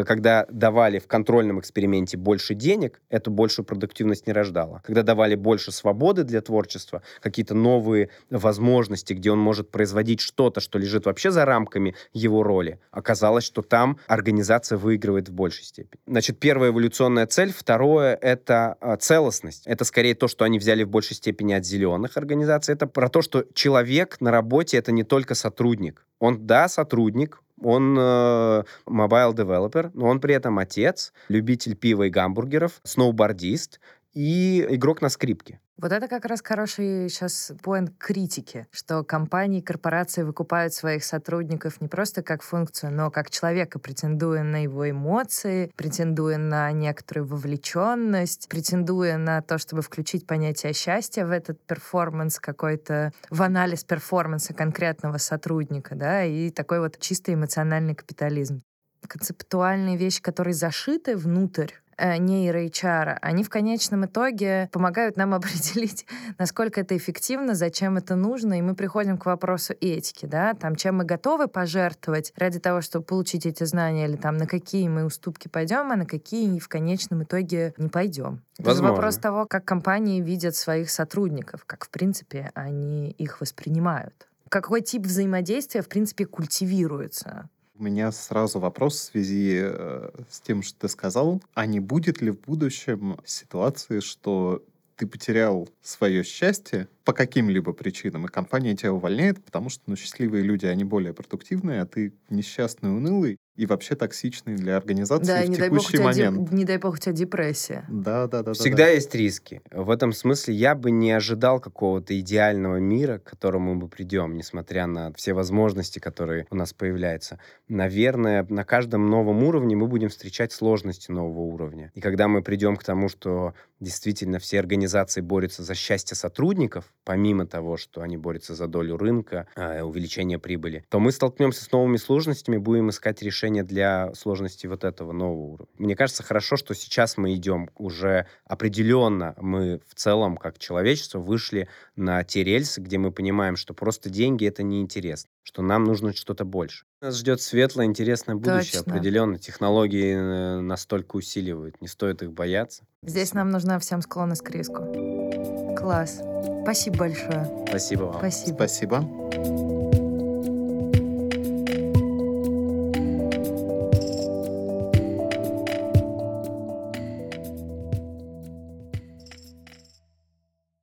когда 0.05 0.45
давали 0.49 0.99
в 0.99 1.07
контрольном 1.07 1.59
эксперименте 1.59 2.17
больше 2.17 2.53
денег, 2.53 3.01
это 3.09 3.29
большую 3.29 3.65
продуктивность 3.65 4.27
не 4.27 4.33
рождало. 4.33 4.81
Когда 4.85 5.03
давали 5.03 5.35
больше 5.35 5.71
свободы 5.71 6.23
для 6.23 6.41
творчества, 6.41 7.01
какие-то 7.21 7.53
новые 7.53 8.09
возможности, 8.29 9.13
где 9.13 9.31
он 9.31 9.39
может 9.39 9.71
производить 9.71 10.19
что-то, 10.19 10.59
что 10.59 10.79
лежит 10.79 11.05
вообще 11.05 11.31
за 11.31 11.45
рамками 11.45 11.95
его 12.13 12.43
роли, 12.43 12.79
оказалось, 12.91 13.43
что 13.43 13.61
там 13.61 13.97
организация 14.07 14.77
выигрывает 14.77 15.29
в 15.29 15.33
большей 15.33 15.63
степени. 15.63 16.01
Значит, 16.07 16.39
первая 16.39 16.71
эволюционная 16.71 17.27
цель. 17.27 17.53
Второе— 17.53 18.15
это 18.21 18.75
а, 18.81 18.97
целостность. 18.97 19.65
Это 19.65 19.85
скорее 19.85 20.15
то, 20.15 20.27
что 20.27 20.45
они 20.45 20.59
взяли 20.59 20.83
в 20.83 20.89
большей 20.89 21.15
степени 21.15 21.53
от 21.53 21.65
зеленых 21.65 22.17
организаций. 22.17 22.73
Это 22.73 22.87
про 22.87 23.09
то, 23.09 23.21
что 23.21 23.45
человек 23.53 24.17
на 24.19 24.31
работе— 24.31 24.77
это 24.77 24.91
не 24.91 25.03
только 25.03 25.35
сотрудник. 25.35 26.05
Он, 26.19 26.47
да, 26.47 26.67
сотрудник, 26.67 27.41
он 27.61 27.97
э, 27.97 28.63
mobile 28.85 29.33
developer, 29.33 29.91
но 29.93 30.07
он 30.07 30.19
при 30.19 30.35
этом 30.35 30.59
отец, 30.59 31.13
любитель 31.29 31.75
пива 31.75 32.03
и 32.03 32.09
гамбургеров, 32.09 32.79
сноубордист 32.83 33.79
и 34.13 34.65
игрок 34.69 35.01
на 35.01 35.09
скрипке. 35.09 35.59
Вот 35.79 35.91
это 35.91 36.07
как 36.07 36.25
раз 36.25 36.41
хороший 36.43 37.07
сейчас 37.07 37.51
поинт 37.61 37.91
критики, 37.99 38.65
что 38.71 39.03
компании, 39.03 39.61
корпорации 39.61 40.23
выкупают 40.23 40.73
своих 40.73 41.03
сотрудников 41.03 41.79
не 41.81 41.87
просто 41.87 42.23
как 42.23 42.41
функцию, 42.41 42.91
но 42.91 43.11
как 43.11 43.29
человека, 43.29 43.77
претендуя 43.77 44.41
на 44.41 44.63
его 44.63 44.89
эмоции, 44.89 45.71
претендуя 45.75 46.39
на 46.39 46.71
некоторую 46.71 47.27
вовлеченность, 47.27 48.49
претендуя 48.49 49.17
на 49.17 49.43
то, 49.43 49.59
чтобы 49.59 49.83
включить 49.83 50.25
понятие 50.25 50.73
счастья 50.73 51.27
в 51.27 51.31
этот 51.31 51.61
перформанс 51.67 52.39
какой-то, 52.39 53.11
в 53.29 53.43
анализ 53.43 53.83
перформанса 53.83 54.55
конкретного 54.55 55.17
сотрудника, 55.17 55.93
да, 55.93 56.23
и 56.23 56.49
такой 56.49 56.79
вот 56.79 56.97
чисто 56.99 57.35
эмоциональный 57.35 57.93
капитализм 57.93 58.63
концептуальные 59.07 59.97
вещи, 59.97 60.21
которые 60.21 60.53
зашиты 60.53 61.15
внутрь 61.15 61.71
Э, 61.99 62.17
нейро-HR, 62.17 63.17
они 63.21 63.43
в 63.43 63.49
конечном 63.49 64.05
итоге 64.05 64.69
помогают 64.71 65.17
нам 65.17 65.33
определить, 65.33 66.05
насколько 66.37 66.81
это 66.81 66.95
эффективно, 66.95 67.55
зачем 67.55 67.97
это 67.97 68.15
нужно, 68.15 68.59
и 68.59 68.61
мы 68.61 68.75
приходим 68.75 69.17
к 69.17 69.25
вопросу 69.25 69.73
этики, 69.81 70.27
да, 70.27 70.53
там, 70.53 70.75
чем 70.75 70.97
мы 70.97 71.05
готовы 71.05 71.47
пожертвовать 71.47 72.33
ради 72.37 72.59
того, 72.59 72.81
чтобы 72.81 73.03
получить 73.03 73.47
эти 73.47 73.63
знания, 73.63 74.07
или 74.07 74.15
там, 74.15 74.37
на 74.37 74.45
какие 74.45 74.87
мы 74.87 75.05
уступки 75.05 75.47
пойдем, 75.47 75.91
а 75.91 75.95
на 75.95 76.05
какие 76.05 76.59
в 76.59 76.67
конечном 76.67 77.23
итоге 77.23 77.73
не 77.77 77.89
пойдем. 77.89 78.43
Это 78.59 78.75
же 78.75 78.83
вопрос 78.83 79.17
того, 79.17 79.47
как 79.47 79.65
компании 79.65 80.21
видят 80.21 80.55
своих 80.55 80.91
сотрудников, 80.91 81.65
как, 81.65 81.85
в 81.85 81.89
принципе, 81.89 82.51
они 82.53 83.09
их 83.09 83.41
воспринимают. 83.41 84.27
Какой 84.49 84.81
тип 84.81 85.03
взаимодействия, 85.03 85.81
в 85.81 85.89
принципе, 85.89 86.25
культивируется 86.25 87.49
у 87.79 87.83
меня 87.83 88.11
сразу 88.11 88.59
вопрос 88.59 88.95
в 88.95 89.03
связи 89.03 89.59
э, 89.61 90.09
с 90.29 90.41
тем, 90.41 90.63
что 90.63 90.79
ты 90.79 90.87
сказал. 90.87 91.41
А 91.53 91.65
не 91.65 91.79
будет 91.79 92.21
ли 92.21 92.31
в 92.31 92.41
будущем 92.41 93.17
ситуации, 93.25 93.99
что 93.99 94.63
ты 94.95 95.05
потерял 95.05 95.69
свое 95.81 96.23
счастье 96.23 96.87
по 97.05 97.13
каким-либо 97.13 97.71
причинам, 97.71 98.25
и 98.25 98.29
компания 98.29 98.75
тебя 98.75 98.93
увольняет, 98.93 99.43
потому 99.43 99.69
что 99.69 99.83
ну, 99.85 99.95
счастливые 99.95 100.43
люди, 100.43 100.65
они 100.65 100.83
более 100.83 101.13
продуктивные, 101.13 101.81
а 101.81 101.85
ты 101.85 102.13
несчастный, 102.29 102.89
унылый, 102.89 103.37
и 103.57 103.65
вообще 103.65 103.95
токсичный 103.95 104.55
для 104.55 104.77
организации 104.77 105.25
да, 105.25 105.41
в 105.41 105.49
не 105.49 105.55
текущий 105.55 105.97
дай 105.97 106.05
бог, 106.05 106.15
момент. 106.15 106.49
Де, 106.49 106.55
не 106.55 106.63
дай 106.63 106.77
бог, 106.77 106.93
у 106.93 106.97
тебя 106.97 107.11
депрессия. 107.11 107.85
Да, 107.89 108.27
да, 108.27 108.43
да. 108.43 108.53
Всегда 108.53 108.85
да, 108.85 108.89
есть 108.89 109.13
риски. 109.15 109.61
В 109.71 109.89
этом 109.89 110.13
смысле 110.13 110.53
я 110.53 110.75
бы 110.75 110.91
не 110.91 111.11
ожидал 111.11 111.59
какого-то 111.59 112.17
идеального 112.19 112.77
мира, 112.77 113.17
к 113.17 113.23
которому 113.23 113.73
мы 113.73 113.87
придем, 113.89 114.37
несмотря 114.37 114.85
на 114.85 115.11
все 115.13 115.33
возможности, 115.33 115.97
которые 115.97 116.45
у 116.51 116.55
нас 116.55 116.73
появляются. 116.73 117.39
Наверное, 117.67 118.45
на 118.47 118.63
каждом 118.63 119.09
новом 119.09 119.43
уровне 119.43 119.75
мы 119.75 119.87
будем 119.87 120.09
встречать 120.09 120.51
сложности 120.51 121.11
нового 121.11 121.41
уровня. 121.41 121.91
И 121.95 121.99
когда 121.99 122.27
мы 122.27 122.43
придем 122.43 122.77
к 122.77 122.83
тому, 122.83 123.09
что 123.09 123.53
действительно 123.79 124.39
все 124.39 124.59
организации 124.59 125.21
борются 125.21 125.63
за 125.63 125.75
счастье 125.75 126.15
сотрудников, 126.15 126.85
помимо 127.03 127.45
того, 127.45 127.77
что 127.77 128.01
они 128.01 128.17
борются 128.17 128.55
за 128.55 128.67
долю 128.67 128.97
рынка, 128.97 129.47
э, 129.55 129.81
увеличение 129.81 130.39
прибыли, 130.39 130.83
то 130.89 130.99
мы 130.99 131.11
столкнемся 131.11 131.63
с 131.63 131.71
новыми 131.71 131.97
сложностями, 131.97 132.57
будем 132.57 132.89
искать 132.89 133.21
решения 133.21 133.46
решение 133.47 133.63
для 133.63 134.13
сложности 134.13 134.67
вот 134.67 134.83
этого 134.83 135.11
нового 135.11 135.53
уровня. 135.53 135.67
Мне 135.77 135.95
кажется, 135.95 136.23
хорошо, 136.23 136.57
что 136.57 136.73
сейчас 136.73 137.17
мы 137.17 137.33
идем 137.35 137.69
уже 137.75 138.27
определенно, 138.45 139.35
мы 139.37 139.79
в 139.87 139.95
целом, 139.95 140.37
как 140.37 140.57
человечество, 140.57 141.19
вышли 141.19 141.67
на 141.95 142.23
те 142.23 142.43
рельсы, 142.43 142.81
где 142.81 142.97
мы 142.97 143.11
понимаем, 143.11 143.55
что 143.55 143.73
просто 143.73 144.09
деньги— 144.09 144.45
это 144.47 144.63
неинтересно, 144.63 145.29
что 145.43 145.61
нам 145.61 145.85
нужно 145.85 146.13
что-то 146.13 146.45
больше. 146.45 146.85
Нас 147.01 147.17
ждет 147.17 147.41
светлое, 147.41 147.85
интересное 147.85 148.35
будущее, 148.35 148.81
Точно. 148.81 148.93
определенно. 148.93 149.37
Технологии 149.37 150.15
э, 150.15 150.61
настолько 150.61 151.15
усиливают, 151.15 151.79
не 151.81 151.87
стоит 151.87 152.23
их 152.23 152.33
бояться. 152.33 152.83
Здесь 153.03 153.33
нам 153.33 153.49
нужна 153.49 153.79
всем 153.79 154.01
склонность 154.01 154.43
к 154.43 154.49
риску. 154.49 155.75
Класс. 155.77 156.21
Спасибо 156.63 156.97
большое. 156.97 157.65
Спасибо 157.67 158.03
вам. 158.03 158.17
Спасибо. 158.17 158.55
Спасибо. 158.55 159.56